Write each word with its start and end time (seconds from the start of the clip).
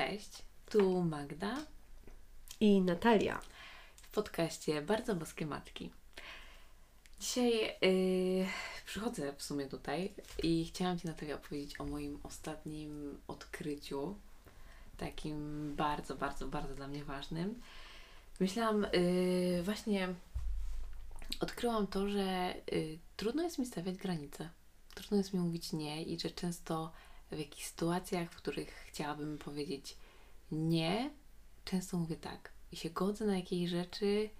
Cześć, 0.00 0.42
tu 0.70 1.02
Magda 1.02 1.56
i 2.60 2.80
Natalia 2.80 3.40
w 3.96 4.08
podcaście 4.08 4.82
Bardzo 4.82 5.14
Boskie 5.14 5.46
Matki. 5.46 5.90
Dzisiaj 7.20 7.76
yy, 7.82 8.46
przychodzę 8.86 9.32
w 9.36 9.42
sumie 9.42 9.66
tutaj 9.66 10.14
i 10.42 10.64
chciałam 10.64 10.98
Ci 10.98 11.06
Natalia 11.06 11.34
opowiedzieć 11.34 11.80
o 11.80 11.84
moim 11.84 12.20
ostatnim 12.22 13.18
odkryciu, 13.28 14.14
takim 14.96 15.74
bardzo, 15.76 16.16
bardzo, 16.16 16.48
bardzo 16.48 16.74
dla 16.74 16.88
mnie 16.88 17.04
ważnym. 17.04 17.60
Myślałam, 18.40 18.86
yy, 18.92 19.62
właśnie 19.62 20.14
odkryłam 21.40 21.86
to, 21.86 22.08
że 22.08 22.54
yy, 22.72 22.98
trudno 23.16 23.42
jest 23.42 23.58
mi 23.58 23.66
stawiać 23.66 23.96
granice. 23.96 24.48
Trudno 24.94 25.16
jest 25.16 25.34
mi 25.34 25.40
mówić 25.40 25.72
nie 25.72 26.02
i 26.02 26.20
że 26.20 26.30
często 26.30 26.92
w 27.32 27.38
jakichś 27.38 27.64
sytuacjach, 27.64 28.30
w 28.30 28.36
których 28.36 28.68
chciałabym 28.68 29.38
powiedzieć 29.38 29.96
nie, 30.52 31.10
często 31.64 31.96
mówię 31.96 32.16
tak 32.16 32.52
i 32.72 32.76
się 32.76 32.90
godzę 32.90 33.26
na 33.26 33.36
jakieś 33.36 33.70
rzeczy, 33.70 34.30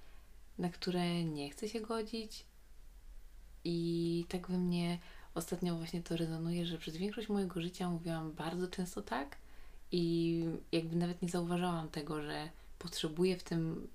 na 0.59 0.69
które 0.69 1.25
nie 1.25 1.51
chcę 1.51 1.69
się 1.69 1.81
godzić. 1.81 2.45
I 3.65 4.25
tak 4.29 4.49
we 4.49 4.59
mnie 4.59 4.99
ostatnio 5.35 5.77
właśnie 5.77 6.03
to 6.03 6.17
rezonuje, 6.17 6.67
że 6.67 6.79
przez 6.79 6.97
większość 6.97 7.29
mojego 7.29 7.61
życia 7.61 7.91
mówiłam 7.91 8.33
bardzo 8.33 8.69
często 8.69 9.03
tak 9.03 9.37
i 9.93 10.45
jakby 10.73 10.97
nawet 10.97 11.23
nie 11.23 11.29
zauważałam 11.29 11.89
tego, 11.89 12.23
że 12.23 12.51
potrzebuję 12.79 13.37
w 13.37 13.43
tym, 13.43 13.89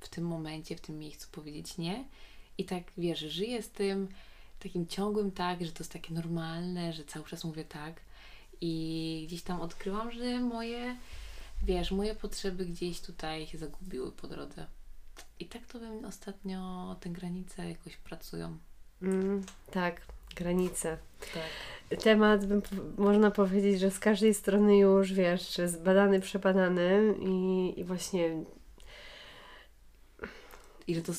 w 0.00 0.08
tym 0.08 0.26
momencie, 0.26 0.76
w 0.76 0.80
tym 0.80 0.98
miejscu 0.98 1.28
powiedzieć 1.32 1.78
nie. 1.78 2.04
I 2.58 2.64
tak 2.64 2.82
wiesz, 2.98 3.20
żyję 3.20 3.62
z 3.62 3.70
tym 3.70 4.08
takim 4.58 4.86
ciągłym 4.86 5.30
tak, 5.30 5.64
że 5.64 5.72
to 5.72 5.78
jest 5.78 5.92
takie 5.92 6.14
normalne, 6.14 6.92
że 6.92 7.04
cały 7.04 7.26
czas 7.26 7.44
mówię 7.44 7.64
tak. 7.64 8.00
I 8.64 9.24
gdzieś 9.28 9.42
tam 9.42 9.60
odkryłam, 9.60 10.12
że 10.12 10.40
moje, 10.40 10.96
wiesz, 11.62 11.90
moje 11.90 12.14
potrzeby 12.14 12.66
gdzieś 12.66 13.00
tutaj 13.00 13.46
się 13.46 13.58
zagubiły 13.58 14.12
po 14.12 14.28
drodze. 14.28 14.66
I 15.40 15.46
tak 15.46 15.66
to 15.66 15.78
mnie 15.78 16.06
ostatnio 16.08 16.96
te 17.00 17.10
granice 17.10 17.68
jakoś 17.68 17.96
pracują. 17.96 18.58
Mm, 19.02 19.44
tak, 19.70 20.00
granice. 20.36 20.98
Tak. 21.34 21.98
Temat, 21.98 22.46
bym, 22.46 22.62
można 22.98 23.30
powiedzieć, 23.30 23.80
że 23.80 23.90
z 23.90 23.98
każdej 23.98 24.34
strony 24.34 24.78
już, 24.78 25.12
wiesz, 25.12 25.60
zbadany, 25.66 26.20
przebadany 26.20 27.14
i, 27.20 27.74
i 27.80 27.84
właśnie... 27.84 28.44
I 30.86 30.94
że 30.94 31.02
to, 31.02 31.12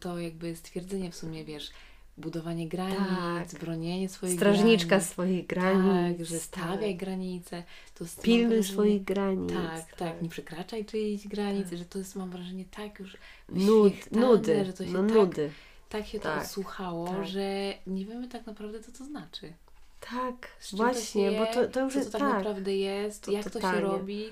to 0.00 0.18
jakby 0.18 0.56
stwierdzenie 0.56 1.10
w 1.10 1.16
sumie, 1.16 1.44
wiesz, 1.44 1.70
budowanie 2.18 2.68
granic, 2.68 3.52
tak. 3.52 3.60
bronienie 3.60 4.08
swoich 4.08 4.34
Strażniczka 4.34 4.88
granic. 4.88 5.06
swoich 5.06 5.46
granic. 5.46 6.18
Tak, 6.18 6.26
że 6.26 6.38
stawiaj 6.38 6.90
tak. 6.90 7.00
granice. 7.00 7.62
To 7.94 8.04
Pilnuj 8.22 8.64
swoich 8.64 9.04
granic. 9.04 9.52
Tak, 9.52 9.86
tak, 9.86 9.96
tak, 9.96 10.22
nie 10.22 10.28
przekraczaj 10.28 10.84
czyichś 10.84 11.26
granic, 11.28 11.70
tak. 11.70 11.78
że 11.78 11.84
to 11.84 11.98
jest, 11.98 12.16
mam 12.16 12.30
wrażenie, 12.30 12.64
tak 12.70 12.98
już 12.98 13.16
Nud, 13.48 14.12
nudy, 14.12 14.64
że 14.64 14.72
to 14.72 14.84
się 14.84 14.92
no, 14.92 15.02
tak, 15.02 15.14
nudy. 15.14 15.50
tak 15.88 16.06
się 16.06 16.20
tak. 16.20 16.36
to 16.36 16.42
odsłuchało, 16.42 17.08
tak. 17.08 17.26
że 17.26 17.74
nie 17.86 18.04
wiemy 18.04 18.28
tak 18.28 18.46
naprawdę, 18.46 18.80
co 18.80 18.92
to 18.92 19.04
znaczy. 19.04 19.52
Tak, 20.00 20.48
właśnie, 20.72 21.22
je, 21.22 21.38
bo 21.38 21.46
to, 21.46 21.68
to 21.68 21.80
już 21.80 21.94
co 21.94 22.00
to 22.00 22.10
tak, 22.10 22.20
tak 22.20 22.34
naprawdę 22.34 22.76
jest, 22.76 23.22
to 23.22 23.30
jak 23.30 23.44
totalnie. 23.50 23.80
to 23.80 23.86
się 23.86 23.92
robi 23.92 24.24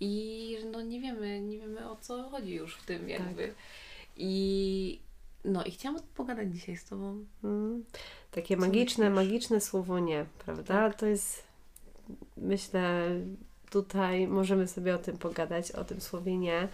i 0.00 0.56
no 0.72 0.82
nie 0.82 1.00
wiemy, 1.00 1.40
nie 1.40 1.58
wiemy 1.58 1.90
o 1.90 1.96
co 1.96 2.28
chodzi 2.28 2.54
już 2.54 2.76
w 2.76 2.86
tym 2.86 3.08
jakby. 3.08 3.46
Tak. 3.48 3.56
I 4.16 4.98
no 5.44 5.64
i 5.64 5.70
chciałam 5.70 6.00
pogadać 6.14 6.52
dzisiaj 6.52 6.76
z 6.76 6.84
Tobą. 6.84 7.24
Mm, 7.44 7.84
takie 8.30 8.56
magiczne, 8.56 9.10
magiczne 9.10 9.60
słowo 9.60 9.98
nie, 9.98 10.26
prawda? 10.44 10.64
Tak. 10.64 10.94
To 10.94 11.06
jest, 11.06 11.44
myślę, 12.36 13.10
tutaj 13.70 14.28
możemy 14.28 14.68
sobie 14.68 14.94
o 14.94 14.98
tym 14.98 15.18
pogadać, 15.18 15.72
o 15.72 15.84
tym 15.84 16.00
słowie 16.00 16.38
nie. 16.38 16.68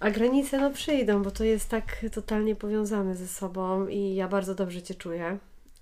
A 0.00 0.10
granice 0.10 0.58
no 0.58 0.70
przyjdą, 0.70 1.22
bo 1.22 1.30
to 1.30 1.44
jest 1.44 1.68
tak 1.68 2.06
totalnie 2.12 2.56
powiązane 2.56 3.16
ze 3.16 3.28
sobą 3.28 3.86
i 3.86 4.14
ja 4.14 4.28
bardzo 4.28 4.54
dobrze 4.54 4.82
Cię 4.82 4.94
czuję. 4.94 5.38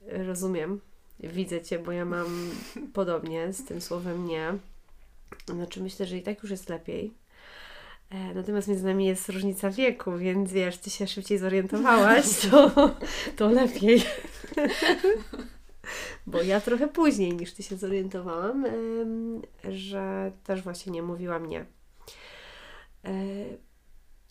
Rozumiem. 0.06 0.81
Widzę 1.21 1.60
Cię, 1.60 1.78
bo 1.78 1.93
ja 1.93 2.04
mam 2.04 2.50
podobnie 2.94 3.53
z 3.53 3.65
tym 3.65 3.81
słowem 3.81 4.27
nie. 4.27 4.59
Znaczy 5.47 5.82
myślę, 5.82 6.06
że 6.06 6.16
i 6.16 6.22
tak 6.22 6.43
już 6.43 6.50
jest 6.50 6.69
lepiej 6.69 7.22
natomiast 8.34 8.69
między 8.69 8.84
nami 8.84 9.06
jest 9.06 9.28
różnica 9.28 9.71
wieku, 9.71 10.19
więc 10.19 10.53
wiesz, 10.53 10.78
ty 10.78 10.91
się 10.91 11.06
szybciej 11.06 11.39
zorientowałaś, 11.39 12.25
to, 12.50 12.71
to 13.37 13.49
lepiej. 13.49 14.03
Bo 16.27 16.43
ja 16.43 16.61
trochę 16.61 16.89
później 16.89 17.37
niż 17.37 17.53
ty 17.53 17.62
się 17.62 17.77
zorientowałam, 17.77 18.67
że 19.69 20.33
też 20.45 20.62
właśnie 20.62 20.93
nie 20.93 21.03
mówiłam 21.03 21.47
nie. 21.47 21.67
E, 23.05 23.12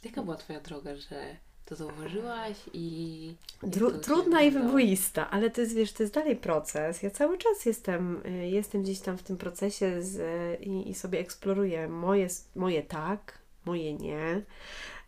Jaka 0.04 0.24
była 0.24 0.36
Twoja 0.36 0.60
droga, 0.60 0.96
że 0.96 1.36
to 1.66 1.76
zauważyłaś 1.76 2.58
i. 2.74 3.36
Dru- 3.64 4.00
trudna 4.00 4.42
i 4.42 4.52
wyboista, 4.52 5.30
ale 5.30 5.50
to 5.50 5.62
jest, 5.62 5.76
wiesz, 5.76 5.94
to 5.94 6.04
jest 6.04 6.14
dalej 6.14 6.36
proces. 6.36 7.04
Ja 7.04 7.12
cały 7.12 7.38
czas 7.38 7.66
jestem, 7.66 8.22
y, 8.26 8.50
jestem 8.50 8.84
gdzieś 8.84 9.00
tam 9.00 9.18
w 9.18 9.24
tym 9.24 9.38
procesie 9.38 10.02
z, 10.02 10.22
i, 10.62 10.90
i 10.90 10.94
sobie 10.94 11.20
eksploruję 11.20 11.88
moje, 11.88 12.28
moje 12.56 12.84
tak, 12.84 13.41
moje 13.66 13.94
nie. 13.94 14.42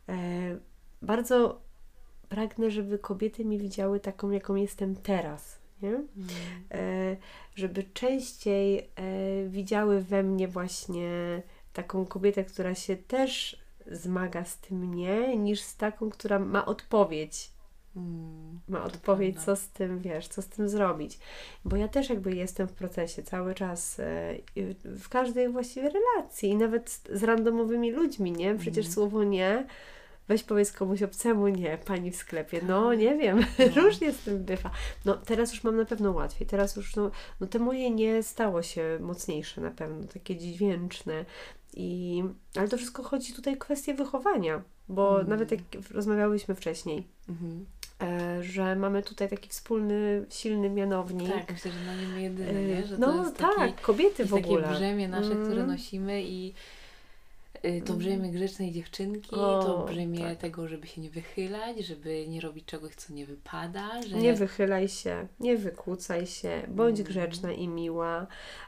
E, 0.09 0.57
bardzo 1.01 1.61
pragnę, 2.29 2.71
żeby 2.71 2.99
kobiety 2.99 3.45
mi 3.45 3.59
widziały 3.59 3.99
taką, 3.99 4.31
jaką 4.31 4.55
jestem 4.55 4.95
teraz. 4.95 5.59
Nie? 5.81 6.03
E, 6.71 7.17
żeby 7.55 7.83
częściej 7.83 8.79
e, 8.79 8.83
widziały 9.47 10.01
we 10.01 10.23
mnie 10.23 10.47
właśnie 10.47 11.41
taką 11.73 12.05
kobietę, 12.05 12.43
która 12.43 12.75
się 12.75 12.97
też 12.97 13.63
zmaga 13.91 14.45
z 14.45 14.57
tym 14.57 14.93
nie, 14.93 15.37
niż 15.37 15.61
z 15.61 15.77
taką, 15.77 16.09
która 16.09 16.39
ma 16.39 16.65
odpowiedź 16.65 17.52
Hmm, 17.93 18.59
ma 18.67 18.83
odpowiedź, 18.83 19.39
co 19.39 19.55
z 19.55 19.69
tym, 19.69 19.99
wiesz, 19.99 20.27
co 20.27 20.41
z 20.41 20.47
tym 20.47 20.69
zrobić. 20.69 21.19
Bo 21.65 21.75
ja 21.75 21.87
też 21.87 22.09
jakby 22.09 22.35
jestem 22.35 22.67
w 22.67 22.73
procesie 22.73 23.23
cały 23.23 23.53
czas, 23.53 23.99
e, 23.99 24.35
w 24.83 25.09
każdej 25.09 25.49
właściwie 25.49 25.89
relacji 25.89 26.49
i 26.49 26.55
nawet 26.55 27.01
z 27.13 27.23
randomowymi 27.23 27.91
ludźmi, 27.91 28.31
nie? 28.31 28.55
Przecież 28.55 28.85
hmm. 28.85 28.93
słowo 28.93 29.23
nie, 29.23 29.67
weź 30.27 30.43
powiedz 30.43 30.71
komuś 30.71 31.03
obcemu 31.03 31.47
nie, 31.47 31.77
pani 31.77 32.11
w 32.11 32.15
sklepie, 32.15 32.61
no 32.67 32.89
tak. 32.89 32.99
nie 32.99 33.17
wiem, 33.17 33.45
no. 33.59 33.65
różnie 33.81 34.13
z 34.13 34.19
tym 34.19 34.43
bywa. 34.43 34.71
No 35.05 35.17
teraz 35.17 35.51
już 35.53 35.63
mam 35.63 35.77
na 35.77 35.85
pewno 35.85 36.11
łatwiej, 36.11 36.47
teraz 36.47 36.75
już, 36.75 36.95
no, 36.95 37.11
no 37.39 37.47
te 37.47 37.59
moje 37.59 37.91
nie 37.91 38.23
stało 38.23 38.61
się 38.61 38.97
mocniejsze 39.01 39.61
na 39.61 39.71
pewno, 39.71 40.07
takie 40.07 40.37
dźwięczne 40.37 41.25
i, 41.73 42.23
ale 42.55 42.67
to 42.67 42.77
wszystko 42.77 43.03
chodzi 43.03 43.33
tutaj 43.33 43.53
o 43.53 43.57
kwestię 43.57 43.93
wychowania, 43.93 44.61
bo 44.89 45.09
hmm. 45.09 45.29
nawet 45.29 45.51
jak 45.51 45.61
rozmawiałyśmy 45.91 46.55
wcześniej, 46.55 47.07
hmm 47.27 47.65
E, 47.65 47.82
że 48.43 48.75
mamy 48.75 49.03
tutaj 49.03 49.29
taki 49.29 49.49
wspólny, 49.49 50.25
silny 50.29 50.69
mianownik. 50.69 51.29
Tak, 51.33 51.51
myślę, 51.51 51.71
że 51.71 51.85
na 51.85 51.95
nim 51.95 52.19
jedyny, 52.19 52.67
nie? 52.67 52.87
Że 52.87 52.97
no 52.97 53.31
tak, 53.31 53.55
taki, 53.55 53.73
kobiety 53.73 54.25
w 54.25 54.33
ogóle. 54.33 54.61
takie 54.61 54.75
brzemię 54.75 55.07
nasze, 55.07 55.31
mm. 55.31 55.45
które 55.45 55.65
nosimy 55.65 56.23
i 56.23 56.53
y, 57.65 57.81
to 57.85 57.93
brzemię 57.93 58.31
grzecznej 58.31 58.71
dziewczynki, 58.71 59.35
o, 59.35 59.63
to 59.63 59.85
brzemię 59.93 60.19
tak. 60.19 60.37
tego, 60.37 60.67
żeby 60.67 60.87
się 60.87 61.01
nie 61.01 61.09
wychylać, 61.09 61.85
żeby 61.85 62.27
nie 62.27 62.41
robić 62.41 62.65
czegoś, 62.65 62.95
co 62.95 63.13
nie 63.13 63.25
wypada. 63.25 64.01
Że... 64.01 64.17
Nie 64.17 64.33
wychylaj 64.33 64.87
się, 64.87 65.27
nie 65.39 65.57
wykłócaj 65.57 66.27
się, 66.27 66.61
bądź 66.67 66.99
mm. 66.99 67.07
grzeczna 67.07 67.51
i 67.51 67.67
miła. 67.67 68.27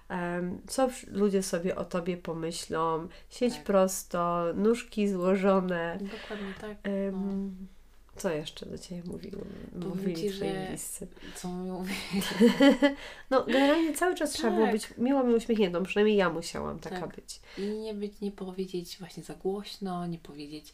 Um, 0.09 0.61
co 0.67 0.89
ludzie 1.07 1.43
sobie 1.43 1.75
o 1.75 1.85
tobie 1.85 2.17
pomyślą? 2.17 3.07
Siedź 3.29 3.53
tak. 3.53 3.63
prosto, 3.63 4.45
nóżki 4.55 5.07
złożone. 5.07 5.99
Dokładnie 6.01 6.53
tak. 6.61 6.77
Um, 6.93 7.55
no 7.59 7.74
co 8.15 8.29
jeszcze 8.29 8.65
do 8.65 8.77
Ciebie 8.77 9.03
mówiły, 9.05 9.45
mówili 9.75 10.15
ci, 10.15 10.29
Twoi 10.29 10.49
bliscy? 10.69 11.07
Co 11.35 11.47
mówili? 11.47 12.21
no 13.29 13.43
generalnie 13.43 13.93
cały 13.93 14.15
czas 14.15 14.31
tak. 14.31 14.39
trzeba 14.39 14.53
było 14.53 14.65
tak. 14.65 14.75
być 14.75 14.97
miło 14.97 15.29
i 15.29 15.33
uśmiechniętą, 15.33 15.83
przynajmniej 15.83 16.17
ja 16.17 16.29
musiałam 16.29 16.79
taka 16.79 16.99
tak. 16.99 17.15
być. 17.15 17.39
I 17.57 17.61
nie 17.61 17.93
być, 17.93 18.21
nie 18.21 18.31
powiedzieć 18.31 18.97
właśnie 18.99 19.23
za 19.23 19.33
głośno, 19.33 20.07
nie 20.07 20.17
powiedzieć 20.17 20.73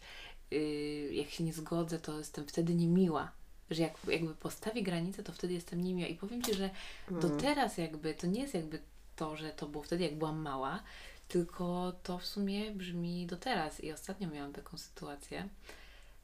yy, 0.51 1.13
jak 1.13 1.29
się 1.29 1.43
nie 1.43 1.53
zgodzę, 1.53 1.99
to 1.99 2.17
jestem 2.17 2.47
wtedy 2.47 2.75
niemiła. 2.75 3.31
Że 3.71 3.81
jak, 3.81 3.93
jakby 4.07 4.35
postawię 4.35 4.83
granicę, 4.83 5.23
to 5.23 5.31
wtedy 5.31 5.53
jestem 5.53 5.83
niemiła. 5.83 6.07
I 6.07 6.15
powiem 6.15 6.43
Ci, 6.43 6.53
że 6.53 6.69
do 7.11 7.27
mm. 7.27 7.39
teraz 7.39 7.77
jakby, 7.77 8.13
to 8.13 8.27
nie 8.27 8.41
jest 8.41 8.53
jakby 8.53 8.79
to, 9.15 9.35
że 9.35 9.49
to 9.49 9.67
było 9.67 9.83
wtedy 9.83 10.03
jak 10.03 10.17
byłam 10.17 10.41
mała, 10.41 10.83
tylko 11.27 11.93
to 12.03 12.17
w 12.17 12.25
sumie 12.25 12.71
brzmi 12.71 13.27
do 13.27 13.38
teraz. 13.38 13.83
I 13.83 13.91
ostatnio 13.91 14.27
miałam 14.27 14.53
taką 14.53 14.77
sytuację, 14.77 15.49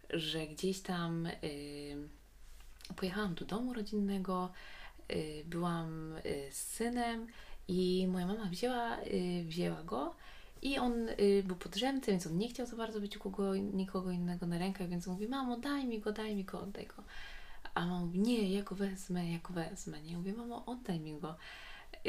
że 0.10 0.48
gdzieś 0.48 0.82
tam 0.82 1.26
y, 1.26 2.10
pojechałam 2.96 3.36
do 3.36 3.46
domu 3.46 3.74
rodzinnego, 3.74 4.52
y, 5.12 5.44
byłam 5.46 6.16
y, 6.26 6.52
z 6.52 6.58
synem 6.58 7.28
i 7.68 8.08
moja 8.08 8.28
mama 8.28 8.46
wzięła, 8.46 8.98
y, 9.02 9.44
wzięła 9.48 9.84
go 9.84 10.16
i 10.62 10.78
on 10.78 11.10
y, 11.10 11.44
był 11.46 11.56
pod 11.56 11.72
drzemce, 11.72 12.12
więc 12.12 12.28
on 12.28 12.38
nie 12.38 12.50
chciał 12.50 12.66
za 12.66 12.76
bardzo 12.76 13.02
być 13.02 13.18
kogo, 13.18 13.56
nikogo 13.56 14.12
innego 14.12 14.48
na 14.48 14.58
rękach, 14.58 14.90
więc 14.90 15.08
mówi, 15.08 15.28
mamo 15.28 15.58
daj 15.58 15.86
mi 15.86 16.00
go, 16.00 16.12
daj 16.12 16.36
mi 16.36 16.44
go, 16.44 16.62
oddaj 16.62 16.88
go. 16.88 17.04
A 17.74 17.86
mama 17.86 18.00
mówi, 18.00 18.20
nie, 18.20 18.54
ja 18.54 18.64
go 18.64 18.76
wezmę, 18.76 19.32
ja 19.32 19.40
go 19.40 19.54
wezmę. 19.54 20.02
Nie, 20.02 20.18
mówię, 20.18 20.34
mamo 20.34 20.66
oddaj 20.66 21.00
mi 21.00 21.20
go. 21.20 21.36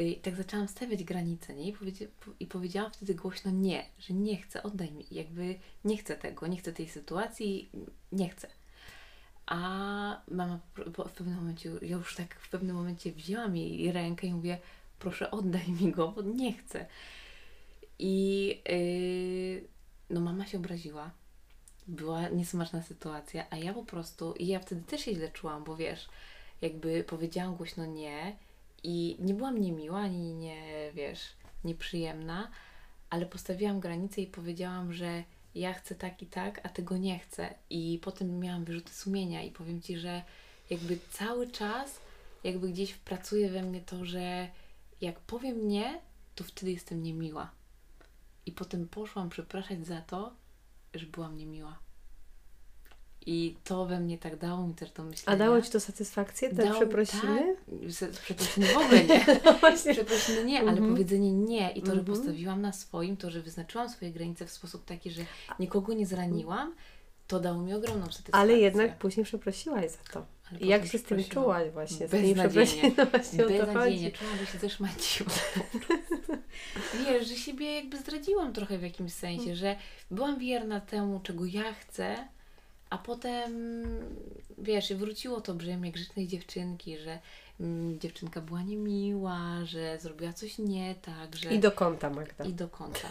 I 0.03 0.17
tak 0.17 0.37
zaczęłam 0.37 0.69
stawiać 0.69 1.05
granice, 1.05 1.55
nie? 1.55 1.69
I, 1.69 1.73
powiedzia- 1.73 2.07
I 2.41 2.47
powiedziałam 2.47 2.93
wtedy 2.93 3.15
głośno 3.15 3.51
nie, 3.51 3.87
że 3.99 4.15
nie 4.15 4.37
chcę, 4.37 4.63
oddaj 4.63 4.93
mi, 4.93 5.07
jakby 5.11 5.59
nie 5.85 5.97
chcę 5.97 6.17
tego, 6.17 6.47
nie 6.47 6.57
chcę 6.57 6.73
tej 6.73 6.89
sytuacji, 6.89 7.71
nie 8.13 8.29
chcę. 8.29 8.49
A 9.47 9.59
mama 10.29 10.61
w 10.87 11.13
pewnym 11.13 11.37
momencie, 11.37 11.71
ja 11.83 11.97
już 11.97 12.15
tak 12.17 12.35
w 12.35 12.49
pewnym 12.51 12.77
momencie 12.77 13.13
wzięłam 13.13 13.57
jej 13.57 13.93
rękę 13.93 14.27
i 14.27 14.35
mówię, 14.35 14.59
proszę 14.99 15.31
oddaj 15.31 15.69
mi 15.81 15.93
go, 15.93 16.09
bo 16.09 16.23
nie 16.23 16.53
chcę. 16.53 16.87
I 17.99 18.47
yy, 18.69 19.69
no 20.11 20.21
mama 20.21 20.47
się 20.47 20.59
obraziła. 20.59 21.11
Była 21.87 22.29
niesmaczna 22.29 22.83
sytuacja, 22.83 23.47
a 23.51 23.57
ja 23.57 23.75
po 23.75 23.85
prostu, 23.85 24.33
i 24.33 24.47
ja 24.47 24.61
wtedy 24.61 24.83
też 24.83 25.01
się 25.01 25.15
źle 25.15 25.29
czułam, 25.29 25.65
bo 25.65 25.77
wiesz, 25.77 26.09
jakby 26.61 27.05
powiedziałam 27.05 27.57
głośno 27.57 27.87
nie 27.87 28.37
i 28.83 29.17
nie 29.19 29.35
byłam 29.35 29.59
niemiła, 29.59 29.99
ani 29.99 30.35
nie, 30.35 30.93
wiesz, 30.95 31.21
nieprzyjemna, 31.65 32.51
ale 33.11 33.27
postawiłam 33.27 33.81
granicę 33.81 34.21
i 34.21 34.27
powiedziałam, 34.27 34.93
że 34.93 35.25
ja 35.55 35.73
chcę 35.73 35.95
tak 35.95 36.23
i 36.23 36.27
tak, 36.27 36.61
a 36.67 36.69
tego 36.69 36.97
nie 36.97 37.19
chcę. 37.19 37.55
I 37.71 38.01
potem 38.03 38.41
miałam 38.41 38.65
wyrzuty 38.65 38.93
sumienia 38.93 39.43
i 39.43 39.51
powiem 39.51 39.83
Ci, 39.83 39.99
że 39.99 40.23
jakby 40.71 40.99
cały 41.11 41.51
czas 41.51 42.01
jakby 42.45 42.69
gdzieś 42.69 42.95
pracuje 42.95 43.51
we 43.51 43.63
mnie 43.63 43.81
to, 43.81 44.05
że 44.05 44.49
jak 45.01 45.21
powiem 45.21 45.69
nie, 45.69 46.01
to 46.35 46.45
wtedy 46.45 46.73
jestem 46.73 47.03
niemiła. 47.03 47.51
I 48.47 48.53
potem 48.53 48.89
poszłam 48.89 49.29
przepraszać 49.29 49.87
za 49.87 50.01
to, 50.01 50.33
że 50.95 51.07
byłam 51.07 51.37
niemiła. 51.37 51.79
I 53.31 53.57
to 53.65 53.87
we 53.87 54.01
mnie 54.01 54.19
tak 54.19 54.37
dało 54.37 54.67
mi 54.67 54.75
też 54.75 54.91
to 54.93 55.03
myślenie. 55.05 55.37
A 55.43 55.45
dało 55.45 55.63
Ci 55.63 55.71
to 55.71 55.81
satysfakcję, 55.81 56.49
te 56.49 56.57
Dało- 56.57 56.75
przeprosiny? 56.77 57.57
Tak, 58.01 58.21
przeprosiny 58.23 58.67
w 58.67 58.77
ogóle 58.77 59.05
nie. 59.05 59.27
No. 59.45 59.93
Przeprosiny 59.95 60.45
nie, 60.45 60.61
ale 60.61 60.71
Mhm. 60.71 60.91
powiedzenie 60.93 61.33
nie 61.33 61.71
i 61.71 61.81
to, 61.81 61.87
że 61.87 61.99
Mhm. 62.01 62.17
postawiłam 62.19 62.63
na 62.63 62.73
swoim, 62.73 63.17
to, 63.17 63.31
że 63.31 63.43
wyznaczyłam 63.43 63.89
swoje 63.89 64.11
granice 64.13 64.47
w 64.47 64.51
sposób 64.51 64.85
taki, 64.85 65.11
że 65.11 65.23
nikogo 65.59 65.93
nie 65.93 66.07
zraniłam, 66.07 66.75
to 67.27 67.41
dało 67.41 67.63
mi 67.63 67.75
ogromną 67.75 68.03
satysfakcję. 68.05 68.35
Ale 68.35 68.53
jednak 68.59 68.99
później 68.99 69.25
przeprosiłaś 69.27 69.91
za 69.91 69.99
to. 70.13 70.27
I 70.61 70.67
jak 70.69 70.87
się 70.87 70.99
z 70.99 71.03
tym 71.03 71.25
czułaś 71.25 71.71
właśnie? 71.71 72.09
Z 72.09 72.11
Beznadziejnie. 72.11 72.93
No 72.99 73.07
właśnie 73.07 73.45
Beznadziejnie, 73.47 74.13
czułam, 74.13 74.39
że 74.39 74.47
się 74.47 74.59
zeszmaciłam. 74.59 75.33
Wiesz, 77.07 77.29
że 77.29 77.37
siebie 77.37 77.75
jakby 77.75 77.99
zdradziłam 77.99 78.53
trochę 78.53 78.79
w 78.79 78.83
jakimś 78.83 79.13
sensie, 79.13 79.43
Mm. 79.45 79.57
że 79.57 79.77
byłam 80.11 80.39
wierna 80.39 80.81
temu, 80.81 81.21
czego 81.23 81.45
ja 81.47 81.73
chcę, 81.73 82.17
a 82.91 82.99
potem, 82.99 83.53
wiesz, 84.59 84.93
wróciło 84.93 85.41
to 85.41 85.55
brzemię 85.55 85.93
grzecznej 85.93 86.29
dziewczynki, 86.29 86.99
że 86.99 87.19
mm, 87.61 88.01
dziewczynka 88.01 88.41
była 88.41 88.63
niemiła, 88.63 89.65
że 89.65 89.99
zrobiła 89.99 90.33
coś 90.33 90.59
nie 90.59 90.95
tak, 90.95 91.37
że... 91.37 91.55
I 91.55 91.59
do 91.59 91.73
kąta, 91.73 92.11
Magda. 92.11 92.45
I 92.45 92.53
do 92.53 92.69
kąta. 92.69 93.09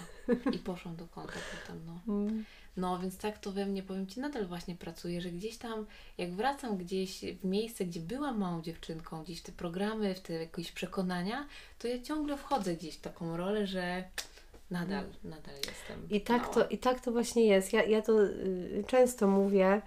I 0.56 0.58
poszłam 0.60 0.96
do 0.96 1.08
kąta 1.08 1.34
potem, 1.34 1.82
no. 1.86 2.14
Mm. 2.14 2.46
No, 2.78 3.00
więc 3.00 3.18
tak 3.18 3.40
to 3.40 3.52
we 3.52 3.66
mnie, 3.66 3.84
powiem 3.84 4.08
Ci, 4.08 4.20
nadal 4.20 4.46
właśnie 4.46 4.76
pracuje, 4.76 5.22
że 5.22 5.30
gdzieś 5.30 5.58
tam, 5.58 5.86
jak 6.18 6.32
wracam 6.32 6.78
gdzieś 6.78 7.22
w 7.42 7.46
miejsce, 7.46 7.86
gdzie 7.86 8.00
byłam 8.00 8.38
małą 8.38 8.62
dziewczynką, 8.62 9.24
gdzieś 9.24 9.42
te 9.42 9.52
programy, 9.52 10.16
w 10.16 10.20
te 10.20 10.34
jakieś 10.34 10.72
przekonania, 10.72 11.48
to 11.80 11.88
ja 11.88 12.02
ciągle 12.02 12.38
wchodzę 12.38 12.76
gdzieś 12.76 12.96
w 12.96 13.02
taką 13.02 13.38
rolę, 13.38 13.68
że 13.68 14.04
nadal, 14.72 15.04
nadal 15.24 15.56
jestem 15.56 16.08
I 16.10 16.22
tak, 16.22 16.42
mała. 16.42 16.54
to, 16.54 16.68
I 16.68 16.78
tak 16.78 17.00
to 17.02 17.12
właśnie 17.12 17.46
jest. 17.46 17.74
Ja, 17.74 17.84
ja 17.84 18.02
to 18.02 18.24
y, 18.24 18.84
często 18.88 19.28
mówię 19.28 19.76
y, 19.76 19.82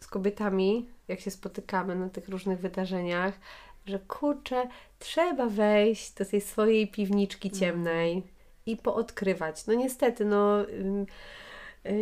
z 0.00 0.06
kobietami, 0.06 0.88
jak 1.08 1.20
się 1.20 1.30
spotykamy 1.30 1.94
na 1.96 2.08
tych 2.08 2.28
różnych 2.28 2.58
wydarzeniach, 2.60 3.34
że 3.86 3.98
kurczę, 3.98 4.68
trzeba 4.98 5.46
wejść 5.48 6.12
do 6.12 6.24
tej 6.24 6.40
swojej 6.40 6.88
piwniczki 6.88 7.48
Mhm. 7.48 7.60
ciemnej 7.60 8.22
i 8.66 8.76
poodkrywać. 8.76 9.66
No 9.66 9.74
niestety, 9.74 10.24
no, 10.24 10.62
y, 10.68 11.06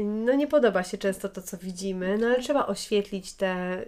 no 0.04 0.34
nie 0.34 0.46
podoba 0.46 0.82
się 0.84 0.99
często 0.99 1.28
to, 1.28 1.43
co 1.43 1.56
widzimy, 1.58 2.19
no 2.19 2.26
ale 2.26 2.40
trzeba 2.43 2.66
oświetlić 2.66 3.32
te, 3.32 3.84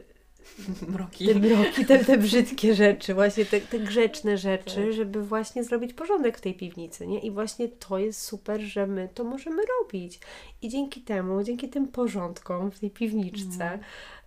Mroki. 0.88 1.26
te 1.26 1.34
mroki, 1.34 1.87
te, 1.87 2.04
te 2.04 2.19
brzydkie 2.19 2.75
rzeczy, 2.75 3.14
właśnie 3.14 3.44
te, 3.44 3.60
te 3.60 3.78
grzeczne 3.78 4.38
rzeczy, 4.38 4.84
Tak. 4.84 4.92
żeby 4.92 5.22
właśnie 5.22 5.64
zrobić 5.64 5.94
porządek 5.94 6.38
w 6.38 6.40
tej 6.40 6.54
piwnicy, 6.54 7.06
nie? 7.06 7.19
I 7.20 7.31
właśnie 7.31 7.69
to 7.69 7.98
jest 7.98 8.22
super, 8.22 8.60
że 8.60 8.87
my 8.87 9.08
to 9.14 9.25
możemy 9.25 9.62
robić. 9.81 10.20
I 10.62 10.69
dzięki 10.69 11.00
temu, 11.00 11.42
dzięki 11.42 11.69
tym 11.69 11.88
porządkom 11.88 12.70
w 12.70 12.81
tej 12.81 12.90
piwniczce 12.90 13.78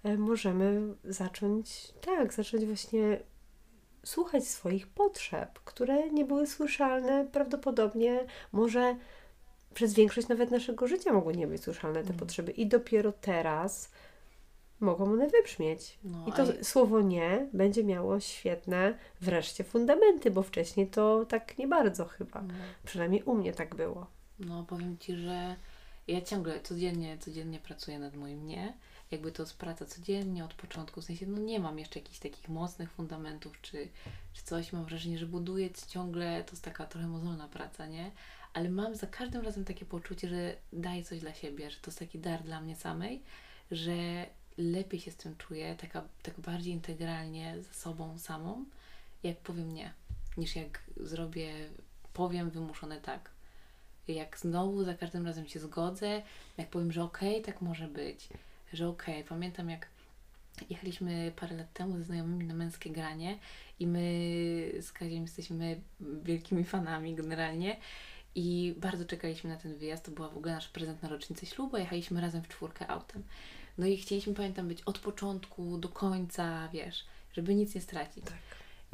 e, 0.03 0.17
możemy 0.17 0.81
zacząć, 1.03 1.93
tak, 2.01 2.33
zacząć 2.33 2.65
właśnie 2.65 3.19
słuchać 4.05 4.47
swoich 4.47 4.87
potrzeb, 4.87 5.59
które 5.65 6.09
nie 6.09 6.25
były 6.25 6.47
słyszalne 6.47 7.25
prawdopodobnie, 7.31 8.25
może 8.51 8.95
przez 9.73 9.93
większość 9.93 10.27
nawet 10.27 10.51
naszego 10.51 10.87
życia 10.87 11.13
mogły 11.13 11.33
nie 11.35 11.47
być 11.47 11.63
słyszalne 11.63 11.95
te 11.95 11.99
Mhm. 12.01 12.19
potrzeby 12.19 12.51
i 12.51 12.67
dopiero 12.67 13.11
teraz 13.11 13.91
mogą 14.83 15.03
one 15.03 15.27
wybrzmieć. 15.27 15.99
No, 16.03 16.25
I 16.27 16.31
to 16.31 16.43
a- 16.43 16.63
słowo 16.63 17.01
nie 17.01 17.47
będzie 17.53 17.83
miało 17.83 18.19
świetne 18.19 18.97
wreszcie 19.21 19.63
fundamenty, 19.63 20.31
bo 20.31 20.43
wcześniej 20.43 20.87
to 20.87 21.25
tak 21.25 21.57
nie 21.57 21.67
bardzo 21.67 22.05
chyba. 22.05 22.41
no. 22.41 22.53
Przynajmniej 22.85 23.23
u 23.23 23.35
mnie 23.35 23.53
tak 23.53 23.75
było. 23.75 24.07
No, 24.39 24.63
powiem 24.63 24.97
Ci, 24.97 25.15
że 25.15 25.55
ja 26.07 26.21
ciągle, 26.21 26.61
codziennie, 26.61 27.17
codziennie 27.17 27.59
pracuję 27.59 27.99
nad 27.99 28.15
moim 28.15 28.45
nie. 28.45 28.73
Jakby 29.11 29.31
to 29.31 29.43
jest 29.43 29.57
praca 29.57 29.85
codziennie 29.85 30.45
od 30.45 30.53
początku, 30.53 31.01
w 31.01 31.05
sensie, 31.05 31.27
no 31.27 31.37
nie 31.37 31.59
mam 31.59 31.79
jeszcze 31.79 31.99
jakichś 31.99 32.19
takich 32.19 32.49
mocnych 32.49 32.91
fundamentów, 32.91 33.61
czy, 33.61 33.87
czy 34.33 34.43
coś. 34.43 34.73
Mam 34.73 34.85
wrażenie, 34.85 35.17
że 35.17 35.25
buduję 35.25 35.69
ciągle, 35.87 36.43
to 36.43 36.51
jest 36.51 36.63
taka 36.63 36.85
trochę 36.85 37.07
mozolna 37.07 37.47
praca, 37.47 37.87
nie? 37.87 38.11
Ale 38.53 38.69
mam 38.69 38.95
za 38.95 39.07
każdym 39.07 39.41
razem 39.41 39.65
takie 39.65 39.85
poczucie, 39.85 40.27
że 40.29 40.55
daję 40.73 41.03
coś 41.03 41.19
dla 41.19 41.33
siebie, 41.33 41.71
że 41.71 41.79
to 41.79 41.87
jest 41.91 41.99
taki 41.99 42.19
dar 42.19 42.43
dla 42.43 42.61
mnie 42.61 42.75
samej, 42.75 43.23
że 43.71 44.25
lepiej 44.57 44.99
się 44.99 45.11
z 45.11 45.15
tym 45.15 45.35
czuję, 45.37 45.75
taka, 45.75 46.03
tak 46.21 46.39
bardziej 46.39 46.73
integralnie 46.73 47.55
ze 47.61 47.73
sobą 47.73 48.17
samą, 48.19 48.65
jak 49.23 49.37
powiem 49.37 49.73
nie, 49.73 49.93
niż 50.37 50.55
jak 50.55 50.83
zrobię, 50.97 51.53
powiem 52.13 52.49
wymuszone 52.49 53.01
tak 53.01 53.33
jak 54.07 54.37
znowu 54.37 54.83
za 54.83 54.93
każdym 54.93 55.25
razem 55.25 55.47
się 55.47 55.59
zgodzę, 55.59 56.21
jak 56.57 56.69
powiem, 56.69 56.91
że 56.91 57.03
okej, 57.03 57.41
tak 57.41 57.61
może 57.61 57.87
być, 57.87 58.29
że 58.73 58.87
okej. 58.87 59.23
Pamiętam 59.23 59.69
jak 59.69 59.87
jechaliśmy 60.69 61.31
parę 61.35 61.55
lat 61.55 61.73
temu 61.73 61.97
ze 61.97 62.03
znajomymi 62.03 62.45
na 62.45 62.53
męskie 62.53 62.89
granie 62.89 63.37
i 63.79 63.87
my 63.87 64.01
z 64.81 64.91
Kaziem 64.91 65.21
jesteśmy 65.21 65.81
wielkimi 66.23 66.63
fanami 66.63 67.15
generalnie 67.15 67.77
i 68.35 68.75
bardzo 68.77 69.05
czekaliśmy 69.05 69.49
na 69.49 69.57
ten 69.57 69.75
wyjazd. 69.75 70.05
To 70.05 70.11
była 70.11 70.29
w 70.29 70.37
ogóle 70.37 70.53
nasz 70.53 70.67
prezent 70.67 71.03
na 71.03 71.09
rocznicę 71.09 71.45
ślubu, 71.45 71.77
jechaliśmy 71.77 72.21
razem 72.21 72.43
w 72.43 72.47
czwórkę 72.47 72.87
autem. 72.87 73.23
No 73.77 73.85
i 73.85 73.97
chcieliśmy, 73.97 74.33
pamiętam, 74.33 74.67
być 74.67 74.81
od 74.81 74.99
początku 74.99 75.77
do 75.77 75.89
końca, 75.89 76.69
wiesz, 76.73 77.05
żeby 77.33 77.55
nic 77.55 77.75
nie 77.75 77.81
stracić. 77.81 78.23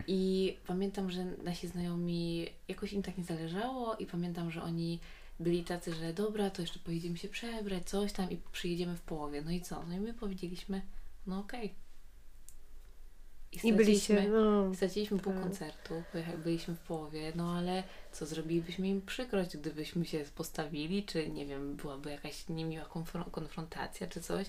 I 0.07 0.57
pamiętam, 0.67 1.11
że 1.11 1.25
nasi 1.25 1.67
znajomi 1.67 2.47
jakoś 2.67 2.93
im 2.93 3.03
tak 3.03 3.17
nie 3.17 3.23
zależało 3.23 3.95
i 3.95 4.05
pamiętam, 4.05 4.51
że 4.51 4.63
oni 4.63 4.99
byli 5.39 5.63
tacy, 5.63 5.93
że 5.93 6.13
dobra, 6.13 6.49
to 6.49 6.61
jeszcze 6.61 6.79
pojedziemy 6.79 7.17
się 7.17 7.27
przebrać, 7.27 7.89
coś 7.89 8.13
tam 8.13 8.31
i 8.31 8.37
przyjedziemy 8.51 8.95
w 8.95 9.01
połowie. 9.01 9.41
No 9.41 9.51
i 9.51 9.61
co? 9.61 9.85
No 9.85 9.95
i 9.95 9.99
my 9.99 10.13
powiedzieliśmy, 10.13 10.81
no 11.27 11.39
okej. 11.39 11.73
I 13.63 13.73
byliście, 13.73 14.13
straciliśmy- 14.13 14.39
no, 14.41 14.75
Straciliśmy 14.75 15.19
pół 15.19 15.33
tak. 15.33 15.41
koncertu, 15.41 16.03
byliśmy 16.43 16.75
w 16.75 16.79
połowie, 16.79 17.31
no 17.35 17.51
ale 17.57 17.83
co 18.11 18.25
zrobilibyśmy 18.25 18.87
im 18.87 19.01
przykrość, 19.01 19.57
gdybyśmy 19.57 20.05
się 20.05 20.25
postawili, 20.35 21.03
czy 21.03 21.29
nie 21.29 21.45
wiem, 21.45 21.75
byłaby 21.75 22.11
jakaś 22.11 22.49
niemiła 22.49 22.85
konfron- 22.85 23.31
konfrontacja, 23.31 24.07
czy 24.07 24.21
coś. 24.21 24.47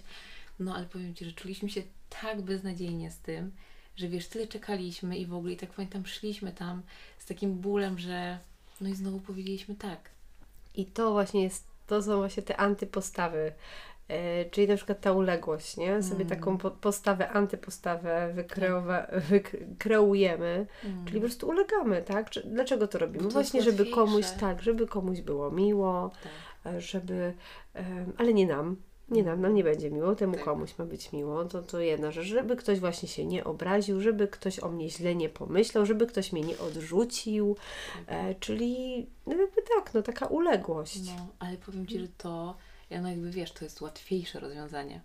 No 0.59 0.75
ale 0.75 0.87
powiem 0.87 1.15
Ci, 1.15 1.25
że 1.25 1.33
czuliśmy 1.33 1.71
się 1.71 1.83
tak 2.23 2.41
beznadziejnie 2.43 3.11
z 3.11 3.19
tym, 3.19 3.53
że 3.97 4.09
wiesz, 4.09 4.29
tyle 4.29 4.47
czekaliśmy 4.47 5.19
i 5.19 5.27
w 5.27 5.35
ogóle 5.35 5.53
i 5.53 5.57
tak 5.57 5.71
pamiętam, 5.71 6.07
szliśmy 6.07 6.53
tam 6.53 6.83
z 7.19 7.27
takim 7.27 7.55
bólem, 7.55 7.99
że 7.99 8.39
no 8.81 8.89
i 8.89 8.95
znowu 8.95 9.21
powiedzieliśmy 9.21 9.75
tak. 9.75 10.11
I 10.75 10.87
to 10.87 11.13
właśnie 11.13 11.43
jest, 11.43 11.65
to 11.87 12.03
są 12.03 12.17
właśnie 12.17 12.43
te 12.43 12.57
antypostawy. 12.57 13.53
E, 14.11 14.45
czyli 14.45 14.69
na 14.69 14.77
przykład 14.77 15.01
ta 15.01 15.13
uległość, 15.13 15.77
nie? 15.77 16.03
Sobie 16.03 16.25
Mm. 16.25 16.29
taką 16.29 16.59
po, 16.59 16.71
postawę, 16.71 17.29
antypostawę 17.31 18.33
wykreowa, 18.35 19.07
wykreujemy, 19.31 20.67
Mm. 20.85 21.05
czyli 21.05 21.21
po 21.21 21.27
prostu 21.27 21.49
ulegamy, 21.49 22.03
tak? 22.03 22.31
Dlaczego 22.45 22.89
to 22.89 22.99
robimy? 22.99 23.23
Bo 23.25 23.29
to 23.29 23.33
właśnie, 23.33 23.63
żeby 23.63 23.87
komuś, 23.87 24.25
tak, 24.41 24.63
żeby 24.63 24.87
komuś 24.87 25.21
było 25.21 25.51
miło, 25.51 26.11
tak. 26.65 26.73
e, 26.75 26.81
żeby, 26.81 27.35
em, 27.75 28.13
ale 28.17 28.35
nie 28.35 28.47
nam, 28.47 28.77
nie 29.09 29.23
nam, 29.23 29.41
nam 29.41 29.55
nie 29.55 29.65
będzie 29.65 29.91
miło, 29.91 30.15
temu 30.15 30.35
Tak. 30.35 30.45
komuś 30.45 30.79
ma 30.79 30.85
być 30.85 31.13
miło, 31.13 31.45
to, 31.45 31.63
to 31.63 31.81
jedna 31.81 32.11
rzecz, 32.11 32.27
żeby 32.27 32.57
ktoś 32.57 32.81
właśnie 32.81 33.09
się 33.09 33.25
nie 33.27 33.45
obraził, 33.45 34.01
żeby 34.01 34.29
ktoś 34.29 34.61
o 34.61 34.69
mnie 34.69 34.91
źle 34.91 35.15
nie 35.15 35.29
pomyślał, 35.29 35.87
żeby 35.87 36.07
ktoś 36.07 36.33
mnie 36.33 36.43
nie 36.43 36.59
odrzucił, 36.59 37.57
e, 38.07 38.35
czyli 38.35 39.07
no 39.27 39.33
jakby 39.37 39.63
tak, 39.77 39.95
no 39.95 40.03
taka 40.03 40.27
uległość. 40.27 41.01
No, 41.17 41.27
ale 41.39 41.57
powiem 41.57 41.87
Ci, 41.87 41.99
że 42.01 42.09
to, 42.19 42.57
no 42.91 43.09
jakby 43.09 43.31
wiesz, 43.31 43.53
to 43.53 43.65
jest 43.65 43.81
łatwiejsze 43.81 44.41
rozwiązanie. 44.41 45.01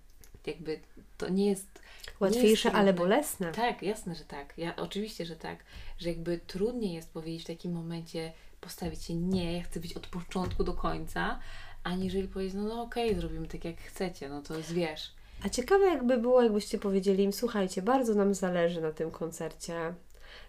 jakby 0.46 0.80
to 1.18 1.30
nie 1.30 1.46
jest 1.46 1.80
Łatwiejsze, 2.20 2.72
ale 2.72 2.94
bolesne. 2.94 3.52
Tak, 3.52 3.84
jasne, 3.84 4.16
że 4.16 4.24
tak. 4.24 4.54
Ja, 4.58 4.76
oczywiście, 4.76 5.26
że 5.26 5.36
tak. 5.36 5.60
Że 5.98 6.10
jakby 6.10 6.40
trudniej 6.48 6.94
jest 6.94 7.14
powiedzieć 7.14 7.44
w 7.44 7.48
takim 7.48 7.72
momencie, 7.72 8.32
postawić 8.62 9.04
się 9.04 9.16
nie, 9.16 9.58
ja 9.58 9.64
chcę 9.64 9.80
być 9.80 9.94
od 9.94 10.08
początku 10.08 10.64
do 10.64 10.74
końca, 10.74 11.40
aniżeli 11.84 12.28
powiedzieć, 12.28 12.56
no, 12.56 12.64
no 12.64 12.82
okej, 12.82 13.10
okay, 13.10 13.20
zrobimy 13.20 13.48
tak 13.48 13.66
jak 13.66 13.78
chcecie, 13.78 14.30
no 14.30 14.42
to 14.42 14.58
jest 14.58 14.72
wiesz. 14.74 15.12
A 15.44 15.50
ciekawe 15.50 15.86
jakby 15.86 16.18
było, 16.18 16.42
jakbyście 16.42 16.78
powiedzieli 16.78 17.24
im, 17.24 17.34
słuchajcie, 17.34 17.82
bardzo 17.82 18.14
nam 18.14 18.34
zależy 18.34 18.82
na 18.82 18.92
tym 18.92 19.12
koncercie. 19.12 19.94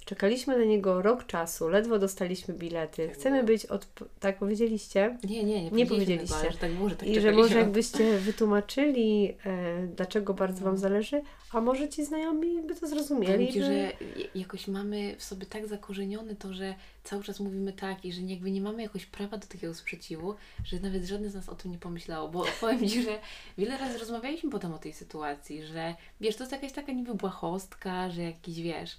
Czekaliśmy 0.05 0.59
na 0.59 0.65
niego 0.65 1.03
rok 1.03 1.27
czasu, 1.27 1.69
ledwo 1.69 1.99
dostaliśmy 1.99 2.55
bilety. 2.55 3.07
Tak 3.09 3.17
Chcemy 3.17 3.45
być 3.45 3.67
od. 3.67 3.87
Tak 4.21 4.39
powiedzieliście? 4.39 5.19
Nie, 5.29 5.45
nie, 5.45 5.65
nie, 5.65 5.71
nie 5.71 5.87
powiedzieliście. 5.87 6.37
Tego, 6.37 6.53
że 6.53 6.59
tak 6.59 6.73
było, 6.73 6.89
że 6.89 6.97
tak 6.97 7.09
I 7.09 7.21
że 7.21 7.33
może 7.33 7.59
jakbyście 7.59 8.19
wytłumaczyli, 8.19 9.35
e, 9.47 9.87
dlaczego 9.87 10.35
bardzo 10.35 10.65
Wam 10.65 10.75
no. 10.75 10.81
zależy, 10.81 11.23
a 11.53 11.61
może 11.61 11.89
ci 11.89 12.05
znajomi 12.05 12.63
by 12.63 12.75
to 12.75 12.89
zrozumieli. 12.89 13.53
Ci, 13.53 13.63
że 13.63 13.93
jakoś 14.35 14.69
mamy 14.69 15.17
w 15.19 15.25
sobie 15.25 15.47
tak 15.47 15.67
zakorzenione 15.67 16.37
to, 16.37 16.55
że 16.55 16.75
cały 17.05 17.25
czas 17.25 17.41
mówimy 17.41 17.73
tak 17.73 18.05
i 18.05 18.13
że 18.13 18.21
jakby 18.21 18.51
nie 18.51 18.61
mamy 18.61 18.83
jakoś 18.83 19.07
prawa 19.07 19.37
do 19.37 19.47
takiego 19.47 19.75
sprzeciwu, 19.75 20.35
że 20.65 20.81
nawet 20.81 21.05
żadne 21.05 21.31
z 21.31 21.35
nas 21.35 21.49
o 21.49 21.55
tym 21.55 21.71
nie 21.71 21.79
pomyślało, 21.79 22.29
bo 22.29 22.45
powiem 22.61 22.89
Ci, 22.89 23.03
że 23.03 23.19
wiele 23.59 23.79
razy 23.79 23.99
rozmawialiśmy 23.99 24.51
potem 24.51 24.75
o 24.75 24.79
tej 24.79 24.93
sytuacji, 24.93 25.67
że 25.67 25.95
wiesz, 26.21 26.37
to 26.37 26.43
jest 26.43 26.53
jakaś 26.53 26.73
taka 26.73 26.93
niby 26.93 27.15
błahostka, 27.15 28.11
że 28.11 28.23
jakiś, 28.23 28.61
wiesz, 28.61 28.99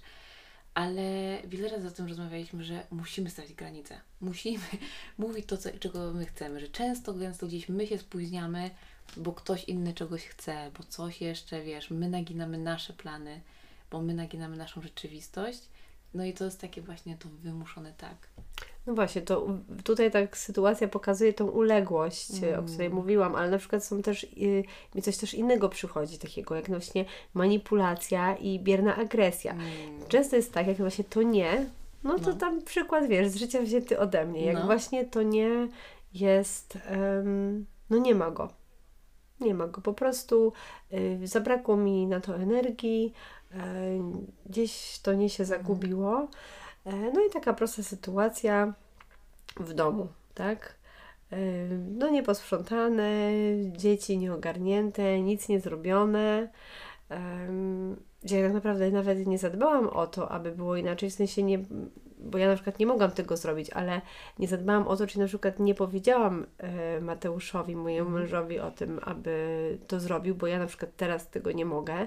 ale 0.78 1.38
wiele 1.44 1.68
razy 1.68 1.88
o 1.88 1.90
tym 1.90 2.06
rozmawialiśmy, 2.06 2.64
że 2.64 2.86
musimy 2.90 3.30
stawiać 3.30 3.54
granice. 3.54 4.00
Musimy 4.20 4.64
mówić 5.18 5.46
to, 5.46 5.56
co, 5.56 5.70
czego 5.80 6.12
my 6.12 6.26
chcemy, 6.26 6.60
że 6.60 6.68
często, 6.68 7.14
gęsto 7.14 7.46
gdzieś 7.46 7.68
my 7.68 7.86
się 7.86 7.98
spóźniamy, 7.98 8.70
bo 9.16 9.32
ktoś 9.32 9.64
inny 9.64 9.94
czegoś 9.94 10.24
chce, 10.24 10.70
bo 10.78 10.84
coś 10.84 11.20
jeszcze, 11.20 11.62
wiesz, 11.62 11.90
my 11.90 12.08
naginamy 12.08 12.58
nasze 12.58 12.92
plany, 12.92 13.40
bo 13.90 14.02
my 14.02 14.14
naginamy 14.14 14.56
naszą 14.56 14.82
rzeczywistość. 14.82 15.60
No 16.14 16.24
i 16.24 16.32
to 16.32 16.44
jest 16.44 16.60
takie 16.60 16.82
właśnie 16.82 17.16
to 17.16 17.28
wymuszone 17.28 17.92
tak. 17.92 18.28
No 18.86 18.94
właśnie, 18.94 19.22
to 19.22 19.46
tutaj 19.84 20.10
tak 20.10 20.36
sytuacja 20.36 20.88
pokazuje 20.88 21.32
tą 21.32 21.46
uległość, 21.46 22.42
mm. 22.42 22.60
o 22.60 22.62
której 22.62 22.86
mm. 22.86 22.98
mówiłam, 22.98 23.34
ale 23.34 23.50
na 23.50 23.58
przykład 23.58 23.84
są 23.84 24.02
też, 24.02 24.24
y, 24.24 24.64
mi 24.94 25.02
coś 25.02 25.16
też 25.16 25.34
innego 25.34 25.68
przychodzi, 25.68 26.18
takiego 26.18 26.54
jak 26.54 26.68
właśnie 26.68 27.04
manipulacja 27.34 28.36
i 28.36 28.60
bierna 28.60 28.96
agresja. 28.96 29.52
Mm. 29.52 29.66
Często 30.08 30.36
jest 30.36 30.52
tak, 30.52 30.66
jak 30.66 30.76
właśnie 30.76 31.04
to 31.04 31.22
nie, 31.22 31.66
no 32.04 32.18
to 32.18 32.30
no. 32.30 32.36
tam 32.36 32.62
przykład, 32.62 33.06
wiesz, 33.06 33.28
z 33.28 33.36
życia 33.36 33.62
wzięty 33.62 33.98
ode 33.98 34.26
mnie, 34.26 34.44
jak 34.44 34.54
no. 34.54 34.66
właśnie 34.66 35.04
to 35.04 35.22
nie 35.22 35.68
jest, 36.14 36.78
um, 36.90 37.66
no 37.90 37.98
nie 37.98 38.14
ma 38.14 38.30
go. 38.30 38.48
Nie 39.40 39.54
ma 39.54 39.66
go, 39.66 39.80
po 39.80 39.92
prostu 39.92 40.52
y, 40.92 41.26
zabrakło 41.26 41.76
mi 41.76 42.06
na 42.06 42.20
to 42.20 42.36
energii, 42.36 43.12
gdzieś 44.46 44.98
to 45.02 45.14
nie 45.14 45.30
się 45.30 45.42
mhm. 45.42 45.60
zagubiło. 45.60 46.28
E, 46.84 46.92
no 46.92 47.24
i 47.26 47.30
taka 47.30 47.52
prosta 47.52 47.82
sytuacja 47.82 48.74
w 49.56 49.72
domu, 49.72 50.08
tak? 50.34 50.74
E, 51.32 51.36
no 51.68 52.08
nieposprzątane, 52.08 53.30
dzieci 53.72 54.18
nieogarnięte, 54.18 55.20
nic 55.20 55.48
nie 55.48 55.60
zrobione. 55.60 56.48
Gdzie 58.22 58.42
tak 58.42 58.52
naprawdę 58.52 58.90
nawet 58.90 59.26
nie 59.26 59.38
zadbałam 59.38 59.88
o 59.88 60.06
to, 60.06 60.30
aby 60.30 60.52
było 60.52 60.76
inaczej, 60.76 61.10
w 61.10 61.14
sensie 61.14 61.42
nie, 61.42 61.58
bo 62.18 62.38
ja 62.38 62.48
na 62.48 62.54
przykład 62.54 62.78
nie 62.78 62.86
mogłam 62.86 63.10
tego 63.10 63.36
zrobić, 63.36 63.70
ale 63.70 64.00
nie 64.38 64.48
zadbałam 64.48 64.88
o 64.88 64.96
to, 64.96 65.06
czy 65.06 65.18
na 65.18 65.26
przykład 65.26 65.58
nie 65.58 65.74
powiedziałam 65.74 66.46
e, 66.58 67.00
Mateuszowi, 67.00 67.76
mojemu 67.76 68.08
mhm. 68.08 68.22
mężowi 68.22 68.58
o 68.58 68.70
tym, 68.70 69.00
aby 69.02 69.78
to 69.86 70.00
zrobił, 70.00 70.34
bo 70.34 70.46
ja 70.46 70.58
na 70.58 70.66
przykład 70.66 70.90
teraz 70.96 71.30
tego 71.30 71.52
nie 71.52 71.64
mogę, 71.64 72.06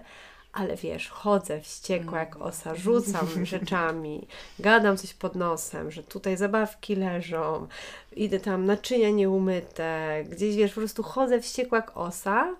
ale 0.53 0.75
wiesz, 0.75 1.09
chodzę 1.09 1.61
wściekła 1.61 2.19
jak 2.19 2.35
mm. 2.35 2.47
osa, 2.47 2.75
rzucam 2.75 3.27
rzeczami, 3.45 4.27
gadam 4.59 4.97
coś 4.97 5.13
pod 5.13 5.35
nosem, 5.35 5.91
że 5.91 6.03
tutaj 6.03 6.37
zabawki 6.37 6.95
leżą, 6.95 7.67
idę 8.15 8.39
tam 8.39 8.65
naczynia 8.65 9.09
nieumyte, 9.09 10.23
gdzieś 10.29 10.55
wiesz, 10.55 10.73
po 10.73 10.81
prostu 10.81 11.03
chodzę 11.03 11.41
wściekła 11.41 11.77
jak 11.77 11.97
osa, 11.97 12.55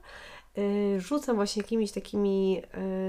yy, 0.58 1.02
rzucam 1.02 1.36
właśnie 1.36 1.62
jakimiś 1.62 1.92
takimi 1.92 2.54
yy, 2.54 2.62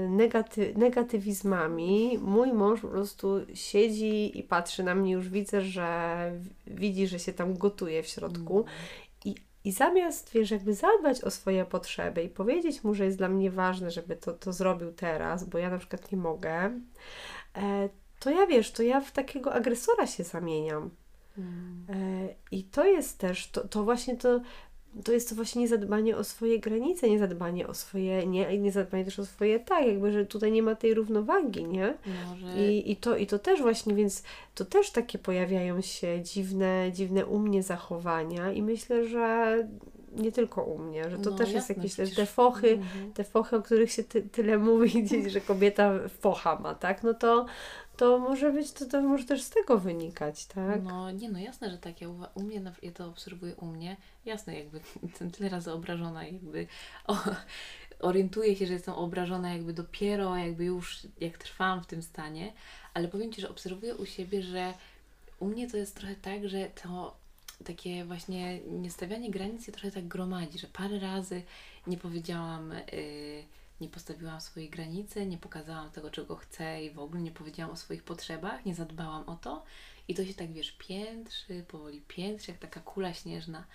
negaty 0.09 0.73
negatywizmami. 0.77 2.19
Mój 2.21 2.53
mąż 2.53 2.81
po 2.81 2.87
prostu 2.87 3.27
siedzi 3.53 4.39
i 4.39 4.43
patrzy 4.43 4.83
na 4.83 4.95
mnie, 4.95 5.11
już 5.11 5.29
widzę, 5.29 5.61
że 5.61 6.31
widzi, 6.67 7.07
że 7.07 7.19
się 7.19 7.33
tam 7.33 7.57
gotuje 7.57 8.03
w 8.03 8.07
środku. 8.07 8.65
I 9.63 9.71
zamiast, 9.71 10.31
wiesz, 10.31 10.51
jakby 10.51 10.73
zadbać 10.73 11.23
o 11.23 11.31
swoje 11.31 11.65
potrzeby 11.65 12.23
i 12.23 12.29
powiedzieć 12.29 12.83
mu, 12.83 12.93
że 12.93 13.05
jest 13.05 13.17
dla 13.17 13.29
mnie 13.29 13.51
ważne, 13.51 13.91
żeby 13.91 14.15
to, 14.15 14.33
to 14.33 14.53
zrobił 14.53 14.91
teraz, 14.91 15.43
bo 15.43 15.57
ja 15.57 15.69
na 15.69 15.77
przykład 15.77 16.11
nie 16.11 16.17
mogę, 16.17 16.79
e, 17.55 17.89
to 18.19 18.29
ja, 18.29 18.47
wiesz, 18.47 18.71
to 18.71 18.83
ja 18.83 19.01
w 19.01 19.11
takiego 19.11 19.53
agresora 19.53 20.07
się 20.07 20.23
zamieniam. 20.23 20.89
Mm. 21.37 21.85
E, 21.89 22.35
I 22.51 22.63
to 22.63 22.85
jest 22.85 23.17
też, 23.19 23.47
to, 23.47 23.67
to 23.67 23.83
właśnie 23.83 24.17
to, 24.17 24.41
to 25.03 25.11
jest 25.11 25.29
to 25.29 25.35
właśnie 25.35 25.61
niezadbanie 25.61 26.17
o 26.17 26.23
swoje 26.23 26.59
granice, 26.59 27.09
niezadbanie 27.09 27.67
o 27.67 27.73
swoje 27.73 28.27
nie, 28.27 28.55
i 28.55 28.59
niezadbanie 28.59 29.05
też 29.05 29.19
o 29.19 29.25
swoje 29.25 29.59
tak, 29.59 29.87
jakby, 29.87 30.11
że 30.11 30.25
tutaj 30.25 30.51
nie 30.51 30.63
ma 30.63 30.75
tej 30.75 30.93
równowagi, 30.93 31.65
nie? 31.65 31.93
Może... 32.29 32.63
I, 32.63 32.91
i, 32.91 32.95
to, 32.95 33.17
I 33.17 33.27
to 33.27 33.39
też 33.39 33.61
właśnie, 33.61 33.95
więc 33.95 34.23
to 34.55 34.65
też 34.65 34.91
takie 34.91 35.19
pojawiają 35.19 35.81
się 35.81 36.21
dziwne, 36.21 36.89
dziwne 36.93 37.25
u 37.25 37.39
mnie 37.39 37.63
zachowania 37.63 38.51
i 38.51 38.61
myślę, 38.61 39.07
że 39.07 39.57
nie 40.15 40.31
tylko 40.31 40.63
u 40.63 40.77
mnie, 40.77 41.09
że 41.09 41.17
to 41.17 41.29
no, 41.29 41.37
też 41.37 41.51
jasne, 41.51 41.57
jest 41.57 41.69
jakieś 41.69 41.95
też 41.95 42.15
te 42.15 42.25
fochy, 42.25 42.69
mhm. 42.69 43.13
te 43.13 43.23
fochy, 43.23 43.55
o 43.55 43.61
których 43.61 43.91
się 43.91 44.03
ty, 44.03 44.21
tyle 44.21 44.57
mówi 44.57 44.89
gdzieś, 45.03 45.31
że 45.31 45.41
kobieta 45.41 45.93
focha 46.19 46.59
ma, 46.59 46.75
tak? 46.75 47.03
No 47.03 47.13
to, 47.13 47.45
to 47.97 48.19
może 48.19 48.51
być, 48.51 48.71
to, 48.71 48.85
to 48.85 49.01
może 49.01 49.25
też 49.25 49.41
z 49.41 49.49
tego 49.49 49.77
wynikać, 49.77 50.45
tak? 50.45 50.83
No 50.83 51.11
nie, 51.11 51.29
no 51.29 51.39
jasne, 51.39 51.71
że 51.71 51.77
tak. 51.77 52.01
Ja 52.01 52.09
u, 52.09 52.43
mnie, 52.43 52.61
ja 52.81 52.91
to 52.91 53.07
obserwuję 53.07 53.55
u 53.55 53.65
mnie. 53.65 53.97
Jasne, 54.25 54.59
jakby 54.59 54.79
jestem 55.03 55.31
tyle 55.31 55.49
razy 55.49 55.71
obrażona, 55.71 56.25
jakby 56.25 56.67
o, 57.07 57.17
orientuję 57.99 58.55
się, 58.55 58.65
że 58.67 58.73
jestem 58.73 58.93
obrażona 58.93 59.53
jakby 59.53 59.73
dopiero, 59.73 60.37
jakby 60.37 60.65
już 60.65 61.07
jak 61.19 61.37
trwałam 61.37 61.83
w 61.83 61.87
tym 61.87 62.03
stanie, 62.03 62.53
ale 62.93 63.07
powiem 63.07 63.33
Ci, 63.33 63.41
że 63.41 63.49
obserwuję 63.49 63.95
u 63.95 64.05
siebie, 64.05 64.41
że 64.41 64.73
u 65.39 65.45
mnie 65.45 65.69
to 65.69 65.77
jest 65.77 65.95
trochę 65.95 66.15
tak, 66.15 66.49
że 66.49 66.69
to 66.83 67.15
takie 67.65 68.05
właśnie 68.05 68.59
niestawianie 68.59 69.31
granic 69.31 69.65
się 69.65 69.71
trochę 69.71 69.91
tak 69.91 70.07
gromadzi, 70.07 70.59
że 70.59 70.67
parę 70.67 70.99
razy 70.99 71.41
nie 71.87 71.97
powiedziałam... 71.97 72.73
Yy, 72.91 73.62
nie 73.83 73.89
postawiłam 73.89 74.41
swojej 74.41 74.69
granicy, 74.69 75.25
nie 75.25 75.37
pokazałam 75.37 75.91
tego, 75.91 76.11
czego 76.11 76.35
chcę 76.35 76.83
i 76.83 76.91
w 76.91 76.99
ogóle 76.99 77.21
nie 77.21 77.31
powiedziałam 77.31 77.73
o 77.73 77.77
swoich 77.77 78.03
potrzebach, 78.03 78.65
nie 78.65 78.75
zadbałam 78.75 79.29
o 79.29 79.35
to. 79.35 79.63
I 80.07 80.15
to 80.15 80.25
się 80.25 80.33
tak, 80.33 80.53
wiesz, 80.53 80.71
piętrzy, 80.71 81.65
powoli 81.67 82.01
piętrzy, 82.07 82.51
jak 82.51 82.59
taka 82.59 82.79
kula 82.79 83.13
śnieżna, 83.13 83.65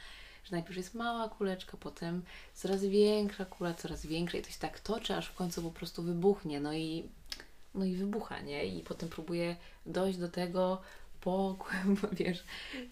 że 0.44 0.52
najpierw 0.52 0.76
jest 0.76 0.94
mała 0.94 1.28
kuleczka, 1.28 1.76
potem 1.76 2.22
coraz 2.54 2.84
większa 2.84 3.44
kula, 3.44 3.74
coraz 3.74 4.06
większa 4.06 4.38
i 4.38 4.42
to 4.42 4.50
się 4.50 4.58
tak 4.58 4.80
toczy, 4.80 5.14
aż 5.14 5.28
w 5.28 5.34
końcu 5.34 5.62
po 5.62 5.70
prostu 5.70 6.02
wybuchnie. 6.02 6.60
No 6.60 6.72
i, 6.72 7.08
no 7.74 7.84
i 7.84 7.94
wybucha, 7.94 8.40
nie? 8.40 8.66
I 8.66 8.82
potem 8.82 9.08
próbuję 9.08 9.56
dojść 9.86 10.18
do 10.18 10.28
tego 10.28 10.80
po, 11.20 11.56
wiesz, 12.12 12.44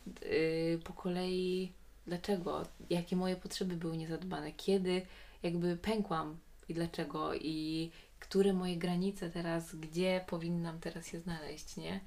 yy, 0.06 0.80
po 0.85 0.92
kolei, 0.92 1.73
dlaczego, 2.06 2.66
jakie 2.90 3.16
moje 3.16 3.37
potrzeby 3.37 3.76
były 3.76 3.96
niezadbane, 3.96 4.52
kiedy 4.52 5.06
jakby 5.42 5.76
pękłam 5.76 6.37
i 6.68 6.75
dlaczego 6.75 7.35
i 7.35 7.90
które 8.18 8.52
moje 8.52 8.76
granice 8.76 9.30
teraz, 9.30 9.75
gdzie 9.75 10.25
powinnam 10.26 10.80
teraz 10.80 11.06
się 11.06 11.20
znaleźć, 11.20 11.76
nie? 11.76 12.00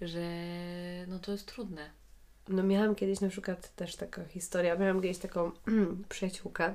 Że 0.00 0.26
no 1.08 1.18
to 1.18 1.32
jest 1.32 1.46
trudne. 1.46 1.90
No 2.48 2.62
miałam 2.62 2.94
kiedyś 2.94 3.20
na 3.20 3.28
przykład 3.28 3.74
też 3.74 3.96
taka 3.96 4.24
historia, 4.24 4.76
miałam 4.76 5.02
kiedyś 5.02 5.18
taką 5.18 5.52
przyjaciółkę, 6.08 6.74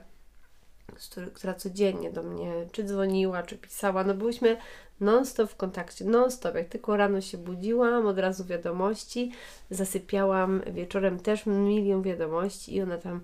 która 1.34 1.54
codziennie 1.54 2.12
do 2.12 2.24
mnie 2.24 2.52
czy 2.72 2.84
dzwoniła, 2.84 3.44
czy 3.44 3.58
pisała. 3.58 4.04
No 4.04 4.14
byłyśmy 4.14 4.58
non-stop 5.00 5.52
w 5.52 5.56
kontakcie, 5.56 6.06
non-stop. 6.06 6.56
Jak 6.56 6.70
tylko 6.70 6.98
rano 6.98 7.22
się 7.22 7.38
budziłam, 7.38 8.08
od 8.08 8.20
razu 8.20 8.46
wiadomości, 8.46 9.32
zasypiałam 9.70 10.62
wieczorem 10.72 11.20
też 11.20 11.46
milion 11.46 12.02
wiadomości 12.02 12.76
i 12.76 12.82
ona 12.82 12.98
tam 12.98 13.22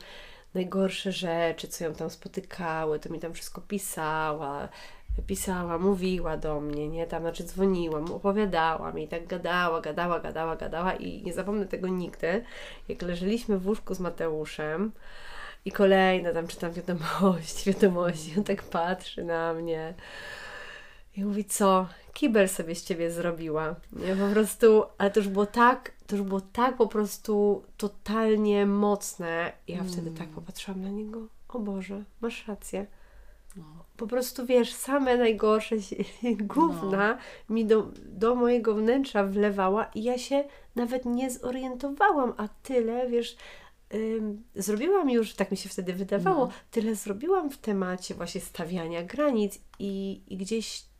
najgorsze 0.54 1.12
rzeczy, 1.12 1.68
co 1.68 1.84
ją 1.84 1.94
tam 1.94 2.10
spotykały, 2.10 3.00
to 3.00 3.10
mi 3.10 3.20
tam 3.20 3.34
wszystko 3.34 3.62
pisała, 3.62 4.70
pisała, 5.28 5.78
mówiła 5.78 6.38
do 6.38 6.62
mnie, 6.62 6.90
nie, 6.90 7.08
tam 7.08 7.22
znaczy 7.22 7.44
dzwoniła, 7.44 8.00
opowiadała 8.00 8.92
mi, 8.92 9.08
tak 9.08 9.28
gadała, 9.28 9.82
gadała, 9.82 10.20
gadała, 10.20 10.56
gadała 10.56 10.94
i 10.94 11.24
nie 11.24 11.34
zapomnę 11.34 11.66
tego 11.66 11.88
nigdy, 11.88 12.44
jak 12.90 13.02
leżeliśmy 13.02 13.58
w 13.58 13.68
łóżku 13.68 13.94
z 13.94 14.00
Mateuszem 14.00 14.92
i 15.66 15.72
kolejne 15.72 16.34
tam 16.34 16.48
czytam 16.48 16.72
wiadomości, 16.72 17.66
wiadomości, 17.74 18.34
on 18.38 18.44
tak 18.44 18.64
patrzy 18.64 19.24
na 19.24 19.54
mnie 19.54 19.94
i 21.18 21.24
mówi, 21.24 21.46
co? 21.46 21.88
Kibel 22.14 22.50
sobie 22.50 22.76
z 22.76 22.84
ciebie 22.84 23.12
zrobiła. 23.12 23.76
Nie, 23.94 24.16
po 24.16 24.28
prostu, 24.28 24.84
ale 24.98 25.12
to 25.12 25.20
już 25.20 25.30
było 25.30 25.46
tak, 25.46 25.92
to 26.12 26.18
już 26.18 26.26
było 26.26 26.42
tak 26.42 26.78
po 26.78 26.88
prostu 26.88 27.64
totalnie 27.78 28.66
mocne. 28.66 29.52
Ja 29.68 29.80
mm. 29.80 29.90
wtedy 29.92 30.12
tak 30.12 30.28
popatrzyłam 30.28 30.82
na 30.82 30.90
niego. 30.90 31.28
O 31.50 31.60
Boże, 31.60 32.04
masz 32.22 32.48
rację. 32.48 32.86
No. 33.56 33.64
Po 33.98 34.08
prostu 34.08 34.46
wiesz, 34.46 34.74
same 34.74 35.18
najgorsze 35.18 35.82
się- 35.82 35.96
gówna 36.56 37.18
mi 37.50 37.66
do, 37.66 37.92
do 38.06 38.36
mojego 38.36 38.76
wnętrza 38.76 39.24
wlewała 39.24 39.86
i 39.86 40.04
ja 40.04 40.18
się 40.18 40.44
nawet 40.76 41.06
nie 41.06 41.32
zorientowałam, 41.32 42.34
a 42.38 42.48
tyle, 42.48 43.10
wiesz, 43.10 43.36
ym, 43.94 44.44
zrobiłam 44.56 45.10
już, 45.10 45.34
tak 45.34 45.52
mi 45.52 45.58
się 45.58 45.70
wtedy 45.70 45.94
wydawało, 45.94 46.46
No. 46.46 46.52
tyle 46.72 46.96
zrobiłam 46.96 47.50
w 47.50 47.58
temacie 47.58 48.16
właśnie 48.16 48.42
stawiania 48.42 49.04
granic 49.04 49.60
i, 49.80 50.22
i 50.28 50.38
gdzieś 50.38 50.91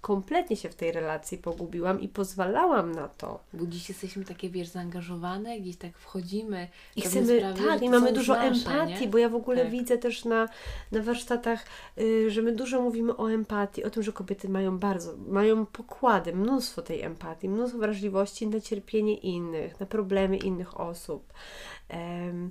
kompletnie 0.00 0.56
się 0.56 0.68
w 0.68 0.74
tej 0.74 0.92
relacji 0.92 1.38
pogubiłam 1.38 2.00
i 2.00 2.08
pozwalałam 2.08 2.92
na 2.92 3.08
to. 3.08 3.40
Bo 3.52 3.66
dziś 3.66 3.88
jesteśmy 3.88 4.24
takie, 4.24 4.50
wiesz, 4.50 4.68
zaangażowane, 4.68 5.60
gdzieś 5.60 5.76
tak 5.76 5.98
wchodzimy. 5.98 6.68
I 6.96 7.00
chcemy, 7.00 7.38
sprawy, 7.38 7.64
tak, 7.64 7.82
i 7.82 7.88
mamy 7.88 8.12
dużo 8.12 8.38
empatii, 8.38 9.00
nie? 9.00 9.08
bo 9.08 9.18
ja 9.18 9.28
w 9.28 9.34
ogóle 9.34 9.62
Tak. 9.62 9.70
widzę 9.70 9.98
też 9.98 10.24
na, 10.24 10.48
na 10.92 11.02
warsztatach, 11.02 11.64
y, 11.98 12.30
że 12.30 12.42
my 12.42 12.52
dużo 12.52 12.82
mówimy 12.82 13.16
o 13.16 13.32
empatii, 13.32 13.84
o 13.84 13.90
tym, 13.90 14.02
że 14.02 14.12
kobiety 14.12 14.48
mają 14.48 14.78
bardzo, 14.78 15.16
mają 15.28 15.66
pokłady, 15.66 16.32
mnóstwo 16.34 16.82
tej 16.82 17.02
empatii, 17.02 17.48
mnóstwo 17.48 17.78
wrażliwości 17.78 18.46
na 18.46 18.60
cierpienie 18.60 19.14
innych, 19.14 19.80
na 19.80 19.86
problemy 19.86 20.36
innych 20.36 20.80
osób. 20.80 21.32
Em, 21.88 22.50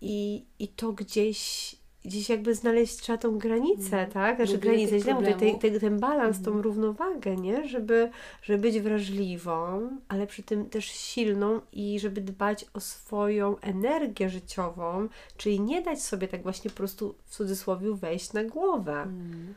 i, 0.00 0.44
I 0.58 0.68
to 0.68 0.92
gdzieś, 0.92 1.76
gdzieś 2.04 2.28
jakby 2.28 2.54
znaleźć 2.54 2.96
trzeba 2.96 3.18
tą 3.18 3.38
granicę, 3.38 3.82
Mhm. 3.84 4.10
tak? 4.10 4.36
Znaczy 4.36 4.52
wiele 4.52 4.60
granicę, 4.60 5.00
źle 5.00 5.14
mówię, 5.14 5.26
problemów- 5.34 5.60
tej, 5.60 5.80
ten 5.80 6.00
balans, 6.00 6.36
tą 6.42 6.46
Mhm. 6.50 6.60
równowagę, 6.64 7.36
nie? 7.36 7.68
Żeby, 7.68 8.10
żeby 8.42 8.58
być 8.58 8.80
wrażliwą, 8.80 9.90
ale 10.08 10.26
przy 10.26 10.42
tym 10.42 10.70
też 10.70 10.84
silną 10.84 11.60
i 11.72 12.00
żeby 12.00 12.20
dbać 12.20 12.64
o 12.74 12.80
swoją 12.80 13.58
energię 13.58 14.28
życiową, 14.28 15.08
czyli 15.36 15.60
nie 15.60 15.82
dać 15.82 16.02
sobie 16.02 16.28
tak 16.28 16.42
właśnie 16.42 16.70
po 16.70 16.76
prostu 16.76 17.14
w 17.24 17.30
cudzysłowie 17.30 17.94
wejść 17.94 18.32
na 18.32 18.44
głowę. 18.44 18.92
Mm. 19.02 19.54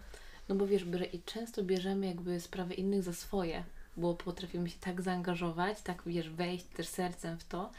No 0.49 0.55
bo 0.55 0.67
wiesz, 0.67 0.85
i 1.13 1.21
często 1.21 1.63
bierzemy 1.63 2.05
jakby 2.07 2.39
sprawy 2.39 2.73
innych 2.73 3.03
za 3.03 3.13
swoje, 3.13 3.63
bo 3.97 4.13
potrafimy 4.13 4.69
się 4.69 4.77
tak 4.79 5.01
zaangażować, 5.01 5.81
tak 5.81 6.03
wiesz, 6.05 6.29
wejść 6.29 6.65
też 6.65 6.87
sercem 6.87 7.37
w 7.39 7.43
to. 7.43 7.71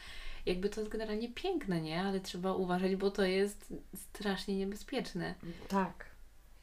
Jakby 0.46 0.68
to 0.68 0.80
jest 0.80 0.92
generalnie 0.92 1.28
piękne, 1.32 1.80
nie? 1.80 2.02
Ale 2.02 2.20
trzeba 2.20 2.52
uważać, 2.54 2.96
bo 2.96 3.10
to 3.10 3.22
jest 3.24 3.72
strasznie 3.96 4.56
niebezpieczne, 4.56 5.34
Tak. 5.68 6.04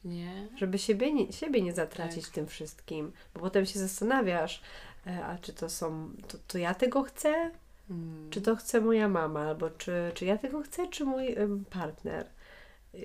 nie? 0.04 0.48
Żeby 0.56 0.78
siebie 0.78 1.12
nie, 1.12 1.32
siebie 1.32 1.62
nie 1.62 1.72
zatracić 1.72 2.24
Tak. 2.24 2.34
tym 2.34 2.46
wszystkim, 2.46 3.12
bo 3.34 3.40
potem 3.40 3.66
się 3.66 3.78
zastanawiasz, 3.78 4.62
e, 5.06 5.24
a 5.24 5.38
czy 5.38 5.52
to 5.52 5.68
są, 5.70 6.10
to, 6.28 6.38
to 6.48 6.58
ja 6.58 6.74
tego 6.74 7.02
chcę, 7.02 7.50
Mm. 7.90 8.30
czy 8.30 8.40
to 8.40 8.56
chce 8.56 8.80
moja 8.80 9.08
mama, 9.08 9.40
albo 9.40 9.70
czy, 9.70 9.92
czy 10.14 10.24
ja 10.24 10.38
tego 10.38 10.62
chcę, 10.62 10.88
czy 10.88 11.04
mój 11.04 11.34
em, 11.34 11.64
partner. 11.70 12.26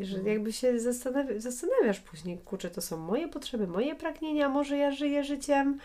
Że 0.01 0.17
No. 0.17 0.27
jakby 0.27 0.53
się 0.53 0.79
zastanawia, 0.79 1.39
zastanawiasz 1.39 1.99
później, 1.99 2.37
kurczę, 2.37 2.69
to 2.69 2.81
są 2.81 2.97
moje 2.97 3.27
potrzeby, 3.27 3.67
moje 3.67 3.95
pragnienia, 3.95 4.49
może 4.49 4.77
ja 4.77 4.91
żyję 4.91 5.23
życiem 5.23 5.79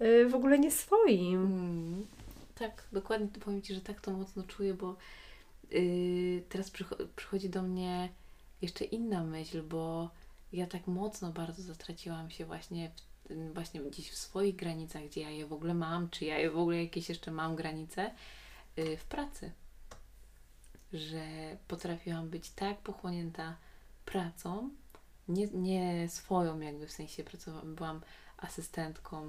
y, 0.00 0.28
w 0.28 0.34
ogóle 0.34 0.58
nie 0.58 0.70
swoim. 0.70 1.40
Mm. 1.46 2.06
Tak, 2.58 2.88
dokładnie 2.92 3.28
powiem 3.28 3.62
Ci, 3.62 3.74
że 3.74 3.80
tak 3.80 4.00
to 4.00 4.10
mocno 4.10 4.42
czuję, 4.42 4.74
bo 4.74 4.96
yy, 5.70 6.44
teraz 6.48 6.70
przycho- 6.70 7.06
przychodzi 7.16 7.50
do 7.50 7.62
mnie 7.62 8.08
jeszcze 8.62 8.84
inna 8.84 9.24
myśl, 9.24 9.62
bo 9.62 10.10
ja 10.52 10.66
tak 10.66 10.86
mocno 10.86 11.32
bardzo 11.32 11.62
zatraciłam 11.62 12.30
się 12.30 12.46
właśnie 12.46 12.90
w, 13.30 13.54
właśnie 13.54 13.80
gdzieś 13.80 14.10
w 14.10 14.16
swoich 14.16 14.56
granicach, 14.56 15.04
gdzie 15.04 15.20
ja 15.20 15.30
je 15.30 15.46
w 15.46 15.52
ogóle 15.52 15.74
mam, 15.74 16.10
czy 16.10 16.24
ja 16.24 16.38
je 16.38 16.50
w 16.50 16.58
ogóle 16.58 16.82
jakieś 16.82 17.08
jeszcze 17.08 17.30
mam 17.30 17.56
granice, 17.56 18.10
yy, 18.76 18.96
w 18.96 19.04
pracy. 19.04 19.52
Że 20.92 21.26
potrafiłam 21.68 22.30
być 22.30 22.50
tak 22.50 22.78
pochłonięta 22.78 23.56
pracą, 24.04 24.70
nie, 25.28 25.46
nie 25.46 26.08
swoją 26.08 26.60
jakby 26.60 26.86
w 26.86 26.92
sensie 26.92 27.24
pracowałam, 27.24 27.74
byłam 27.74 28.00
asystentką, 28.36 29.26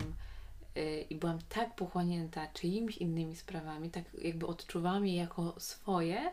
i 1.09 1.15
byłam 1.15 1.39
tak 1.49 1.75
pochłonięta 1.75 2.47
czyimiś 2.47 2.97
innymi 2.97 3.35
sprawami, 3.35 3.89
tak 3.89 4.03
jakby 4.21 4.47
odczuwałam 4.47 5.07
je 5.07 5.15
jako 5.15 5.55
swoje, 5.59 6.31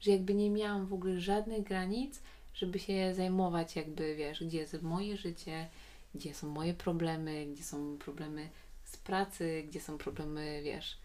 że 0.00 0.10
jakby 0.10 0.34
nie 0.34 0.50
miałam 0.50 0.86
w 0.86 0.92
ogóle 0.92 1.20
żadnych 1.20 1.62
granic, 1.62 2.22
żeby 2.54 2.78
się 2.78 3.14
zajmować 3.14 3.76
jakby, 3.76 4.16
wiesz, 4.16 4.44
gdzie 4.44 4.58
jest 4.58 4.82
moje 4.82 5.16
życie, 5.16 5.68
gdzie 6.14 6.34
są 6.34 6.48
moje 6.48 6.74
problemy, 6.74 7.46
gdzie 7.46 7.64
są 7.64 7.98
problemy 7.98 8.48
z 8.84 8.96
pracy, 8.96 9.64
gdzie 9.68 9.80
są 9.80 9.98
problemy, 9.98 10.60
wiesz, 10.64 10.98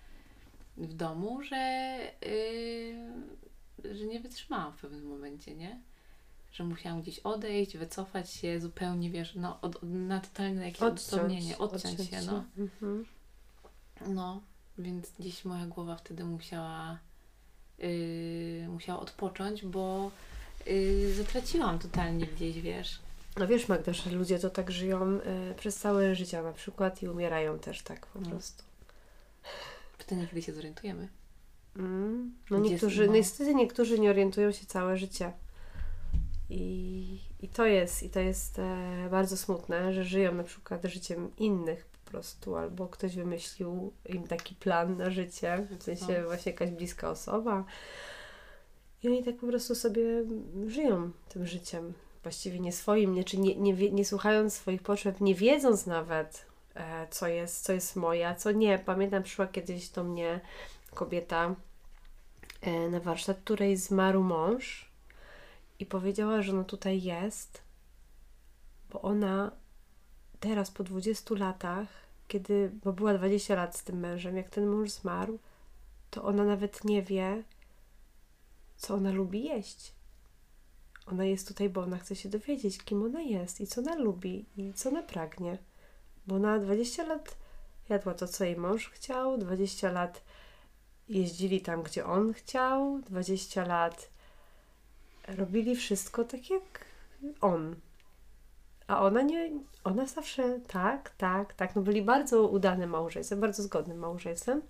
w 0.78 0.94
domu, 0.94 1.44
że, 1.44 1.98
yy, 3.84 3.96
że 3.96 4.06
nie 4.06 4.20
wytrzymałam 4.20 4.74
w 4.74 4.82
pewnym 4.82 5.08
momencie, 5.08 5.56
nie? 5.56 5.80
Że 6.52 6.64
musiałam 6.64 7.02
gdzieś 7.02 7.20
odejść, 7.20 7.78
wycofać 7.78 8.30
się 8.32 8.60
zupełnie, 8.60 9.10
wiesz, 9.10 9.36
no, 9.36 9.62
od, 9.62 9.84
na 9.84 10.20
totalne 10.20 10.66
jakieś 10.66 10.82
odosobnienie, 10.82 11.58
odciąć 11.58 12.10
się, 12.10 12.22
no. 12.22 12.44
Mhm. 12.58 13.06
No, 14.08 14.42
więc 14.78 15.12
gdzieś 15.20 15.46
moja 15.46 15.66
głowa 15.66 15.96
wtedy 15.96 16.24
musiała, 16.24 16.98
yy, 17.80 18.68
musiała 18.70 19.00
odpocząć, 19.00 19.66
bo 19.66 20.12
yy, 20.66 21.14
zatraciłam 21.14 21.80
totalnie 21.80 22.26
gdzieś, 22.26 22.62
wiesz. 22.62 23.00
No 23.38 23.48
wiesz 23.48 23.68
Magda, 23.68 23.94
że 23.94 24.12
ludzie 24.12 24.40
to 24.40 24.50
tak 24.50 24.72
żyją 24.72 25.20
y, 25.52 25.56
przez 25.58 25.76
całe 25.76 26.16
życie 26.16 26.42
na 26.42 26.54
przykład 26.54 27.04
i 27.04 27.08
umierają 27.08 27.60
też 27.60 27.82
tak 27.82 28.06
po 28.06 28.22
No. 28.22 28.30
prostu. 28.30 28.64
Pytanie, 29.98 30.28
kiedy 30.28 30.42
się 30.42 30.54
zorientujemy. 30.54 31.08
Mm. 31.76 32.36
No 32.50 32.60
niektórzy, 32.60 33.08
no. 33.08 33.14
niestety 33.14 33.56
niektórzy 33.56 34.00
nie 34.00 34.10
orientują 34.10 34.52
się 34.52 34.66
całe 34.66 34.98
życie. 34.98 35.34
I, 36.52 37.20
i 37.42 37.48
to 37.50 37.66
jest, 37.66 38.04
i 38.04 38.10
to 38.10 38.20
jest 38.20 38.60
e, 38.60 39.08
bardzo 39.12 39.38
smutne, 39.38 39.94
że 39.94 40.04
żyją 40.04 40.34
na 40.34 40.44
przykład 40.44 40.86
życiem 40.86 41.32
innych 41.38 41.86
po 41.86 42.12
prostu, 42.12 42.56
albo 42.56 42.88
ktoś 42.88 43.16
wymyślił 43.16 43.94
im 44.06 44.28
taki 44.28 44.56
plan 44.56 44.98
na 44.98 45.10
życie, 45.10 45.68
w 45.80 45.84
sensie 45.84 46.20
No. 46.22 46.28
właśnie 46.28 46.52
jakaś 46.52 46.70
bliska 46.70 47.10
osoba. 47.10 47.64
I 49.04 49.08
oni 49.08 49.24
tak 49.24 49.38
po 49.38 49.48
prostu 49.48 49.76
sobie 49.76 50.04
żyją 50.68 51.12
tym 51.30 51.46
życiem. 51.48 51.94
Właściwie 52.24 52.60
nie 52.60 52.72
swoim, 52.72 53.16
nie, 53.16 53.24
czy 53.24 53.38
nie, 53.38 53.56
nie, 53.56 53.92
nie 53.92 54.06
słuchając 54.06 54.54
swoich 54.54 54.84
potrzeb, 54.84 55.22
nie 55.22 55.36
wiedząc 55.36 55.86
nawet, 55.86 56.46
e, 56.76 57.08
co 57.10 57.28
jest, 57.28 57.64
co 57.64 57.74
jest 57.74 57.96
moje, 57.96 58.28
a 58.28 58.36
co 58.36 58.52
nie. 58.52 58.80
Pamiętam, 58.80 59.24
przyszła 59.24 59.48
kiedyś 59.48 59.90
do 59.90 60.04
mnie 60.04 60.40
kobieta 60.96 61.56
e, 62.62 62.90
na 62.90 63.00
warsztat, 63.00 63.38
której 63.38 63.78
zmarł 63.78 64.24
mąż 64.24 64.91
i 65.82 65.86
powiedziała, 65.86 66.42
że 66.42 66.54
no 66.54 66.64
tutaj 66.64 67.02
jest, 67.02 67.62
bo 68.90 69.02
ona 69.02 69.52
teraz 70.40 70.72
po 70.72 70.84
20 70.84 71.36
latach, 71.36 71.88
kiedy, 72.28 72.72
bo 72.84 72.94
była 72.94 73.14
20 73.14 73.56
lat 73.56 73.78
z 73.78 73.84
tym 73.84 74.00
mężem, 74.00 74.38
jak 74.38 74.50
ten 74.50 74.68
mąż 74.68 74.90
zmarł, 74.90 75.40
to 76.10 76.24
ona 76.24 76.44
nawet 76.44 76.84
nie 76.84 77.04
wie, 77.04 77.44
co 78.78 78.94
ona 78.94 79.12
lubi 79.12 79.44
jeść. 79.44 79.94
Ona 81.06 81.26
jest 81.26 81.48
tutaj, 81.48 81.70
bo 81.70 81.82
ona 81.82 81.98
chce 81.98 82.16
się 82.16 82.30
dowiedzieć, 82.30 82.78
kim 82.78 83.04
ona 83.04 83.22
jest 83.22 83.62
i 83.62 83.68
co 83.68 83.82
ona 83.82 83.96
lubi 83.96 84.46
i 84.58 84.74
co 84.74 84.90
ona 84.90 85.04
pragnie. 85.04 85.58
Bo 86.28 86.36
ona 86.36 86.60
20 86.60 87.04
lat 87.04 87.38
jadła 87.90 88.14
to, 88.14 88.28
co 88.28 88.44
jej 88.44 88.58
mąż 88.58 88.90
chciał, 88.90 89.38
20 89.38 89.92
lat 89.92 90.24
jeździli 91.10 91.62
tam, 91.62 91.84
gdzie 91.84 92.06
on 92.06 92.34
chciał, 92.34 93.00
20 93.00 93.66
lat 93.66 94.11
robili 95.36 95.76
wszystko 95.76 96.24
tak 96.24 96.50
jak 96.50 96.86
on. 97.42 97.76
A 98.88 99.02
ona 99.02 99.22
nie, 99.22 99.52
ona 99.84 100.06
zawsze 100.06 100.60
tak, 100.68 101.10
tak, 101.10 101.54
tak. 101.54 101.76
No 101.76 101.82
byli 101.82 102.02
bardzo 102.02 102.48
udanym 102.48 102.90
małżeństwem, 102.90 103.40
bardzo 103.40 103.64
zgodnym 103.64 103.98
małżeństwem. 103.98 104.62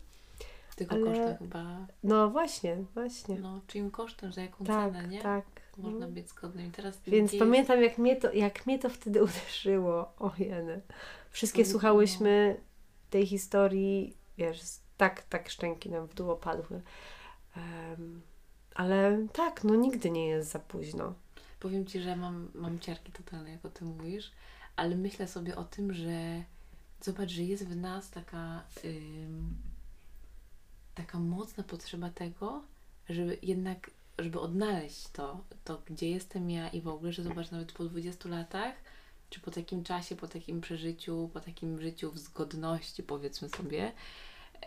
Tylko 0.76 0.96
Ale- 0.96 1.06
kosztem 1.06 1.38
chyba, 1.38 1.88
No 2.04 2.30
właśnie, 2.30 2.78
właśnie. 2.94 3.40
no, 3.40 3.62
czyim 3.68 3.92
kosztem, 3.92 4.34
za 4.34 4.42
jaką 4.42 4.66
tak, 4.66 4.94
cenę, 4.94 5.08
nie? 5.08 5.22
tak. 5.22 5.46
Można 5.78 6.08
no. 6.08 6.12
być 6.12 6.30
zgodnym. 6.30 6.68
I 6.68 6.72
teraz 6.72 7.02
Więc 7.08 7.36
pamiętam, 7.40 7.82
jak 7.84 7.98
mnie, 7.98 8.16
to, 8.16 8.34
jak 8.34 8.66
mnie 8.66 8.80
to 8.80 8.90
wtedy 8.90 9.24
uderzyło. 9.28 10.14
O 10.20 10.32
jeny. 10.38 10.82
Wszystkie 11.30 11.64
No, 11.64 11.70
słuchałyśmy 11.70 12.62
tej 13.10 13.26
historii, 13.26 14.18
wiesz, 14.38 14.60
tak, 14.98 15.24
tak 15.24 15.50
szczęki 15.50 15.90
nam 15.90 16.08
w 16.08 16.14
dół 16.14 16.32
opadły. 16.32 16.82
Em, 17.58 18.22
ale 18.76 19.28
tak, 19.34 19.64
no 19.64 19.76
nigdy 19.76 20.12
nie 20.12 20.28
jest 20.28 20.52
za 20.52 20.60
późno. 20.60 21.14
Powiem 21.60 21.86
Ci, 21.86 22.02
że 22.02 22.16
mam, 22.16 22.52
mam 22.54 22.80
ciarki 22.80 23.12
totalne, 23.12 23.52
jak 23.52 23.66
o 23.66 23.70
tym 23.70 23.88
mówisz, 23.88 24.32
ale 24.76 24.96
myślę 24.96 25.28
sobie 25.28 25.56
o 25.56 25.64
tym, 25.64 25.94
że 25.94 26.44
zobacz, 27.02 27.30
że 27.30 27.44
jest 27.44 27.68
w 27.68 27.76
nas 27.76 28.10
taka, 28.10 28.64
taka 30.96 31.20
mocna 31.20 31.64
potrzeba 31.64 32.10
tego, 32.10 32.64
żeby 33.10 33.38
jednak, 33.42 33.92
żeby 34.20 34.40
odnaleźć 34.40 35.08
to, 35.08 35.44
to, 35.64 35.82
gdzie 35.86 36.10
jestem 36.10 36.50
ja 36.50 36.70
i 36.70 36.82
w 36.82 36.88
ogóle, 36.88 37.12
że 37.12 37.24
zobacz, 37.24 37.52
nawet 37.52 37.72
po 37.72 37.84
20 37.84 38.30
latach, 38.30 38.76
czy 39.30 39.40
po 39.40 39.52
takim 39.52 39.84
czasie, 39.84 40.16
po 40.16 40.28
takim 40.28 40.62
przeżyciu, 40.62 41.30
po 41.34 41.40
takim 41.40 41.82
życiu 41.82 42.12
w 42.12 42.20
zgodności, 42.20 43.04
powiedzmy 43.04 43.50
sobie, 43.50 43.92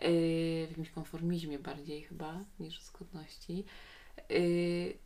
yy, 0.00 0.66
w 0.66 0.68
jakimś 0.68 0.90
konformizmie 0.90 1.58
bardziej 1.58 2.02
chyba 2.02 2.40
niż 2.60 2.80
w 2.80 2.84
zgodności, 2.84 3.64
yy, 4.28 4.98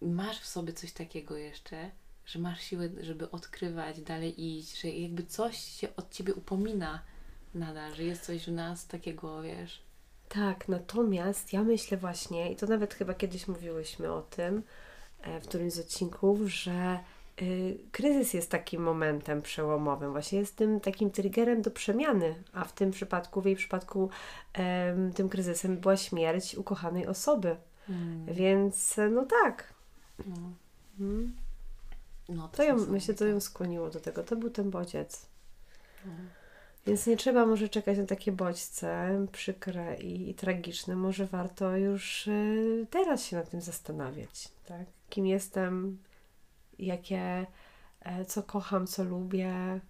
masz 0.00 0.40
w 0.40 0.46
sobie 0.46 0.72
coś 0.72 0.92
takiego 0.92 1.36
jeszcze, 1.36 1.90
że 2.26 2.38
masz 2.38 2.60
siłę, 2.60 2.88
żeby 3.00 3.30
odkrywać, 3.30 4.00
dalej 4.00 4.58
iść, 4.58 4.80
że 4.80 4.88
jakby 4.88 5.22
coś 5.22 5.58
się 5.58 5.96
od 5.96 6.10
ciebie 6.10 6.34
upomina 6.34 7.02
nadal, 7.54 7.94
że 7.94 8.04
jest 8.04 8.24
coś 8.24 8.46
w 8.46 8.52
nas 8.52 8.86
takiego, 8.86 9.42
wiesz. 9.42 9.82
Tak, 10.28 10.68
natomiast 10.68 11.52
ja 11.52 11.62
myślę 11.62 11.98
właśnie, 11.98 12.52
i 12.52 12.56
to 12.56 12.66
nawet 12.66 12.94
chyba 12.94 13.14
kiedyś 13.14 13.48
mówiłyśmy 13.48 14.12
o 14.12 14.22
tym 14.22 14.62
e, 15.20 15.40
w 15.40 15.48
którymś 15.48 15.72
z 15.72 15.78
odcinków, 15.78 16.40
że 16.40 16.98
y, 17.42 17.78
kryzys 17.92 18.34
jest 18.34 18.50
takim 18.50 18.82
momentem 18.82 19.42
przełomowym, 19.42 20.12
właśnie 20.12 20.38
jest 20.38 20.56
tym 20.56 20.80
takim 20.80 21.10
triggerem 21.10 21.62
do 21.62 21.70
przemiany, 21.70 22.42
a 22.52 22.64
w 22.64 22.72
tym 22.72 22.90
przypadku, 22.90 23.40
w 23.40 23.46
jej 23.46 23.56
przypadku, 23.56 24.10
tym 25.14 25.28
kryzysem 25.28 25.76
była 25.76 25.96
śmierć 25.96 26.54
ukochanej 26.54 27.06
osoby. 27.06 27.56
Mm. 27.88 28.26
Więc 28.26 28.96
no 29.10 29.26
tak. 29.26 29.74
No, 30.26 30.36
Mm. 31.00 31.36
no 32.28 32.48
To 32.48 32.62
ją, 32.62 32.78
są 32.78 32.92
myślę, 32.92 33.14
to 33.14 33.26
ją 33.26 33.40
skłoniło 33.40 33.90
do 33.90 34.00
tego. 34.00 34.22
To 34.22 34.36
był 34.36 34.50
ten 34.50 34.70
bodziec. 34.70 35.26
No. 36.06 36.12
Więc 36.86 37.06
nie 37.06 37.16
trzeba 37.16 37.46
może 37.46 37.68
czekać 37.68 37.98
na 37.98 38.06
takie 38.06 38.32
bodźce 38.32 39.26
przykre 39.32 39.96
i, 39.96 40.30
i 40.30 40.34
tragiczne. 40.34 40.96
Może 40.96 41.26
warto 41.26 41.76
już 41.76 42.26
y, 42.26 42.86
teraz 42.90 43.24
się 43.24 43.36
nad 43.36 43.50
tym 43.50 43.60
zastanawiać. 43.60 44.48
Tak? 44.66 44.86
Kim 45.08 45.26
jestem, 45.26 45.98
jakie, 46.78 47.46
e, 48.00 48.24
co 48.24 48.42
kocham, 48.42 48.86
co 48.86 49.04
lubię. 49.04 49.80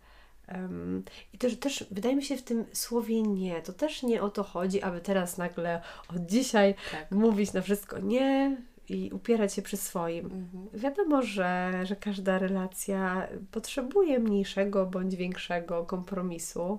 Em, 0.46 1.02
I 1.32 1.38
też, 1.38 1.59
też 1.59 1.85
wydaje 1.90 2.16
mi 2.16 2.22
się 2.22 2.37
w 2.37 2.42
tym 2.42 2.64
słowie 2.72 3.22
nie, 3.22 3.62
to 3.62 3.72
też 3.72 4.02
nie 4.02 4.22
o 4.22 4.30
to 4.30 4.42
chodzi, 4.42 4.82
aby 4.82 5.00
teraz 5.00 5.38
nagle 5.38 5.82
od 6.09 6.26
dzisiaj 6.26 6.74
Tak. 6.92 7.11
mówić 7.11 7.52
na 7.52 7.62
wszystko 7.62 7.98
nie 7.98 8.56
i 8.88 9.11
upierać 9.12 9.54
się 9.54 9.62
przy 9.62 9.76
swoim. 9.76 10.24
Mhm. 10.26 10.80
Wiadomo, 10.80 11.22
że, 11.22 11.72
że 11.85 11.96
każda 11.96 12.38
relacja 12.38 13.28
potrzebuje 13.50 14.18
mniejszego 14.18 14.87
bądź 14.87 15.16
większego 15.16 15.85
kompromisu, 15.85 16.78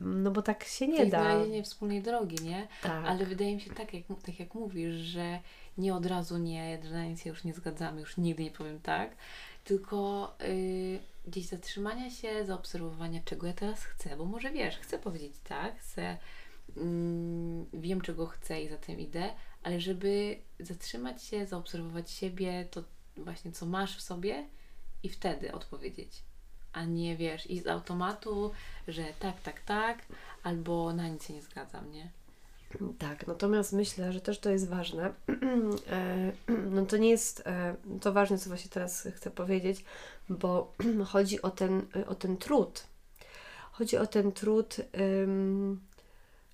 no 0.00 0.30
bo 0.30 0.42
tak 0.42 0.64
się 0.64 0.88
nie 0.88 0.98
jest 0.98 1.10
da. 1.10 1.22
znalezienie 1.22 1.62
wspólnej 1.62 2.02
drogi, 2.02 2.36
nie? 2.44 2.68
Tak. 2.82 3.04
Ale 3.06 3.26
wydaje 3.26 3.54
mi 3.54 3.60
się 3.60 3.74
tak 3.74 3.94
jak, 3.94 4.02
tak 4.26 4.40
jak 4.40 4.54
mówisz, 4.54 4.94
że 4.94 5.38
nie 5.78 5.94
od 5.94 6.06
razu 6.06 6.38
nie, 6.38 6.78
że 6.84 6.94
na 6.94 7.04
nic 7.04 7.22
się 7.22 7.30
już 7.30 7.44
nie 7.44 7.54
zgadzamy, 7.54 8.00
już 8.00 8.16
nigdy 8.16 8.42
nie 8.42 8.50
powiem 8.50 8.80
tak, 8.80 9.10
tylko 9.64 10.30
y, 10.42 10.98
gdzieś 11.26 11.46
zatrzymania 11.46 12.10
się, 12.10 12.46
zaobserwowania, 12.46 13.20
czego 13.24 13.46
ja 13.46 13.52
teraz 13.52 13.84
chcę, 13.84 14.16
bo 14.16 14.24
może 14.24 14.50
wiesz, 14.50 14.78
chcę 14.78 14.98
powiedzieć 14.98 15.34
tak, 15.44 15.78
chcę, 15.78 16.18
mm, 16.76 17.66
wiem 17.72 18.00
czego 18.00 18.26
chcę 18.26 18.62
i 18.62 18.68
za 18.68 18.76
tym 18.76 19.00
idę, 19.00 19.30
ale 19.62 19.80
żeby 19.80 20.38
zatrzymać 20.60 21.22
się, 21.22 21.46
zaobserwować 21.46 22.10
siebie, 22.10 22.68
to 22.70 22.84
właśnie 23.16 23.52
co 23.52 23.66
masz 23.66 23.96
w 23.96 24.00
sobie 24.00 24.48
i 25.02 25.08
wtedy 25.08 25.52
odpowiedzieć. 25.52 26.22
A 26.72 26.84
nie 26.84 27.16
wiesz, 27.16 27.50
i 27.50 27.60
z 27.60 27.66
automatu, 27.66 28.50
że 28.88 29.04
tak, 29.18 29.40
tak, 29.42 29.60
tak, 29.60 30.06
albo 30.42 30.92
na 30.92 31.08
nic 31.08 31.26
się 31.26 31.34
nie 31.34 31.42
zgadzam, 31.42 31.92
nie? 31.92 32.10
Tak, 32.98 33.26
natomiast 33.26 33.72
myślę, 33.72 34.12
że 34.12 34.20
też 34.20 34.38
to 34.38 34.50
jest 34.50 34.68
ważne. 34.68 35.12
E, 35.90 36.32
No 36.70 36.86
to 36.86 36.96
nie 36.96 37.10
jest 37.10 37.42
e, 37.46 37.76
to 38.00 38.12
ważne, 38.12 38.38
co 38.38 38.48
właśnie 38.50 38.70
teraz 38.70 39.08
chcę 39.16 39.30
powiedzieć, 39.30 39.84
bo 40.28 40.72
chodzi 41.12 41.42
o 41.42 41.50
ten, 41.50 41.86
o 42.06 42.14
ten 42.14 42.36
trud. 42.36 42.86
Chodzi 43.72 43.96
o 43.98 44.06
ten 44.06 44.32
trud, 44.32 44.76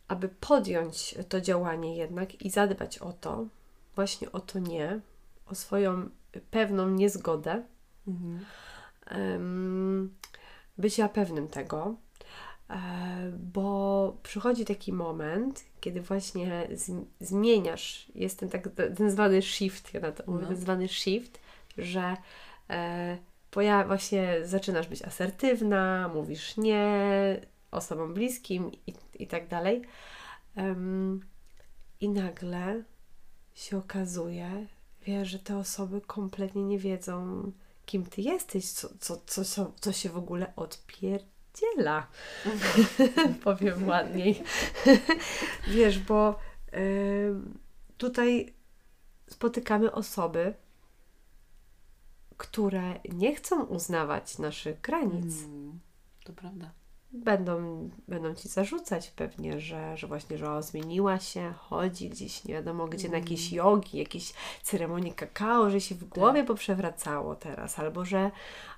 aby 0.09 0.29
podjąć 0.29 1.15
to 1.29 1.41
działanie 1.41 1.97
jednak 1.97 2.43
i 2.43 2.51
zadbać 2.51 2.99
o 2.99 3.13
to, 3.13 3.47
właśnie 3.95 4.33
o 4.33 4.41
to 4.41 4.59
nie, 4.59 5.01
o 5.47 5.55
swoją 5.55 6.09
pewną 6.51 6.89
niezgodę, 6.89 7.63
Mhm. 8.09 8.45
bycia 10.79 11.09
pewnym 11.09 11.49
tego, 11.49 11.87
e, 11.87 11.95
bo 13.39 14.17
przychodzi 14.23 14.65
taki 14.65 14.93
moment, 14.93 15.65
kiedy 15.81 16.01
właśnie 16.01 16.69
zm- 16.73 17.05
zmieniasz, 17.21 18.07
jest 18.15 18.39
ten, 18.39 18.49
tak, 18.49 18.69
ten 18.97 19.11
zwany 19.11 19.43
shift, 19.43 19.95
ja 19.95 20.01
na 20.01 20.13
to 20.13 20.23
mówię, 20.27 20.43
No. 20.43 20.49
ten 20.49 20.57
zwany 20.57 20.89
shift, 20.89 21.41
że 21.79 22.17
e, 22.71 23.19
poja- 23.51 23.87
właśnie 23.87 24.37
zaczynasz 24.45 24.89
być 24.89 25.03
asertywna, 25.03 26.11
mówisz 26.15 26.57
nie 26.57 27.41
osobom 27.71 28.15
bliskim 28.15 28.71
i, 28.87 28.95
i 29.15 29.27
tak 29.27 29.49
dalej. 29.49 29.83
Em, 30.57 31.21
I 32.01 32.09
nagle 32.09 32.83
się 33.55 33.79
okazuje, 33.79 34.67
wiesz, 35.07 35.29
że 35.29 35.39
te 35.39 35.57
osoby 35.59 36.01
kompletnie 36.01 36.65
nie 36.65 36.79
wiedzą, 36.79 37.43
kim 37.87 38.07
ty 38.07 38.21
jesteś, 38.23 38.71
co, 38.71 38.89
co, 39.01 39.17
co, 39.45 39.73
co, 39.81 39.93
się 39.93 40.09
w 40.09 40.17
ogóle 40.17 40.53
odpierdziela. 41.61 42.07
Powiem 43.45 43.89
ładniej. 43.89 44.43
wiesz, 45.69 45.99
bo 45.99 46.39
ym, 46.75 47.59
tutaj 47.99 48.55
spotykamy 49.29 49.93
osoby, 49.93 50.55
które 52.37 53.01
nie 53.13 53.35
chcą 53.35 53.65
uznawać 53.65 54.39
naszych 54.39 54.81
granic 54.81 55.45
Mm, 55.45 55.81
to 56.25 56.33
prawda. 56.33 56.71
Będą, 57.13 57.89
będą 58.09 58.35
ci 58.35 58.49
zarzucać 58.49 59.11
pewnie, 59.11 59.61
że, 59.61 59.97
że 59.97 60.07
właśnie, 60.07 60.39
że 60.39 60.53
o, 60.53 60.63
zmieniła 60.63 61.19
się, 61.19 61.53
chodzi 61.59 62.09
gdzieś 62.09 62.45
nie 62.45 62.55
wiadomo 62.55 62.87
gdzie 62.87 63.09
na 63.09 63.19
jakieś 63.19 63.53
jogi, 63.53 63.99
jakieś 63.99 64.33
ceremonie 64.63 65.15
kakao, 65.15 65.71
że 65.71 65.81
się 65.81 65.95
w 65.95 66.05
głowie 66.05 66.45
poprzewracało 66.45 67.37
teraz, 67.37 67.79
albo 67.79 68.05
że 68.05 68.31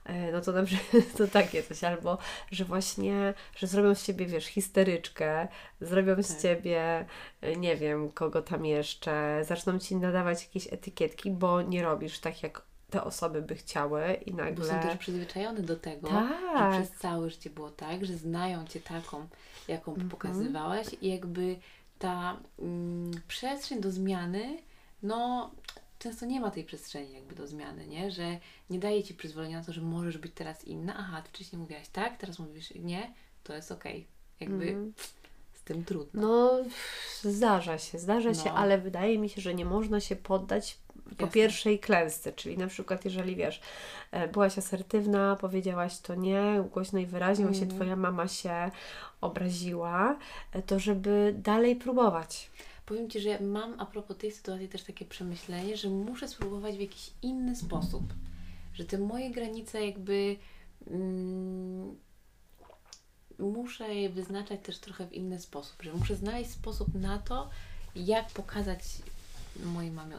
e, 0.04 0.32
no 0.32 0.40
to 0.40 0.52
dobrze, 0.52 0.76
to 1.18 1.28
takie 1.28 1.62
coś, 1.62 1.84
albo 1.84 2.18
że 2.50 2.64
właśnie, 2.64 3.34
że 3.56 3.66
zrobią 3.66 3.94
z 3.94 4.04
ciebie, 4.04 4.26
wiesz, 4.26 4.46
histeryczkę, 4.46 5.48
zrobią 5.80 6.22
z 6.22 6.28
Tak. 6.28 6.40
ciebie, 6.40 7.06
e, 7.40 7.56
nie 7.56 7.76
wiem, 7.76 8.12
kogo 8.12 8.42
tam 8.42 8.66
jeszcze, 8.66 9.44
zaczną 9.44 9.78
ci 9.78 9.96
nadawać 9.96 10.42
jakieś 10.42 10.72
etykietki, 10.72 11.30
bo 11.30 11.62
nie 11.62 11.82
robisz 11.82 12.18
tak, 12.18 12.42
jak 12.42 12.71
te 12.92 13.04
osoby 13.04 13.42
by 13.42 13.54
chciały 13.54 14.12
i 14.26 14.34
nagle... 14.34 14.54
Bo 14.54 14.64
są 14.64 14.80
też 14.80 14.96
przyzwyczajone 14.98 15.60
do 15.60 15.76
tego, 15.76 16.08
Tak. 16.08 16.74
że 16.74 16.82
przez 16.84 16.98
całe 16.98 17.30
życie 17.30 17.50
było 17.50 17.70
tak, 17.70 18.04
że 18.04 18.14
znają 18.16 18.66
Cię 18.66 18.80
taką, 18.80 19.26
jaką 19.68 19.90
Mhm. 19.92 20.10
pokazywałaś 20.10 20.86
i 21.00 21.08
jakby 21.08 21.56
ta 21.98 22.36
mm, 22.58 23.10
przestrzeń 23.28 23.80
do 23.80 23.90
zmiany, 23.90 24.58
no 25.02 25.50
często 25.98 26.26
nie 26.26 26.40
ma 26.40 26.50
tej 26.50 26.64
przestrzeni 26.64 27.12
jakby 27.12 27.34
do 27.34 27.46
zmiany, 27.46 27.86
nie? 27.86 28.10
Że 28.10 28.38
nie 28.70 28.78
daje 28.78 29.02
Ci 29.04 29.14
przyzwolenia 29.14 29.58
na 29.58 29.64
to, 29.64 29.72
że 29.72 29.80
możesz 29.80 30.18
być 30.18 30.32
teraz 30.34 30.64
inna. 30.64 30.94
Aha, 30.98 31.22
Ty 31.22 31.28
wcześniej 31.28 31.60
mówiłaś 31.60 31.88
tak, 31.88 32.16
teraz 32.16 32.38
mówisz 32.38 32.74
nie, 32.74 33.12
to 33.44 33.54
jest 33.54 33.72
okej. 33.72 34.06
Jakby 34.40 34.64
Mhm. 34.68 34.92
z 35.54 35.62
tym 35.62 35.84
trudno. 35.84 36.22
No, 36.22 36.50
zdarza 37.22 37.78
się, 37.78 37.98
zdarza 37.98 38.34
się, 38.34 38.44
No. 38.50 38.54
ale 38.54 38.78
wydaje 38.78 39.18
mi 39.18 39.28
się, 39.28 39.40
że 39.40 39.54
nie 39.54 39.64
można 39.64 40.00
się 40.00 40.16
poddać 40.16 40.78
po 41.04 41.10
Jasne. 41.10 41.28
pierwszej 41.28 41.78
klęsce, 41.78 42.32
czyli 42.32 42.58
na 42.58 42.66
przykład 42.66 43.04
jeżeli 43.04 43.36
wiesz, 43.36 43.60
e, 44.10 44.28
byłaś 44.28 44.58
asertywna, 44.58 45.36
powiedziałaś 45.40 45.98
to 45.98 46.14
nie, 46.14 46.64
głośno 46.72 46.98
i 46.98 47.06
wyraźnie, 47.06 47.44
właśnie 47.44 47.62
Mhm. 47.62 47.80
twoja 47.80 47.96
mama 47.96 48.28
się 48.28 48.70
obraziła, 49.20 50.18
e, 50.52 50.62
to 50.62 50.78
żeby 50.78 51.34
dalej 51.38 51.76
próbować. 51.76 52.50
Powiem 52.86 53.10
Ci, 53.10 53.20
że 53.20 53.40
mam 53.40 53.80
a 53.80 53.86
propos 53.86 54.16
tej 54.16 54.32
sytuacji 54.32 54.68
też 54.68 54.82
takie 54.82 55.04
przemyślenie, 55.04 55.76
że 55.76 55.88
muszę 55.88 56.28
spróbować 56.28 56.76
w 56.76 56.80
jakiś 56.80 57.10
inny 57.22 57.56
sposób. 57.56 58.02
Że 58.74 58.84
te 58.84 58.98
moje 58.98 59.30
granice 59.30 59.86
jakby 59.86 60.36
mm, 60.86 61.96
muszę 63.38 63.94
je 63.94 64.10
wyznaczać 64.10 64.60
też 64.62 64.78
trochę 64.78 65.06
w 65.06 65.12
inny 65.12 65.40
sposób. 65.40 65.82
Że 65.82 65.92
muszę 65.92 66.16
znaleźć 66.16 66.50
sposób 66.50 66.94
na 66.94 67.18
to, 67.18 67.50
jak 67.96 68.30
pokazać 68.30 68.80
mojej 69.64 69.90
mamie 69.90 70.16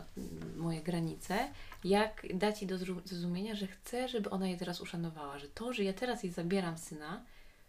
moje 0.57 0.81
granice, 0.81 1.49
jak 1.83 2.25
dać 2.33 2.61
jej 2.61 2.67
do 2.67 2.77
zrozumienia, 2.77 3.55
że 3.55 3.67
chcę, 3.67 4.07
żeby 4.07 4.29
ona 4.29 4.47
je 4.47 4.57
teraz 4.57 4.81
uszanowała. 4.81 5.39
Że 5.39 5.47
to, 5.47 5.73
że 5.73 5.83
ja 5.83 5.93
teraz 5.93 6.23
jej 6.23 6.33
zabieram 6.33 6.77
syna, 6.77 7.23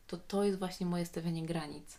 to 0.06 0.16
to 0.16 0.44
jest 0.44 0.58
właśnie 0.58 0.86
moje 0.86 1.06
stawianie 1.06 1.42
granic. 1.46 1.98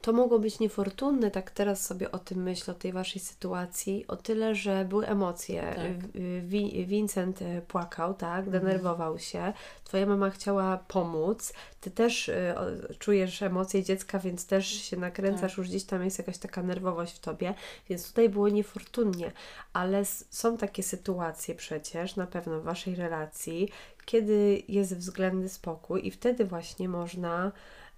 To 0.00 0.12
mogło 0.12 0.38
być 0.38 0.58
niefortunne, 0.58 1.30
tak 1.30 1.50
teraz 1.50 1.86
sobie 1.86 2.12
o 2.12 2.18
tym 2.18 2.42
myślę, 2.42 2.74
o 2.74 2.78
tej 2.78 2.92
waszej 2.92 3.20
sytuacji, 3.22 4.04
o 4.08 4.16
tyle, 4.16 4.54
że 4.54 4.84
były 4.84 5.06
emocje. 5.06 5.62
Tak. 5.76 6.08
Wi- 6.46 6.86
Vincent 6.86 7.42
e, 7.42 7.62
płakał, 7.62 8.14
tak, 8.14 8.50
denerwował 8.50 9.18
się. 9.18 9.52
Twoja 9.84 10.06
mama 10.06 10.30
chciała 10.30 10.76
pomóc. 10.88 11.52
Ty 11.80 11.90
też 11.90 12.28
e, 12.28 12.54
czujesz 12.98 13.42
emocje 13.42 13.82
dziecka, 13.84 14.18
więc 14.18 14.46
też 14.46 14.66
się 14.66 14.96
nakręcasz, 14.96 15.50
Tak. 15.52 15.58
już 15.58 15.68
gdzieś 15.68 15.84
tam 15.84 16.04
jest 16.04 16.18
jakaś 16.18 16.38
taka 16.38 16.62
nerwowość 16.62 17.16
w 17.16 17.20
tobie, 17.20 17.54
więc 17.88 18.08
tutaj 18.08 18.28
było 18.28 18.48
niefortunnie. 18.48 19.32
Ale 19.72 19.98
s- 19.98 20.24
są 20.30 20.56
takie 20.56 20.82
sytuacje 20.82 21.54
przecież, 21.54 22.16
na 22.16 22.26
pewno 22.26 22.60
w 22.60 22.64
waszej 22.64 22.94
relacji, 22.94 23.68
kiedy 24.06 24.62
jest 24.68 24.96
względny 24.96 25.48
spokój 25.48 26.06
i 26.06 26.10
wtedy 26.10 26.44
właśnie 26.44 26.88
można 26.88 27.52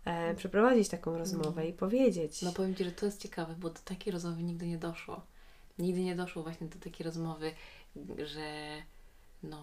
e, 0.05 0.35
przeprowadzić 0.35 0.89
taką 0.89 1.19
rozmowę 1.19 1.67
i 1.67 1.73
powiedzieć. 1.73 2.43
No 2.43 2.53
powiem 2.53 2.75
Ci, 2.75 2.85
że 2.85 2.93
to 2.93 3.07
jest 3.07 3.23
ciekawe, 3.23 3.55
bo 3.59 3.71
do 3.71 3.81
takiej 3.85 4.13
rozmowy 4.13 4.43
nigdy 4.43 4.67
nie 4.67 4.79
doszło. 4.79 5.21
Nigdy 5.79 6.01
nie 6.01 6.17
doszło 6.17 6.43
właśnie 6.43 6.67
do 6.67 6.79
takiej 6.79 7.05
rozmowy, 7.05 7.53
że, 8.25 8.69
no 9.43 9.59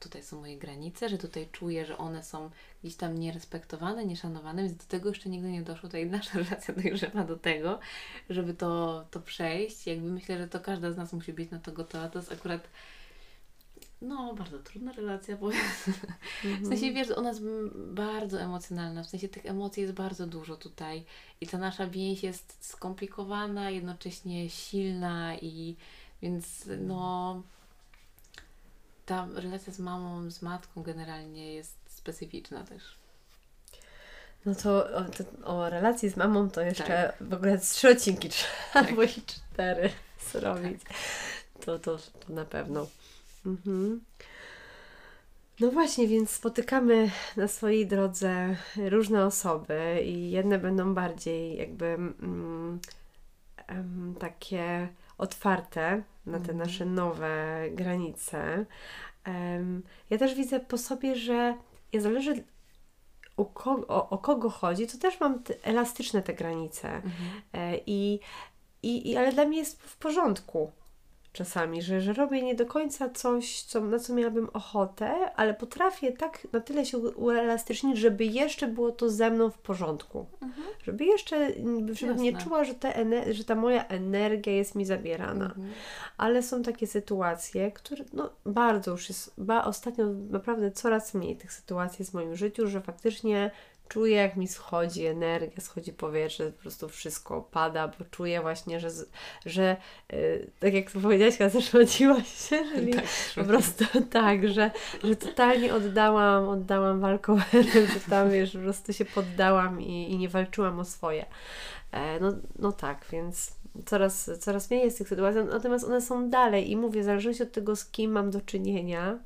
tutaj 0.00 0.22
są 0.22 0.40
moje 0.40 0.58
granice, 0.58 1.08
że 1.08 1.18
tutaj 1.18 1.48
czuję, 1.52 1.86
że 1.86 1.98
one 1.98 2.22
są 2.22 2.50
gdzieś 2.82 2.96
tam 2.96 3.18
nierespektowane, 3.18 4.06
nieszanowane, 4.06 4.62
więc 4.62 4.76
do 4.76 4.84
tego 4.84 5.08
jeszcze 5.08 5.28
nigdy 5.28 5.50
nie 5.50 5.62
doszło. 5.62 5.88
Tutaj 5.88 6.06
nasza 6.06 6.38
relacja 6.44 6.74
dojrzewa 6.74 7.24
do 7.24 7.36
tego, 7.36 7.78
żeby 8.30 8.54
to, 8.54 9.04
to 9.10 9.20
przejść. 9.20 9.86
Jakby 9.86 10.10
myślę, 10.10 10.38
że 10.38 10.48
to 10.48 10.60
każda 10.60 10.92
z 10.92 10.96
nas 10.96 11.12
musi 11.12 11.32
być 11.32 11.50
na 11.50 11.58
to 11.58 11.72
gotowa. 11.72 12.08
To 12.08 12.18
jest 12.18 12.32
akurat 12.32 12.68
no, 14.02 14.34
bardzo 14.34 14.58
trudna 14.58 14.92
relacja, 14.92 15.36
bo 15.36 15.50
w 16.62 16.68
sensie 16.68 16.92
wiesz, 16.92 17.10
ona 17.10 17.28
jest 17.28 17.42
bardzo 17.74 18.40
emocjonalna, 18.40 19.02
w 19.02 19.08
sensie 19.08 19.28
tych 19.28 19.46
emocji 19.46 19.82
jest 19.82 19.94
bardzo 19.94 20.26
dużo 20.26 20.56
tutaj 20.56 21.04
i 21.40 21.46
ta 21.46 21.58
nasza 21.58 21.86
więź 21.86 22.22
jest 22.22 22.56
skomplikowana, 22.60 23.70
jednocześnie 23.70 24.50
silna 24.50 25.36
i 25.36 25.76
więc 26.22 26.68
no 26.78 27.42
ta 29.06 29.28
relacja 29.34 29.72
z 29.72 29.78
mamą, 29.78 30.30
z 30.30 30.42
matką 30.42 30.82
generalnie 30.82 31.54
jest 31.54 31.76
specyficzna 31.86 32.64
też. 32.64 32.82
No 34.44 34.54
to 34.54 34.96
o, 34.96 35.04
to, 35.04 35.46
o 35.46 35.70
relacji 35.70 36.08
z 36.08 36.16
mamą 36.16 36.50
to 36.50 36.60
jeszcze 36.60 36.84
tak. 36.84 37.28
w 37.28 37.34
ogóle 37.34 37.58
trzy 37.58 37.90
odcinki 37.90 38.28
trzeba, 38.28 38.52
tak. 38.72 38.88
albo 38.88 39.02
i 39.02 39.08
cztery 39.08 39.90
zrobić. 40.32 40.84
Tak. 40.84 40.96
To, 41.64 41.78
to, 41.78 41.98
to 41.98 42.32
na 42.32 42.44
pewno. 42.44 42.86
Mhm. 43.46 44.00
No 45.60 45.70
właśnie, 45.70 46.08
więc 46.08 46.30
spotykamy 46.30 47.10
na 47.36 47.48
swojej 47.48 47.86
drodze 47.86 48.56
różne 48.76 49.26
osoby 49.26 50.02
i 50.04 50.30
jedne 50.30 50.58
będą 50.58 50.94
bardziej 50.94 51.56
jakby 51.56 51.86
mm, 51.86 52.80
takie 54.18 54.88
otwarte 55.18 56.02
na 56.26 56.38
te 56.38 56.52
mhm. 56.52 56.58
nasze 56.58 56.86
nowe 56.86 57.64
granice. 57.70 58.66
Um, 59.26 59.82
ja 60.10 60.18
też 60.18 60.34
widzę 60.34 60.60
po 60.60 60.78
sobie, 60.78 61.16
że 61.16 61.54
ja 61.92 62.00
zależy 62.00 62.44
o, 63.36 63.44
kogo, 63.44 63.86
o, 63.88 64.08
o 64.08 64.18
kogo 64.18 64.50
chodzi, 64.50 64.86
to 64.86 64.98
też 64.98 65.20
mam 65.20 65.42
te, 65.42 65.54
elastyczne 65.62 66.22
te 66.22 66.34
granice. 66.34 66.88
Mhm. 66.88 67.42
E, 67.52 67.78
i, 67.86 68.20
i, 68.82 69.16
ale 69.16 69.32
dla 69.32 69.44
mnie 69.44 69.58
jest 69.58 69.82
w 69.82 69.96
porządku 69.96 70.72
czasami, 71.32 71.82
że, 71.82 72.00
że 72.00 72.12
robię 72.12 72.42
nie 72.42 72.54
do 72.54 72.66
końca 72.66 73.10
coś, 73.10 73.62
co, 73.62 73.80
na 73.80 73.98
co 73.98 74.14
miałabym 74.14 74.48
ochotę, 74.52 75.32
ale 75.36 75.54
potrafię 75.54 76.12
tak 76.12 76.48
na 76.52 76.60
tyle 76.60 76.86
się 76.86 76.98
uelastycznić, 76.98 77.98
żeby 77.98 78.24
jeszcze 78.24 78.66
było 78.66 78.92
to 78.92 79.10
ze 79.10 79.30
mną 79.30 79.50
w 79.50 79.58
porządku. 79.58 80.26
Mhm. 80.42 80.66
Żeby 80.84 81.04
jeszcze, 81.04 81.52
żebym 81.92 82.16
nie 82.16 82.36
czuła, 82.36 82.64
że, 82.64 82.74
te 82.74 83.04
że 83.34 83.44
ta 83.44 83.54
moja 83.54 83.86
energia 83.86 84.52
jest 84.52 84.74
mi 84.74 84.84
zabierana. 84.84 85.46
Mhm. 85.46 85.72
Ale 86.16 86.42
są 86.42 86.62
takie 86.62 86.86
sytuacje, 86.86 87.72
które 87.72 88.04
no, 88.12 88.30
bardzo 88.46 88.90
już 88.90 89.08
jest, 89.08 89.34
ba, 89.38 89.64
ostatnio 89.64 90.06
naprawdę 90.30 90.70
coraz 90.70 91.14
mniej 91.14 91.36
tych 91.36 91.52
sytuacji 91.52 91.96
jest 91.98 92.10
w 92.10 92.14
moim 92.14 92.36
życiu, 92.36 92.66
że 92.66 92.80
faktycznie 92.80 93.50
czuję, 93.88 94.16
jak 94.16 94.36
mi 94.36 94.48
schodzi 94.48 95.06
energia, 95.06 95.60
schodzi 95.60 95.92
powietrze, 95.92 96.52
po 96.52 96.60
prostu 96.62 96.88
wszystko 96.88 97.48
pada, 97.50 97.88
bo 97.88 98.04
czuję 98.10 98.40
właśnie, 98.40 98.80
że, 98.80 98.88
że 99.46 99.76
yy, 100.12 100.50
tak 100.60 100.74
jak 100.74 100.90
powiedziałaś, 100.90 101.52
zaszłodziłaś 101.52 102.28
się, 102.48 102.64
czyli 102.74 102.94
tak, 102.94 103.04
po 103.34 103.44
prostu 103.44 103.84
tak, 104.10 104.48
że, 104.48 104.70
że 105.04 105.16
totalnie 105.16 105.74
oddałam, 105.74 106.48
oddałam 106.48 107.00
walkowerem, 107.00 107.86
że 107.94 108.00
tam 108.10 108.30
wiesz, 108.30 108.52
po 108.52 108.58
prostu 108.58 108.92
się 108.92 109.04
poddałam 109.04 109.80
i, 109.80 110.12
i 110.12 110.18
nie 110.18 110.28
walczyłam 110.28 110.78
o 110.78 110.84
swoje. 110.84 111.26
E, 111.92 112.20
no, 112.20 112.32
no 112.58 112.72
tak, 112.72 113.06
więc 113.12 113.52
coraz, 113.86 114.30
coraz 114.40 114.70
mniej 114.70 114.84
jest 114.84 114.98
tych 114.98 115.08
sytuacji, 115.08 115.40
natomiast 115.44 115.84
one 115.84 116.00
są 116.00 116.30
dalej 116.30 116.70
i 116.70 116.76
mówię, 116.76 117.00
w 117.00 117.04
zależności 117.04 117.42
od 117.42 117.52
tego, 117.52 117.76
z 117.76 117.84
kim 117.84 118.12
mam 118.12 118.30
do 118.30 118.40
czynienia. 118.40 119.18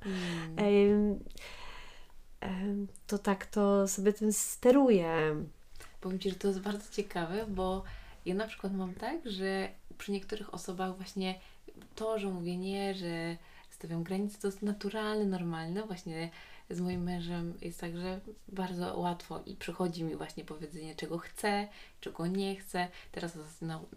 Mm 0.57 1.19
to 3.07 3.19
tak 3.19 3.47
to 3.47 3.89
sobie 3.89 4.13
tym 4.13 4.33
steruję. 4.33 5.37
Powiem 6.01 6.19
Ci, 6.19 6.31
że 6.31 6.37
to 6.37 6.49
jest 6.49 6.61
bardzo 6.61 6.93
ciekawe, 6.93 7.47
bo 7.49 7.83
ja 8.27 8.35
na 8.35 8.47
przykład 8.47 8.73
mam 8.73 8.95
tak, 8.95 9.31
że 9.31 9.69
przy 9.99 10.13
niektórych 10.13 10.55
osobach 10.55 10.97
właśnie 10.97 11.41
to, 11.95 12.19
że 12.19 12.29
mówię 12.29 12.57
nie, 12.57 12.95
że 12.95 13.37
stawiam 13.71 14.03
granice, 14.03 14.39
to 14.39 14.49
jest 14.49 14.63
naturalne, 14.63 15.25
normalne. 15.25 15.83
Właśnie 15.83 16.31
z 16.71 16.81
moim 16.81 17.03
mężem 17.03 17.55
jest 17.63 17.81
tak, 17.81 17.97
że 17.97 18.21
bardzo 18.49 18.99
łatwo 18.99 19.41
i 19.47 19.57
przychodzi 19.57 20.05
mi 20.05 20.17
właśnie 20.17 20.45
powiedzenie, 20.45 20.95
czego 20.95 21.19
chcę, 21.19 21.69
czego 22.01 22.27
nie 22.27 22.57
chcę. 22.57 22.89
Teraz 23.13 23.39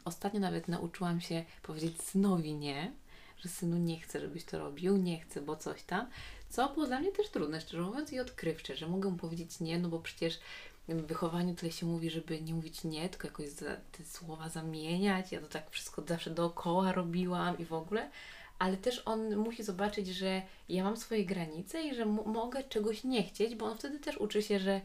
ostatnio 0.05 0.39
nawet 0.39 0.67
nauczyłam 0.67 1.21
się 1.21 1.45
powiedzieć 1.63 2.01
synowi 2.01 2.53
nie, 2.53 2.93
że 3.37 3.49
synu 3.49 3.77
nie 3.77 3.99
chcę, 3.99 4.19
żebyś 4.19 4.45
to 4.45 4.59
robił, 4.59 4.97
nie 4.97 5.19
chcę, 5.19 5.41
bo 5.41 5.55
coś 5.55 5.83
tam. 5.83 6.07
Co 6.49 6.69
było 6.69 6.87
dla 6.87 6.99
mnie 6.99 7.11
też 7.11 7.29
trudne, 7.29 7.61
szczerze 7.61 7.83
mówiąc, 7.83 8.13
i 8.13 8.19
odkrywcze, 8.19 8.75
że 8.75 8.87
mogę 8.87 9.17
powiedzieć 9.17 9.59
nie, 9.59 9.79
no 9.79 9.89
bo 9.89 9.99
przecież 9.99 10.39
w 10.87 11.01
wychowaniu 11.01 11.55
tyle 11.55 11.71
się 11.71 11.85
mówi, 11.85 12.09
żeby 12.09 12.41
nie 12.41 12.53
mówić 12.53 12.83
nie, 12.83 13.09
tylko 13.09 13.27
jakoś 13.27 13.45
te 13.91 14.05
słowa 14.05 14.49
zamieniać. 14.49 15.31
Ja 15.31 15.41
to 15.41 15.47
tak 15.47 15.69
wszystko 15.69 16.03
zawsze 16.07 16.29
dookoła 16.29 16.91
robiłam 16.91 17.57
i 17.57 17.65
w 17.65 17.73
ogóle. 17.73 18.09
Ale 18.59 18.77
też 18.77 19.01
on 19.05 19.35
musi 19.35 19.63
zobaczyć, 19.63 20.07
że 20.07 20.41
ja 20.69 20.83
mam 20.83 20.97
swoje 20.97 21.25
granice 21.25 21.83
i 21.83 21.95
że 21.95 22.05
mogę 22.05 22.63
czegoś 22.63 23.03
nie 23.03 23.23
chcieć, 23.23 23.55
bo 23.55 23.65
on 23.65 23.77
wtedy 23.77 23.99
też 23.99 24.17
uczy 24.17 24.41
się, 24.41 24.59
że 24.59 24.81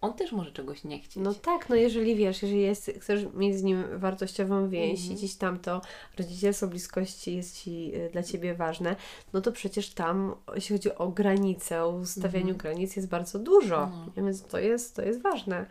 on 0.00 0.14
też 0.14 0.32
może 0.32 0.52
czegoś 0.52 0.84
nie 0.84 0.98
chcieć. 0.98 1.16
No 1.16 1.34
tak, 1.34 1.68
no 1.68 1.76
jeżeli 1.76 2.16
wiesz, 2.16 2.42
jeżeli 2.42 2.62
jest, 2.62 2.92
chcesz 3.00 3.20
mieć 3.34 3.56
z 3.56 3.62
nim 3.62 3.84
wartościową 3.98 4.68
więź 4.68 5.00
mm 5.00 5.10
-hmm. 5.10 5.12
i 5.12 5.16
gdzieś 5.16 5.34
tam 5.34 5.58
to 5.58 5.80
rodzicielstwo 6.18 6.66
bliskości 6.66 7.36
jest 7.36 7.62
Ci 7.62 7.94
y, 7.94 8.10
dla 8.12 8.22
Ciebie 8.22 8.54
ważne, 8.54 8.96
no 9.32 9.40
to 9.40 9.52
przecież 9.52 9.90
tam, 9.90 10.34
jeśli 10.54 10.76
chodzi 10.76 10.94
o 10.94 11.08
granice, 11.08 11.82
o 11.82 11.88
ustawianiu 11.88 12.46
mm 12.46 12.56
-hmm. 12.56 12.62
granic 12.62 12.96
jest 12.96 13.08
bardzo 13.08 13.38
dużo, 13.38 13.86
no. 13.86 14.22
więc 14.22 14.42
to 14.42 14.58
jest, 14.58 14.96
to 14.96 15.02
jest 15.02 15.22
ważne. 15.22 15.66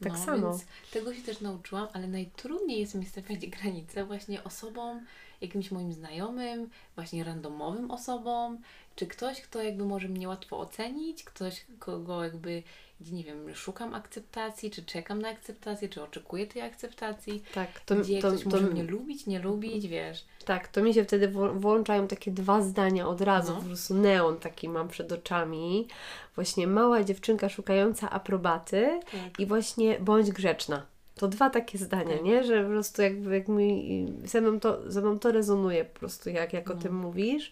Tak 0.00 0.12
no, 0.12 0.18
samo. 0.18 0.58
Tego 0.92 1.14
się 1.14 1.22
też 1.22 1.40
nauczyłam, 1.40 1.88
ale 1.92 2.08
najtrudniej 2.08 2.80
jest 2.80 2.94
mi 2.94 3.06
stawiać 3.06 3.46
granice 3.60 4.04
właśnie 4.04 4.44
osobom, 4.44 5.06
jakimś 5.40 5.70
moim 5.70 5.92
znajomym, 5.92 6.70
właśnie 6.94 7.24
randomowym 7.24 7.90
osobom, 7.90 8.58
czy 8.96 9.06
ktoś, 9.06 9.40
kto 9.40 9.62
jakby 9.62 9.84
może 9.84 10.08
mnie 10.08 10.28
łatwo 10.28 10.58
ocenić, 10.58 11.24
ktoś, 11.24 11.66
kogo 11.78 12.24
jakby 12.24 12.62
gdzie 13.00 13.12
nie 13.12 13.24
wiem, 13.24 13.54
szukam 13.54 13.94
akceptacji, 13.94 14.70
czy 14.70 14.84
czekam 14.84 15.22
na 15.22 15.28
akceptację, 15.28 15.88
czy 15.88 16.02
oczekuję 16.02 16.46
tej 16.46 16.62
akceptacji. 16.62 17.42
Tak, 17.54 17.80
to, 17.80 17.96
gdzie 17.96 18.22
to, 18.22 18.28
ktoś 18.28 18.44
to, 18.44 18.50
może 18.50 18.66
mnie 18.66 18.82
lubić, 18.82 19.26
nie 19.26 19.38
lubić, 19.38 19.88
wiesz. 19.88 20.24
Tak, 20.44 20.68
to 20.68 20.82
mi 20.82 20.94
się 20.94 21.04
wtedy 21.04 21.28
włączają 21.54 22.08
takie 22.08 22.30
dwa 22.30 22.62
zdania 22.62 23.08
od 23.08 23.20
razu, 23.20 23.52
no. 23.52 23.60
po 23.60 23.66
prostu 23.66 23.94
neon 23.94 24.38
taki 24.38 24.68
mam 24.68 24.88
przed 24.88 25.12
oczami. 25.12 25.88
Właśnie 26.34 26.66
mała 26.66 27.04
dziewczynka 27.04 27.48
szukająca 27.48 28.10
aprobaty 28.10 29.00
tak. 29.12 29.40
i 29.40 29.46
właśnie 29.46 30.00
bądź 30.00 30.30
grzeczna. 30.30 30.86
To 31.14 31.28
dwa 31.28 31.50
takie 31.50 31.78
zdania, 31.78 32.16
tak. 32.16 32.24
nie? 32.24 32.44
Że 32.44 32.62
po 32.62 32.68
prostu 32.68 33.02
jakby 33.02 33.34
jak 33.34 33.48
mi, 33.48 34.06
ze 34.24 34.40
mną 34.40 34.60
to, 34.60 34.90
ze 34.90 35.00
mną 35.00 35.18
to 35.18 35.32
rezonuje 35.32 35.84
po 35.84 35.98
prostu, 35.98 36.30
jak, 36.30 36.52
jak 36.52 36.68
no. 36.68 36.74
o 36.74 36.78
tym 36.78 36.96
mówisz. 36.96 37.50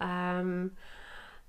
Um, 0.00 0.70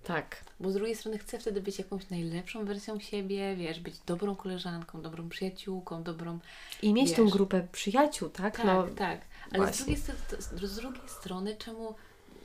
tak. 0.03 0.43
Bo 0.59 0.71
z 0.71 0.73
drugiej 0.73 0.95
strony 0.95 1.17
chcę 1.17 1.39
wtedy 1.39 1.61
być 1.61 1.79
jakąś 1.79 2.09
najlepszą 2.09 2.65
wersją 2.65 2.99
siebie, 2.99 3.55
wiesz, 3.55 3.79
być 3.79 3.95
dobrą 4.05 4.35
koleżanką, 4.35 5.01
dobrą 5.01 5.29
przyjaciółką, 5.29 6.03
dobrą. 6.03 6.39
I 6.81 6.93
mieć 6.93 7.09
wiesz, 7.09 7.17
tą 7.17 7.29
grupę 7.29 7.67
przyjaciół, 7.71 8.29
tak? 8.29 8.57
Tak, 8.57 8.65
no, 8.65 8.87
tak. 8.95 9.21
Ale 9.51 9.73
z 9.73 9.77
drugiej, 9.77 9.97
z 10.39 10.75
drugiej 10.75 11.01
strony, 11.07 11.55
czemu 11.55 11.95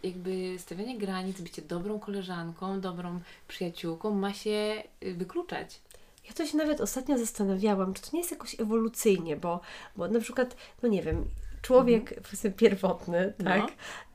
jakby 0.02 0.58
stawianie 0.58 0.98
granic, 0.98 1.40
bycie 1.40 1.62
dobrą 1.62 1.98
koleżanką, 1.98 2.80
dobrą 2.80 3.20
przyjaciółką 3.48 4.10
ma 4.10 4.32
się 4.32 4.82
y, 5.02 5.14
wykluczać? 5.14 5.80
Ja 6.28 6.32
to 6.34 6.46
się 6.46 6.56
nawet 6.56 6.80
ostatnio 6.80 7.18
zastanawiałam, 7.18 7.94
czy 7.94 8.02
to 8.02 8.08
nie 8.12 8.18
jest 8.18 8.30
jakoś 8.30 8.60
ewolucyjnie, 8.60 9.36
bo, 9.36 9.60
bo 9.96 10.08
na 10.08 10.20
przykład, 10.20 10.56
no 10.82 10.88
nie 10.88 11.02
wiem, 11.02 11.24
człowiek 11.66 12.12
mhm. 12.18 12.53
pierwotny, 12.53 13.33
tak, 13.44 13.61
no. 13.61 13.68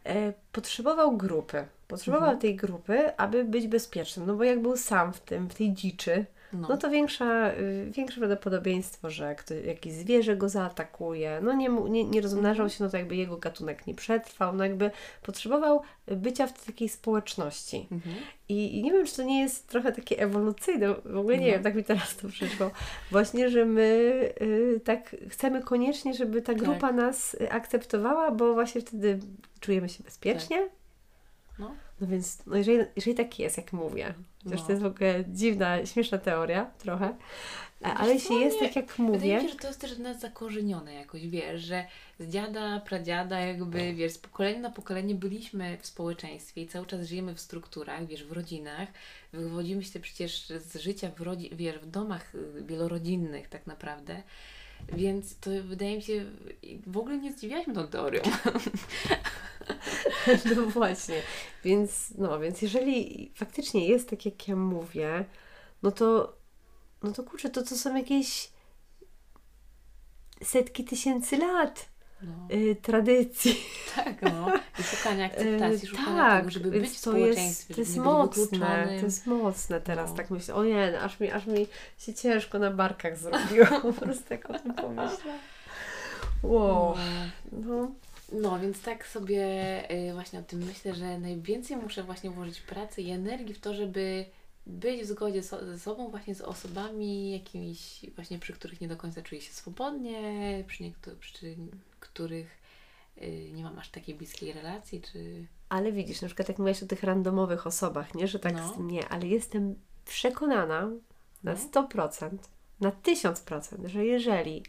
e, 0.04 0.34
potrzebował 0.52 1.18
grupy 1.18 1.66
Potrzebował 1.90 2.30
mhm. 2.30 2.40
tej 2.40 2.56
grupy, 2.56 3.18
aby 3.18 3.44
być 3.44 3.68
bezpiecznym, 3.68 4.28
no 4.28 4.36
bo 4.36 4.44
jak 4.44 4.62
był 4.62 4.78
sam 4.78 5.14
w 5.14 5.20
tym, 5.20 5.50
w 5.50 5.56
tej 5.56 5.74
dziczy, 5.74 6.26
no, 6.54 6.68
no 6.68 6.78
to 6.78 6.90
większa, 6.90 7.52
y, 7.54 7.92
większe 7.92 8.18
prawdopodobieństwo, 8.18 9.10
że 9.10 9.36
ktoś, 9.36 9.66
jakieś 9.66 9.94
zwierzę 9.94 10.36
go 10.36 10.50
zaatakuje, 10.50 11.40
no 11.44 11.54
nie, 11.54 11.70
nie, 11.70 12.04
nie 12.04 12.22
rozmnażał 12.22 12.66
mhm. 12.66 12.70
się, 12.70 12.84
no 12.84 12.90
to 12.90 12.98
jakby 12.98 13.16
jego 13.16 13.38
gatunek 13.38 13.88
nie 13.88 13.96
przetrwał, 13.96 14.56
no 14.56 14.64
jakby 14.64 14.92
potrzebował 15.22 15.82
bycia 16.08 16.48
w 16.48 16.66
takiej 16.66 16.90
społeczności. 16.90 17.88
Mhm. 17.92 18.16
I, 18.50 18.78
I, 18.78 18.84
nie 18.84 18.92
wiem, 18.92 19.06
czy 19.06 19.16
to 19.16 19.24
nie 19.24 19.42
jest 19.42 19.68
trochę 19.68 19.92
takie 19.92 20.20
ewolucyjne, 20.20 20.94
w 21.06 21.18
ogóle 21.18 21.38
nie 21.38 21.48
no. 21.48 21.54
wiem, 21.54 21.64
tak 21.64 21.76
mi 21.76 21.84
teraz 21.84 22.16
to 22.16 22.28
przyszło. 22.28 22.72
Właśnie, 23.12 23.50
że 23.50 23.66
my 23.66 24.12
y, 24.42 24.82
tak 24.84 25.16
chcemy 25.30 25.64
koniecznie, 25.64 26.14
żeby 26.14 26.42
ta 26.42 26.54
tak. 26.54 26.62
grupa 26.62 26.80
tak. 26.88 26.96
nas 26.96 27.38
akceptowała, 27.50 28.32
bo 28.32 28.54
właśnie 28.54 28.82
wtedy 28.82 29.20
czujemy 29.60 29.90
się 29.90 30.04
bezpiecznie. 30.04 30.58
Tak 30.58 30.80
No. 31.60 31.76
No 32.02 32.08
więc, 32.08 32.46
no 32.46 32.56
jeżeli, 32.56 32.78
jeżeli 32.96 33.16
tak 33.16 33.40
jest, 33.40 33.58
jak 33.58 33.74
mówię, 33.74 34.14
chociaż 34.44 34.60
No. 34.60 34.66
to 34.66 34.72
jest 34.72 34.84
w 34.84 34.86
ogóle 34.86 35.24
dziwna, 35.28 35.86
śmieszna 35.86 36.18
teoria 36.18 36.66
trochę, 36.66 37.16
ale 37.82 38.14
jeśli 38.14 38.40
jest 38.40 38.60
tak, 38.60 38.76
jak 38.76 38.88
Wydaje 38.92 39.10
mi 39.10 39.16
mówię, 39.18 39.42
się, 39.42 39.50
że 39.50 39.56
to 39.56 39.68
jest 39.68 39.82
też 39.82 39.96
w 39.96 40.00
nas 40.00 40.20
zakorzenione 40.20 40.94
jakoś, 40.94 41.28
wiesz, 41.28 41.62
że 41.62 41.86
z 42.20 42.30
dziada, 42.30 42.80
pradziada 42.80 43.40
jakby, 43.40 43.94
wiesz, 43.94 44.12
z 44.12 44.18
pokolenia 44.18 44.60
na 44.60 44.70
pokolenie 44.72 45.16
byliśmy 45.16 45.78
w 45.82 45.86
społeczeństwie 45.86 46.62
i 46.62 46.68
cały 46.68 46.86
czas 46.86 47.08
żyjemy 47.08 47.36
w 47.36 47.40
strukturach, 47.40 48.06
wiesz, 48.08 48.24
w 48.24 48.32
rodzinach. 48.32 48.88
Wywodzimy 49.34 49.84
się 49.84 50.00
przecież 50.00 50.48
z 50.48 50.76
życia 50.78 51.12
w, 51.18 51.20
rodzi- 51.22 51.56
wiesz, 51.56 51.80
w 51.80 51.86
domach 51.86 52.36
y, 52.36 52.64
wielorodzinnych 52.66 53.48
tak 53.50 53.68
naprawdę. 53.68 54.24
Więc 54.94 55.38
to 55.40 55.50
wydaje 55.64 55.96
mi 55.96 56.02
się, 56.02 56.26
w 56.88 56.98
ogóle 56.98 57.18
nie 57.18 57.34
zdziwiłaś 57.34 57.68
mnie 57.68 57.76
tą 57.76 57.88
teorią. 57.88 58.22
no 60.56 60.62
właśnie, 60.66 61.22
więc, 61.64 62.14
no, 62.18 62.40
więc 62.40 62.62
jeżeli 62.62 63.32
faktycznie 63.36 63.88
jest 63.88 64.10
tak, 64.10 64.26
jak 64.26 64.48
ja 64.48 64.56
mówię, 64.56 65.26
no 65.84 65.92
to, 65.92 66.34
no 67.04 67.12
to 67.12 67.24
kurczę, 67.24 67.50
to 67.50 67.64
to 67.64 67.76
są 67.78 67.96
jakieś 67.96 68.50
setki 70.44 70.84
tysięcy 70.86 71.38
lat 71.38 71.90
No, 72.22 72.48
y, 72.56 72.76
tradycji. 72.82 73.56
tak, 73.96 74.22
no. 74.22 74.52
I 74.80 74.84
szukania 74.84 75.26
akceptacji, 75.26 75.84
Y, 75.88 75.88
szukania 75.88 76.18
tak, 76.30 76.40
tego, 76.40 76.52
żeby 76.52 76.72
być 76.72 76.80
w 76.82 76.84
to 76.84 76.88
jest, 76.88 77.02
społeczeństwie, 77.02 77.74
to 77.74 77.82
jest 77.82 77.92
żeby 77.94 78.06
nie 78.08 78.14
mocne, 78.14 78.42
wykluczonym. 78.44 79.00
to 79.00 79.06
jest 79.06 79.28
mocne 79.28 79.82
teraz 79.82 80.10
No. 80.10 80.16
tak 80.18 80.30
myślę. 80.30 80.56
Ojej, 80.56 80.96
aż 80.96 81.20
mi, 81.20 81.32
aż 81.32 81.46
mi 81.46 81.68
się 81.98 82.14
ciężko 82.14 82.60
na 82.60 82.72
barkach 82.72 83.18
zrobiło, 83.18 83.66
po 83.82 83.94
prostu 83.94 84.34
jak 84.34 84.50
o 84.50 84.60
tym 84.60 84.74
pomyślałam. 84.74 85.40
Wow, 86.44 86.96
No. 87.52 87.92
No. 88.32 88.60
Więc 88.60 88.82
tak 88.82 89.08
sobie 89.08 89.42
y, 90.10 90.14
właśnie 90.14 90.40
o 90.40 90.44
tym 90.44 90.64
myślę, 90.64 90.96
że 90.96 91.20
najwięcej 91.20 91.78
muszę 91.78 92.04
właśnie 92.04 92.30
włożyć 92.30 92.62
pracy 92.62 93.02
i 93.02 93.10
energii 93.10 93.54
w 93.54 93.60
to, 93.60 93.74
żeby 93.74 94.26
być 94.68 95.02
w 95.02 95.06
zgodzie 95.06 95.44
so, 95.44 95.66
ze 95.66 95.80
sobą, 95.80 96.10
właśnie 96.10 96.36
z 96.36 96.42
osobami 96.42 97.32
jakimiś 97.32 98.06
właśnie, 98.16 98.40
przy 98.40 98.54
których 98.54 98.82
nie 98.82 98.88
do 98.88 98.98
końca 98.98 99.22
czuję 99.22 99.42
się 99.42 99.54
swobodnie, 99.54 100.64
przy, 100.68 100.84
niektó- 100.84 101.16
przy 101.20 101.56
których 102.00 102.58
y, 103.22 103.52
nie 103.54 103.64
mam 103.64 103.80
aż 103.80 103.90
takiej 103.90 104.16
bliskiej 104.16 104.54
relacji, 104.54 105.02
czy... 105.02 105.46
Ale 105.70 105.92
widzisz, 105.92 106.22
na 106.22 106.28
przykład 106.28 106.50
jak 106.50 106.58
mówiłaś 106.60 106.84
o 106.84 106.88
tych 106.88 107.04
randomowych 107.04 107.68
osobach, 107.68 108.16
nie, 108.16 108.28
że 108.28 108.40
tak 108.40 108.54
No. 108.54 108.76
nie, 108.80 109.08
ale 109.10 109.28
jestem 109.28 109.76
przekonana 110.06 110.90
na 111.44 111.54
No. 111.54 111.82
100%, 111.84 112.30
na 112.82 112.92
1000%, 112.92 113.88
że 113.88 114.06
jeżeli 114.06 114.64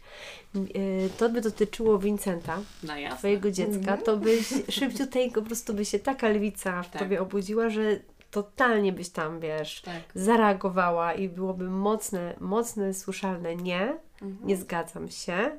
y, 0.55 1.09
to 1.17 1.29
by 1.29 1.41
dotyczyło 1.41 1.99
Vincenta, 1.99 2.59
No 2.83 2.97
jasne. 2.97 3.17
Twojego 3.17 3.51
dziecka, 3.51 3.77
Mhm. 3.77 4.01
to 4.01 4.17
byś 4.17 4.47
szybciuteńko 4.69 5.41
po 5.41 5.47
prostu 5.47 5.73
by 5.73 5.85
się 5.85 5.99
taka 5.99 6.29
lwica 6.29 6.83
w 6.83 6.89
Tak. 6.89 7.01
Tobie 7.01 7.21
obudziła, 7.21 7.69
że 7.69 7.81
totalnie 8.31 8.93
byś 8.93 9.09
tam, 9.09 9.39
wiesz, 9.39 9.81
Tak. 9.81 10.01
zareagowała 10.15 11.13
i 11.13 11.29
byłoby 11.29 11.69
mocne, 11.69 12.35
mocne, 12.39 12.93
słyszalne 12.93 13.55
nie, 13.55 13.81
Mhm. 14.21 14.47
nie 14.47 14.57
zgadzam 14.57 15.09
się. 15.09 15.57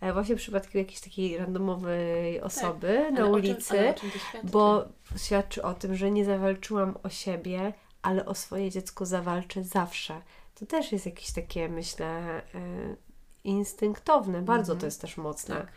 E, 0.00 0.12
Właśnie 0.12 0.34
w 0.36 0.38
przypadku 0.38 0.78
jakiejś 0.78 1.00
takiej 1.00 1.38
randomowej 1.38 2.40
osoby 2.40 2.98
Ale 2.98 3.10
na 3.10 3.20
o 3.20 3.24
czym- 3.24 3.32
ulicy, 3.34 3.78
ale 3.80 3.90
o 3.90 3.94
czym 3.94 4.10
świadczy? 4.10 4.46
bo 4.52 4.84
świadczy 5.16 5.62
o 5.62 5.74
tym, 5.74 5.94
że 5.96 6.10
nie 6.10 6.24
zawalczyłam 6.24 6.94
o 7.02 7.08
siebie, 7.08 7.72
ale 8.02 8.26
o 8.26 8.34
swoje 8.34 8.70
dziecko 8.70 9.06
zawalczę 9.06 9.64
zawsze. 9.64 10.20
To 10.54 10.66
też 10.66 10.92
jest 10.92 11.06
jakieś 11.06 11.32
takie, 11.32 11.68
myślę, 11.68 12.42
y, 12.54 12.96
instynktowne. 13.44 14.42
Bardzo 14.42 14.72
Mhm. 14.72 14.80
to 14.80 14.86
jest 14.86 15.00
też 15.00 15.16
mocne. 15.16 15.54
Tak, 15.56 15.72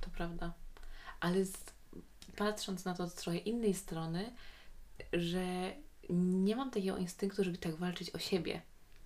to 0.00 0.10
prawda. 0.10 0.52
Ale 1.20 1.44
z, 1.44 1.52
patrząc 2.36 2.84
na 2.84 2.94
to 2.94 3.08
z 3.08 3.14
trochę 3.14 3.38
innej 3.38 3.74
strony, 3.74 4.32
że 5.12 5.72
nie 6.10 6.56
mam 6.56 6.70
takiego 6.70 6.96
instynktu, 6.96 7.44
żeby 7.44 7.58
tak 7.58 7.74
walczyć 7.74 8.10
o 8.10 8.18
siebie. 8.18 8.62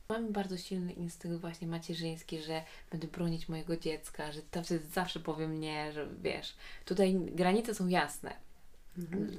Mam 0.08 0.32
bardzo 0.32 0.56
silny 0.58 0.92
instynkt 0.92 1.40
właśnie 1.40 1.68
macierzyński, 1.68 2.42
że 2.42 2.62
będę 2.90 3.06
bronić 3.06 3.48
mojego 3.48 3.76
dziecka, 3.76 4.32
że 4.32 4.42
to 4.42 4.62
wtedy 4.62 4.86
zawsze 4.86 5.20
powiem 5.20 5.60
nie, 5.60 5.92
że 5.92 6.08
wiesz, 6.22 6.54
tutaj 6.84 7.14
granice 7.14 7.74
są 7.74 7.88
jasne. 7.88 8.36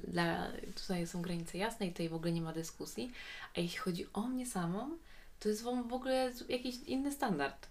Dla, 0.08 0.48
tutaj 0.76 1.08
są 1.08 1.22
granice 1.22 1.58
jasne 1.58 1.88
i 1.88 1.92
tutaj 1.92 2.10
w 2.10 2.14
ogóle 2.14 2.32
nie 2.32 2.42
ma 2.42 2.54
dyskusji. 2.54 3.12
A 3.58 3.60
jeśli 3.60 3.78
chodzi 3.78 4.06
o 4.14 4.22
mnie 4.22 4.46
samą, 4.46 4.98
to 5.44 5.50
jest 5.50 5.64
w 5.64 5.94
ogóle 5.94 6.32
jakiś 6.50 6.76
inny 6.76 7.12
standard. 7.12 7.68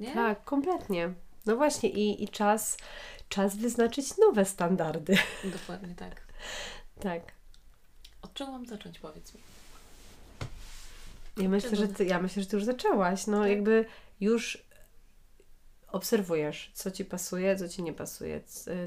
Nie? 0.00 0.14
Tak, 0.14 0.44
kompletnie. 0.44 1.14
No 1.46 1.56
właśnie 1.56 1.88
i, 1.88 2.24
i 2.24 2.28
czas, 2.28 2.76
czas 3.28 3.56
wyznaczyć 3.56 4.16
nowe 4.16 4.44
standardy. 4.44 5.18
Dokładnie 5.58 5.94
tak. 5.94 6.20
Tak. 7.00 7.22
Od 8.22 8.34
czego 8.34 8.52
mam 8.52 8.66
zacząć, 8.66 8.98
powiedz 8.98 9.34
mi? 9.34 9.40
Ja 11.36 11.48
myślę, 11.48 11.76
że 11.76 11.88
ty, 11.88 12.04
ja 12.04 12.22
myślę, 12.22 12.42
że 12.42 12.48
ty 12.48 12.56
już 12.56 12.64
zaczęłaś. 12.64 13.26
No 13.26 13.40
Tak. 13.40 13.50
jakby 13.50 13.84
już 14.20 14.68
obserwujesz, 15.88 16.70
co 16.74 16.90
ci 16.90 17.04
pasuje, 17.04 17.56
co 17.56 17.68
ci 17.68 17.82
nie 17.82 17.92
pasuje, 17.92 18.40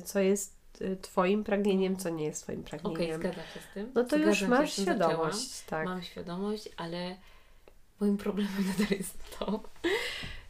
co 0.06 0.20
jest 0.20 0.82
y, 0.82 0.98
twoim 1.02 1.44
pragnieniem, 1.44 1.98
co 1.98 2.10
nie 2.10 2.26
jest 2.26 2.44
twoim 2.44 2.60
Okej, 2.60 2.80
pragnieniem. 2.80 3.20
zgadzam 3.22 3.46
się 3.54 3.60
z 3.72 3.74
tym. 3.74 3.92
no 3.96 4.04
to 4.04 4.16
już 4.18 4.38
Zgadzam 4.38 4.58
się, 4.58 4.62
masz 4.62 4.74
świadomość, 4.74 5.62
tak. 5.62 5.86
Mam 5.86 6.04
świadomość, 6.04 6.70
ale 6.78 7.18
moim 8.02 8.18
problemem 8.18 8.66
nadal 8.78 8.98
jest 8.98 9.18
to, 9.40 9.64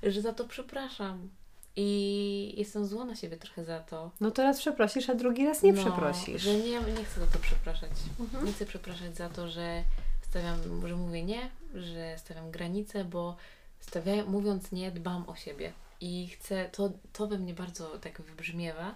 że 0.04 0.22
za 0.22 0.34
to 0.34 0.48
przepraszam. 0.48 1.30
I 1.76 2.54
jestem 2.58 2.86
zła 2.86 3.06
na 3.06 3.16
siebie 3.16 3.38
trochę 3.38 3.66
za 3.66 3.80
to. 3.80 4.12
No 4.20 4.32
to 4.32 4.44
raz 4.44 4.60
przeprosisz, 4.60 5.10
a 5.10 5.16
drugi 5.16 5.46
raz 5.46 5.64
nie 5.64 5.74
No, 5.74 5.82
przeprosisz. 5.82 6.42
Że 6.42 6.56
nie, 6.56 6.82
nie 6.82 7.06
chcę 7.06 7.20
za 7.20 7.28
to 7.28 7.40
przepraszać. 7.40 7.92
Mhm. 8.20 8.46
Nie 8.46 8.54
chcę 8.54 8.66
przepraszać 8.66 9.18
za 9.18 9.30
to, 9.30 9.50
że 9.50 9.84
stawiam, 10.22 10.88
że 10.88 10.96
mówię 10.96 11.24
nie, 11.24 11.50
że 11.76 12.18
stawiam 12.18 12.52
granice, 12.52 13.06
bo 13.06 13.36
stawiam, 13.80 14.28
mówiąc 14.28 14.72
nie, 14.72 14.92
dbam 14.92 15.30
o 15.30 15.36
siebie. 15.36 15.74
I 16.02 16.28
chcę, 16.28 16.70
to, 16.72 16.92
to 17.14 17.28
we 17.28 17.38
mnie 17.38 17.54
bardzo 17.54 17.98
tak 17.98 18.22
wybrzmiewa, 18.22 18.96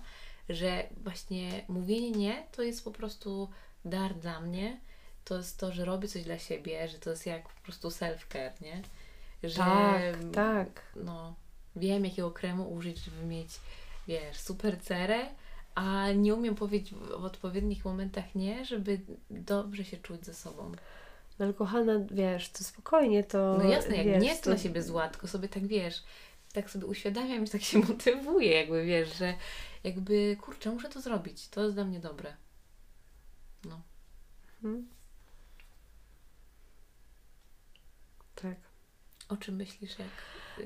że 0.50 0.84
właśnie 1.04 1.66
mówienie 1.68 2.12
nie 2.12 2.44
to 2.52 2.62
jest 2.62 2.84
po 2.84 2.92
prostu 2.92 3.50
dar 3.86 4.14
dla 4.14 4.40
mnie. 4.40 4.80
To 5.26 5.38
jest 5.38 5.60
to, 5.60 5.72
że 5.72 5.86
robię 5.86 6.08
coś 6.08 6.24
dla 6.24 6.40
siebie, 6.40 6.88
że 6.88 7.00
to 7.00 7.10
jest 7.10 7.26
jak 7.26 7.50
po 7.50 7.62
prostu 7.62 7.88
self-care, 7.88 8.62
nie? 8.62 8.82
Że 9.44 9.58
Tak, 9.58 10.34
tak. 10.34 10.82
no, 10.96 11.36
wiem 11.76 12.06
jakiego 12.06 12.32
kremu 12.32 12.74
użyć, 12.74 12.98
żeby 12.98 13.26
mieć, 13.26 13.50
wiesz, 14.08 14.38
super 14.38 14.82
cerę, 14.82 15.26
a 15.76 16.12
nie 16.12 16.36
umiem 16.36 16.56
powiedzieć 16.56 16.94
w, 16.94 17.12
odpowiednich 17.12 17.86
momentach 17.86 18.36
nie, 18.36 18.66
żeby 18.66 19.00
dobrze 19.30 19.86
się 19.86 19.98
czuć 19.98 20.26
ze 20.26 20.34
sobą. 20.34 20.72
No 21.40 21.46
ale 21.46 21.54
kochana, 21.54 21.94
wiesz, 22.12 22.50
to 22.50 22.64
spokojnie, 22.64 23.24
to 23.24 23.58
No 23.58 23.70
jasne, 23.70 23.96
jak 23.96 24.06
wiesz, 24.06 24.24
nie 24.24 24.30
jestem 24.30 24.54
na 24.54 24.60
siebie 24.60 24.84
zła, 24.84 25.10
tylko 25.10 25.28
sobie 25.28 25.50
tak 25.50 25.68
wiesz, 25.68 26.04
tak 26.54 26.70
sobie 26.70 26.86
uświadamiam 26.86 27.46
i 27.46 27.50
tak 27.50 27.62
się 27.62 27.80
motywuję, 27.90 28.52
jakby 28.52 28.86
wiesz, 28.86 29.18
że 29.18 29.34
jakby 29.84 30.38
kurczę, 30.42 30.72
muszę 30.72 30.90
to 30.90 31.02
zrobić, 31.02 31.50
to 31.50 31.64
jest 31.64 31.76
dla 31.76 31.86
mnie 31.86 32.00
dobre. 32.00 32.36
No. 33.66 33.82
Mhm. 34.64 34.95
Tak. 38.36 38.56
O 39.30 39.38
czym 39.38 39.56
myślisz, 39.56 40.00
jak. 40.00 40.08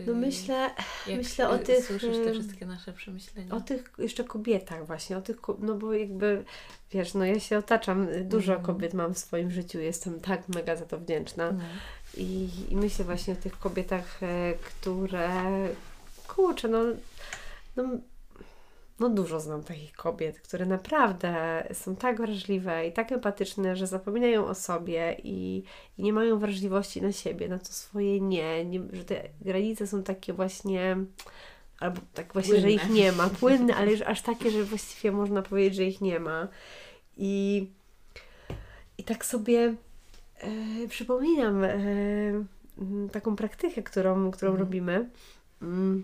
No 0.08 0.13
yy, 0.13 0.19
myślę, 0.19 0.69
jak 1.08 1.17
myślę 1.17 1.49
o 1.49 1.53
yy, 1.58 1.63
tych, 1.63 1.86
Słyszysz 1.86 2.17
te 2.25 2.32
wszystkie 2.34 2.65
nasze 2.65 2.93
przemyślenia. 2.93 3.55
o 3.55 3.62
tych 3.62 3.93
jeszcze 3.97 4.23
kobietach 4.23 4.88
właśnie, 4.88 5.17
o 5.17 5.21
tych, 5.21 5.38
no 5.60 5.75
bo 5.75 5.93
jakby, 5.93 6.43
wiesz, 6.91 7.13
no 7.13 7.25
ja 7.25 7.39
się 7.39 7.58
otaczam, 7.58 8.08
y, 8.10 8.23
dużo 8.23 8.53
Mhm. 8.53 8.65
kobiet 8.65 8.93
mam 8.93 9.13
w 9.13 9.19
swoim 9.19 9.51
życiu, 9.51 9.79
jestem 9.79 10.19
tak 10.19 10.49
mega 10.49 10.75
za 10.75 10.86
to 10.86 10.97
wdzięczna 10.99 11.51
No. 11.51 11.63
i, 12.17 12.49
i 12.69 12.75
myślę 12.75 13.05
właśnie 13.05 13.34
o 13.34 13.38
tych 13.38 13.60
kobietach, 13.60 14.23
e, 14.23 14.53
które, 14.53 15.29
kurczę, 16.27 16.67
no, 16.67 16.79
no, 17.75 17.84
no 19.00 19.10
dużo 19.10 19.40
znam 19.40 19.64
takich 19.64 19.94
kobiet, 19.94 20.40
które 20.42 20.66
naprawdę 20.66 21.64
są 21.74 21.96
tak 21.96 22.18
wrażliwe 22.22 22.88
i 22.88 22.92
tak 22.94 23.12
empatyczne, 23.12 23.76
że 23.76 23.88
zapominają 23.88 24.46
o 24.46 24.56
sobie 24.56 25.18
i, 25.24 25.64
i 25.98 26.04
nie 26.04 26.14
mają 26.14 26.40
wrażliwości 26.40 27.02
na 27.02 27.12
siebie, 27.12 27.48
na 27.48 27.60
to 27.60 27.66
swoje 27.66 28.22
nie, 28.22 28.66
nie, 28.66 28.82
że 28.94 29.06
te 29.06 29.30
granice 29.42 29.88
są 29.88 30.04
takie 30.04 30.34
właśnie, 30.34 30.98
albo 31.80 32.02
tak 32.14 32.34
właśnie, 32.34 32.60
że 32.62 32.72
ich 32.72 32.82
Płynne. 32.82 32.96
nie 32.96 33.12
ma, 33.12 33.30
płynne, 33.30 33.76
ale 33.76 33.92
już 33.92 34.02
aż 34.02 34.22
takie, 34.22 34.52
że 34.52 34.64
właściwie 34.64 35.12
można 35.12 35.42
powiedzieć, 35.42 35.76
że 35.76 35.84
ich 35.84 36.02
nie 36.02 36.20
ma. 36.20 36.48
I, 37.18 37.68
i 38.98 39.04
tak 39.04 39.26
sobie 39.26 39.76
e, 40.40 40.88
przypominam 40.90 41.64
e, 41.64 41.78
taką 43.12 43.36
praktykę, 43.36 43.84
którą, 43.84 44.32
którą 44.32 44.52
Mhm. 44.52 44.68
robimy. 44.68 45.10
mm, 45.62 46.04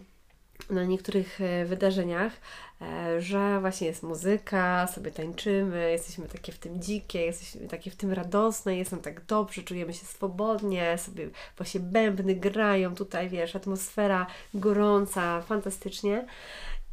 na 0.70 0.84
niektórych 0.84 1.42
e, 1.42 1.66
wydarzeniach, 1.66 2.34
e, 2.82 3.22
że 3.22 3.60
właśnie 3.60 3.88
jest 3.88 4.04
muzyka, 4.04 4.88
sobie 4.88 5.12
tańczymy, 5.12 5.92
jesteśmy 5.92 6.28
takie 6.28 6.52
w 6.52 6.58
tym 6.60 6.82
dzikie, 6.82 7.22
jesteśmy 7.22 7.68
takie 7.68 7.92
w 7.92 7.96
tym 7.96 8.12
radosne, 8.12 8.78
jest 8.78 8.92
nam 8.92 9.02
tak 9.02 9.26
dobrze, 9.26 9.64
czujemy 9.64 9.94
się 9.94 10.06
swobodnie, 10.06 10.98
sobie 10.98 11.30
właśnie 11.58 11.80
bębny 11.80 12.36
grają 12.36 12.96
tutaj, 12.96 13.30
wiesz, 13.30 13.56
atmosfera 13.56 14.28
gorąca, 14.54 15.42
fantastycznie. 15.42 16.26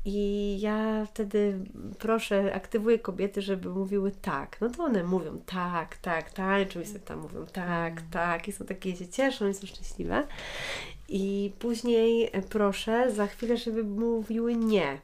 I 0.05 0.59
ja 0.61 1.07
wtedy 1.07 1.59
proszę, 1.99 2.55
aktywuję 2.55 2.99
kobiety, 2.99 3.43
żeby 3.43 3.69
mówiły 3.69 4.13
tak. 4.23 4.61
No 4.61 4.71
to 4.71 4.85
one 4.85 5.05
mówią 5.05 5.39
tak, 5.47 5.97
tak, 5.97 6.31
tańczą 6.31 6.81
i 6.81 6.87
sobie 6.87 7.01
tam 7.01 7.19
mówią 7.21 7.47
tak, 7.47 7.93
Mm. 7.93 8.11
tak 8.11 8.49
i 8.49 8.53
są 8.53 8.65
takie, 8.65 8.97
się 8.97 9.09
cieszą 9.09 9.49
i 9.49 9.55
są 9.55 9.67
szczęśliwe. 9.67 10.27
I 11.15 11.53
później 11.59 12.31
proszę 12.51 13.13
za 13.13 13.27
chwilę, 13.27 13.57
żeby 13.57 13.85
mówiły 13.85 14.57
nie. 14.57 14.99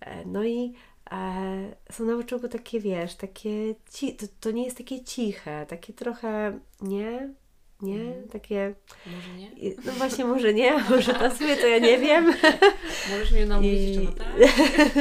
E, 0.00 0.24
No 0.26 0.44
i 0.44 0.72
e, 1.12 1.74
są 1.92 2.04
na 2.04 2.16
początku 2.16 2.48
takie, 2.48 2.80
wiesz, 2.80 3.14
takie, 3.14 3.74
ci, 3.92 4.16
to, 4.16 4.26
to 4.40 4.50
nie 4.50 4.64
jest 4.64 4.78
takie 4.78 5.04
ciche, 5.04 5.66
takie 5.68 5.92
trochę 5.92 6.58
nie, 6.80 7.28
nie, 7.82 8.00
Mhm. 8.02 8.28
takie, 8.28 8.74
Może 9.06 9.34
nie? 9.38 9.50
no 9.84 9.92
właśnie 9.92 10.24
może 10.24 10.54
nie, 10.54 10.78
może 10.90 11.30
sobie 11.38 11.56
to 11.56 11.66
ja 11.66 11.78
nie 11.78 11.98
wiem. 11.98 12.32
Możesz 13.10 13.32
mnie 13.32 13.46
namówić 13.46 13.72
I- 13.80 13.86
jeszcze 13.86 14.02
na 14.02 14.12
tak? 14.12 14.26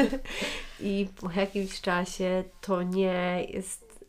I 0.81 1.07
po 1.21 1.31
jakimś 1.31 1.81
czasie 1.81 2.43
to 2.61 2.83
nie 2.83 3.47
jest. 3.49 4.05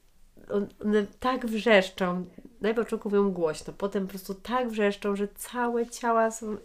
on- 0.50 0.68
One 0.84 1.06
tak 1.20 1.46
wrzeszczą. 1.46 2.24
Na 2.60 2.74
początku 2.74 3.10
mówią 3.10 3.30
głośno, 3.30 3.72
potem 3.78 4.06
po 4.06 4.10
prostu 4.10 4.34
tak 4.34 4.68
wrzeszczą, 4.68 5.16
że 5.16 5.28
całe 5.28 5.86
ciała 5.86 6.30
są, 6.30 6.56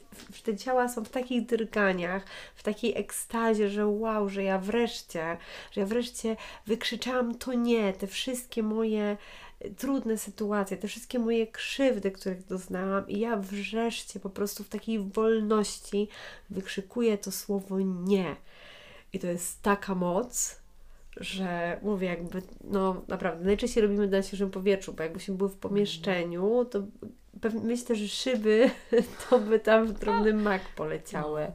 te 0.44 0.58
ciała 0.58 0.90
są 0.90 1.06
w 1.06 1.10
takich 1.10 1.46
drganiach, 1.46 2.26
w 2.56 2.64
takiej 2.64 2.98
ekstazie, 2.98 3.70
że 3.70 3.88
wow, 3.88 4.30
że 4.30 4.44
ja 4.44 4.60
wreszcie, 4.60 5.38
że 5.72 5.82
ja 5.82 5.88
wreszcie 5.88 6.36
wykrzyczałam 6.66 7.36
to 7.36 7.54
nie, 7.54 7.94
te 7.94 8.08
wszystkie 8.08 8.64
moje 8.64 9.18
trudne 9.78 10.18
sytuacje, 10.18 10.78
te 10.78 10.88
wszystkie 10.88 11.20
moje 11.20 11.48
krzywdy, 11.48 12.12
których 12.12 12.46
doznałam 12.46 13.08
i 13.08 13.20
ja 13.20 13.38
wreszcie 13.38 14.20
po 14.20 14.30
prostu 14.30 14.64
w 14.64 14.70
takiej 14.70 15.00
wolności 15.00 16.08
wykrzykuję 16.50 17.18
to 17.18 17.32
słowo 17.32 17.80
nie. 17.80 18.36
I 19.14 19.20
to 19.20 19.28
jest 19.28 19.62
taka 19.62 19.96
moc, 19.96 20.62
że 21.18 21.80
mówię 21.84 22.08
jakby, 22.08 22.42
no 22.64 23.02
naprawdę, 23.08 23.46
najczęściej 23.46 23.84
robimy 23.84 24.08
na 24.08 24.22
świeżym 24.22 24.52
powietrzu, 24.52 24.94
bo 24.94 25.04
jakbyśmy 25.04 25.36
były 25.36 25.50
w 25.50 25.58
pomieszczeniu, 25.58 26.66
to 26.66 26.84
myślę, 27.64 27.96
że 27.96 28.08
szyby 28.08 28.70
to 29.30 29.40
by 29.40 29.60
tam 29.60 29.88
w 29.88 29.92
drobny 29.92 30.34
mak 30.34 30.62
poleciały. 30.76 31.52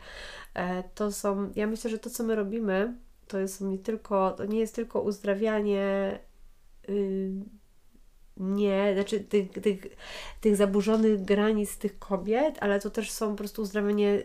E, 0.54 0.82
To 0.94 1.12
są, 1.12 1.52
ja 1.56 1.66
myślę, 1.66 1.90
że 1.90 1.98
to, 1.98 2.11
co 2.11 2.24
my 2.24 2.34
robimy, 2.34 2.94
to 3.28 3.38
jest 3.38 3.61
nie 3.61 3.78
tylko, 3.78 4.30
to 4.30 4.44
nie 4.44 4.58
jest 4.58 4.74
tylko 4.74 5.00
uzdrawianie 5.00 6.18
y, 6.88 7.32
nie, 8.36 8.94
znaczy 8.94 9.20
tych, 9.20 9.50
tych, 9.50 9.86
tych 10.40 10.56
zaburzonych 10.56 11.24
granic 11.24 11.78
tych 11.78 11.98
kobiet, 11.98 12.58
ale 12.61 12.80
to 12.80 12.90
też 12.90 13.11
są 13.11 13.30
po 13.30 13.36
prostu 13.36 13.62
uzdrawianie 13.62 14.22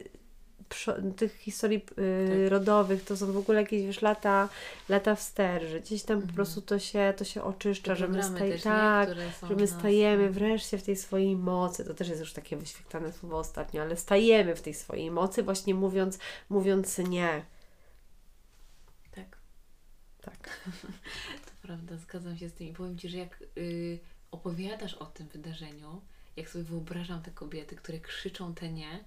tych 1.17 1.35
historii 1.37 1.77
y, 1.77 1.81
Tak. 1.83 2.51
rodowych, 2.51 3.03
to 3.03 3.17
są 3.17 3.31
w 3.31 3.37
ogóle 3.37 3.61
jakieś 3.61 3.85
wiesz, 3.85 4.01
lata, 4.01 4.49
lata 4.89 5.15
wstecz, 5.15 5.63
że 5.63 5.79
gdzieś 5.81 6.03
tam 6.03 6.17
po 6.17 6.21
Mhm. 6.21 6.35
prostu 6.35 6.61
to 6.61 6.79
się, 6.79 7.13
to 7.17 7.25
się 7.25 7.43
oczyszcza, 7.43 7.91
Te 7.91 7.95
że 7.95 8.07
my 8.07 8.21
staj- 8.21 8.37
też, 8.51 8.61
tak, 8.63 9.09
że 9.49 9.55
my 9.55 9.67
stajemy 9.67 10.29
wreszcie 10.29 10.77
w 10.77 10.83
tej 10.83 10.95
swojej 10.95 11.35
mocy. 11.35 11.85
To 11.85 11.93
też 11.93 12.07
jest 12.07 12.19
już 12.19 12.33
takie 12.33 12.57
wyświetlane 12.57 13.13
słowo 13.13 13.37
ostatnio, 13.37 13.81
ale 13.81 13.97
stajemy 13.97 14.55
w 14.55 14.61
tej 14.61 14.73
swojej 14.73 15.11
mocy, 15.11 15.43
właśnie 15.43 15.73
mówiąc, 15.75 16.19
mówiąc 16.49 16.97
nie. 16.97 17.45
Tak, 19.15 19.37
Tak. 20.21 20.59
to 21.45 21.51
prawda, 21.67 21.97
zgadzam 21.97 22.37
się 22.37 22.49
z 22.49 22.53
tym. 22.53 22.67
I 22.67 22.73
powiem 22.73 22.97
Ci, 22.97 23.09
że 23.09 23.17
jak 23.17 23.43
y, 23.57 23.99
opowiadasz 24.31 24.93
o 24.93 25.05
tym 25.05 25.27
wydarzeniu, 25.27 26.01
jak 26.37 26.49
sobie 26.49 26.63
wyobrażam 26.63 27.21
te 27.21 27.31
kobiety, 27.31 27.75
które 27.75 27.99
krzyczą 27.99 28.53
te 28.53 28.69
nie, 28.71 29.03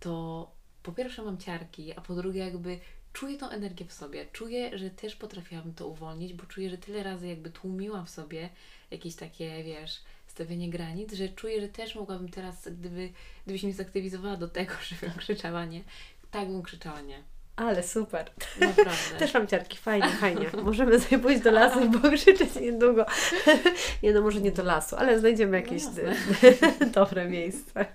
to 0.00 0.50
po 0.82 0.92
pierwsze 0.92 1.22
mam 1.22 1.38
ciarki, 1.38 1.92
a 1.92 2.00
po 2.00 2.14
drugie 2.14 2.40
jakby 2.40 2.78
czuję 3.12 3.38
tą 3.38 3.48
energię 3.48 3.86
w 3.86 3.92
sobie. 3.92 4.26
Czuję, 4.32 4.78
że 4.78 4.90
też 4.90 5.16
potrafiłam 5.16 5.74
to 5.74 5.88
uwolnić, 5.88 6.32
bo 6.32 6.46
czuję, 6.46 6.70
że 6.70 6.78
tyle 6.78 7.02
razy 7.02 7.28
jakby 7.28 7.50
tłumiłam 7.50 8.06
w 8.06 8.10
sobie 8.10 8.48
jakieś 8.90 9.14
takie, 9.14 9.64
wiesz, 9.64 10.00
stawianie 10.26 10.70
granic, 10.70 11.12
że 11.12 11.28
czuję, 11.28 11.60
że 11.60 11.68
też 11.68 11.94
mogłabym 11.94 12.28
teraz, 12.28 12.68
gdyby, 12.68 13.12
gdybyś 13.44 13.62
mnie 13.62 13.74
zaktywizowała 13.74 14.36
do 14.36 14.48
tego, 14.48 14.72
żebym 14.88 15.18
krzyczała 15.18 15.64
nie, 15.64 15.82
tak 16.30 16.48
bym 16.48 16.62
krzyczała 16.62 17.00
nie. 17.00 17.22
Ale 17.56 17.82
super. 17.82 18.30
Naprawdę. 18.60 19.18
Też 19.18 19.34
mam 19.34 19.46
ciarki, 19.46 19.78
fajnie, 19.78 20.08
fajnie. 20.08 20.50
Możemy 20.64 21.00
sobie 21.00 21.18
pójść 21.18 21.42
do 21.42 21.50
lasu 21.50 21.84
i 21.84 21.90
pokrzyczeć 22.00 22.54
niedługo. 22.54 23.06
Nie 24.02 24.12
no, 24.12 24.22
może 24.22 24.40
nie 24.40 24.52
do 24.52 24.62
lasu, 24.62 24.96
ale 24.96 25.18
znajdziemy 25.18 25.56
jakieś 25.56 25.82
No 25.84 26.86
dobre 26.86 27.28
miejsce. 27.28 27.86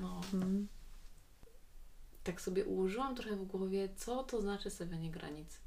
No. 0.00 0.20
Tak 2.24 2.40
sobie 2.40 2.64
ułożyłam 2.64 3.16
trochę 3.16 3.36
w 3.36 3.44
głowie, 3.44 3.88
co 3.96 4.24
to 4.24 4.40
znaczy 4.42 4.70
stawianie 4.70 5.10
granic. 5.10 5.60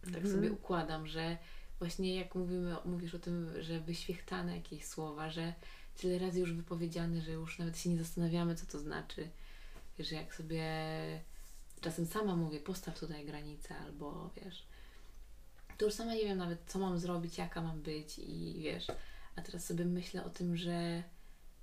Tak 0.00 0.16
Mhm. 0.16 0.34
sobie 0.34 0.52
układam, 0.52 1.06
że 1.06 1.38
właśnie 1.78 2.16
jak 2.16 2.34
mówimy, 2.34 2.76
mówisz 2.84 3.14
o 3.14 3.18
tym, 3.18 3.62
że 3.62 3.80
wyświechtane 3.80 4.56
jakieś 4.56 4.84
słowa, 4.84 5.30
że 5.30 5.54
tyle 5.96 6.18
razy 6.18 6.40
już 6.40 6.52
wypowiedziane, 6.52 7.20
że 7.20 7.32
już 7.32 7.58
nawet 7.58 7.78
się 7.78 7.90
nie 7.90 7.98
zastanawiamy, 7.98 8.54
co 8.54 8.66
to 8.66 8.78
znaczy. 8.78 9.28
Że 9.98 10.14
jak 10.16 10.34
sobie 10.34 10.64
czasem 11.80 12.06
sama 12.06 12.36
mówię, 12.36 12.60
postaw 12.60 12.98
tutaj 13.00 13.26
granicę, 13.26 13.74
albo 13.78 14.30
wiesz, 14.36 14.66
to 15.78 15.84
już 15.84 15.94
sama 15.94 16.14
nie 16.14 16.24
wiem 16.24 16.38
nawet, 16.38 16.58
co 16.66 16.78
mam 16.78 16.98
zrobić, 16.98 17.38
jaka 17.38 17.62
mam 17.62 17.82
być 17.82 18.18
i 18.18 18.60
wiesz, 18.62 18.86
a 19.36 19.42
teraz 19.42 19.66
sobie 19.66 19.84
myślę 19.84 20.24
o 20.24 20.30
tym, 20.30 20.56
że 20.56 21.02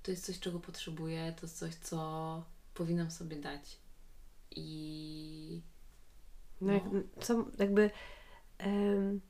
to 0.02 0.10
jest 0.10 0.26
coś, 0.26 0.38
czego 0.38 0.60
potrzebuję, 0.60 1.34
to 1.40 1.46
jest 1.46 1.58
coś, 1.58 1.74
co 1.74 2.44
powinnam 2.74 3.10
sobie 3.10 3.36
dać. 3.36 3.79
I 4.56 5.62
No, 6.60 6.72
jak, 6.72 6.84
No. 6.92 7.00
co, 7.20 7.44
jakby 7.58 7.90
em, 8.58 9.20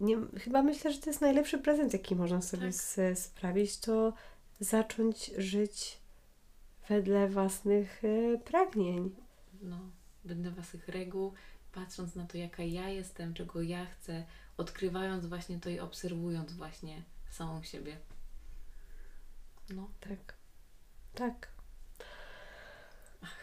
nie, 0.00 0.16
chyba 0.38 0.62
myślę, 0.62 0.92
że 0.92 0.98
to 0.98 1.10
jest 1.10 1.20
najlepszy 1.20 1.58
prezent, 1.58 1.92
jaki 1.92 2.16
można 2.16 2.42
sobie 2.42 2.70
Tak. 2.72 3.18
sprawić, 3.18 3.78
to 3.78 4.12
zacząć 4.60 5.26
żyć 5.38 5.98
wedle 6.88 7.28
własnych 7.28 8.02
e, 8.04 8.38
pragnień. 8.38 9.16
no, 9.62 9.78
będę 10.24 10.50
waszych 10.50 10.88
reguł, 10.88 11.32
patrząc 11.72 12.14
na 12.14 12.26
to, 12.26 12.38
jaka 12.38 12.62
ja 12.62 12.88
jestem, 12.88 13.34
czego 13.34 13.62
ja 13.62 13.86
chcę, 13.86 14.24
odkrywając 14.56 15.26
właśnie 15.26 15.60
to 15.60 15.70
i 15.70 15.80
obserwując 15.80 16.52
właśnie 16.52 17.02
samą 17.30 17.62
siebie. 17.62 17.96
No, 19.70 19.90
Tak. 20.00 20.34
Tak. 21.14 21.48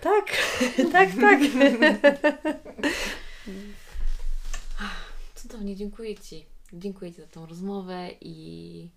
Tak, 0.02 0.26
tak, 0.92 1.10
tak. 1.22 1.40
cudownie, 5.36 5.76
dziękuję 5.76 6.16
Ci. 6.18 6.46
Dziękuję 6.74 7.12
Ci 7.14 7.22
za 7.22 7.28
tą 7.28 7.46
rozmowę 7.46 8.10
i 8.22 8.92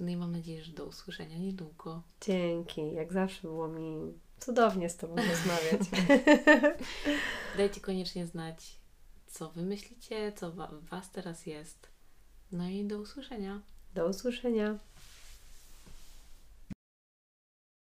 no 0.00 0.08
i 0.10 0.16
mam 0.16 0.32
nadzieję, 0.32 0.64
że 0.64 0.72
do 0.72 0.84
usłyszenia 0.84 1.38
niedługo. 1.38 2.02
Dzięki. 2.20 2.92
Jak 2.92 3.12
zawsze 3.12 3.42
było 3.42 3.68
mi 3.68 4.12
cudownie 4.40 4.88
z 4.88 4.96
Tobą 4.96 5.16
rozmawiać. 5.16 5.80
Dajcie 7.56 7.80
koniecznie 7.80 8.26
znać, 8.26 8.78
co 9.26 9.50
Wy 9.50 9.62
myślicie, 9.62 10.32
co 10.32 10.52
wa- 10.52 10.72
Was 10.90 11.10
teraz 11.10 11.46
jest. 11.46 11.88
No 12.52 12.68
i 12.68 12.84
do 12.84 12.98
usłyszenia. 12.98 13.62
Do 13.94 14.08
usłyszenia. 14.08 14.78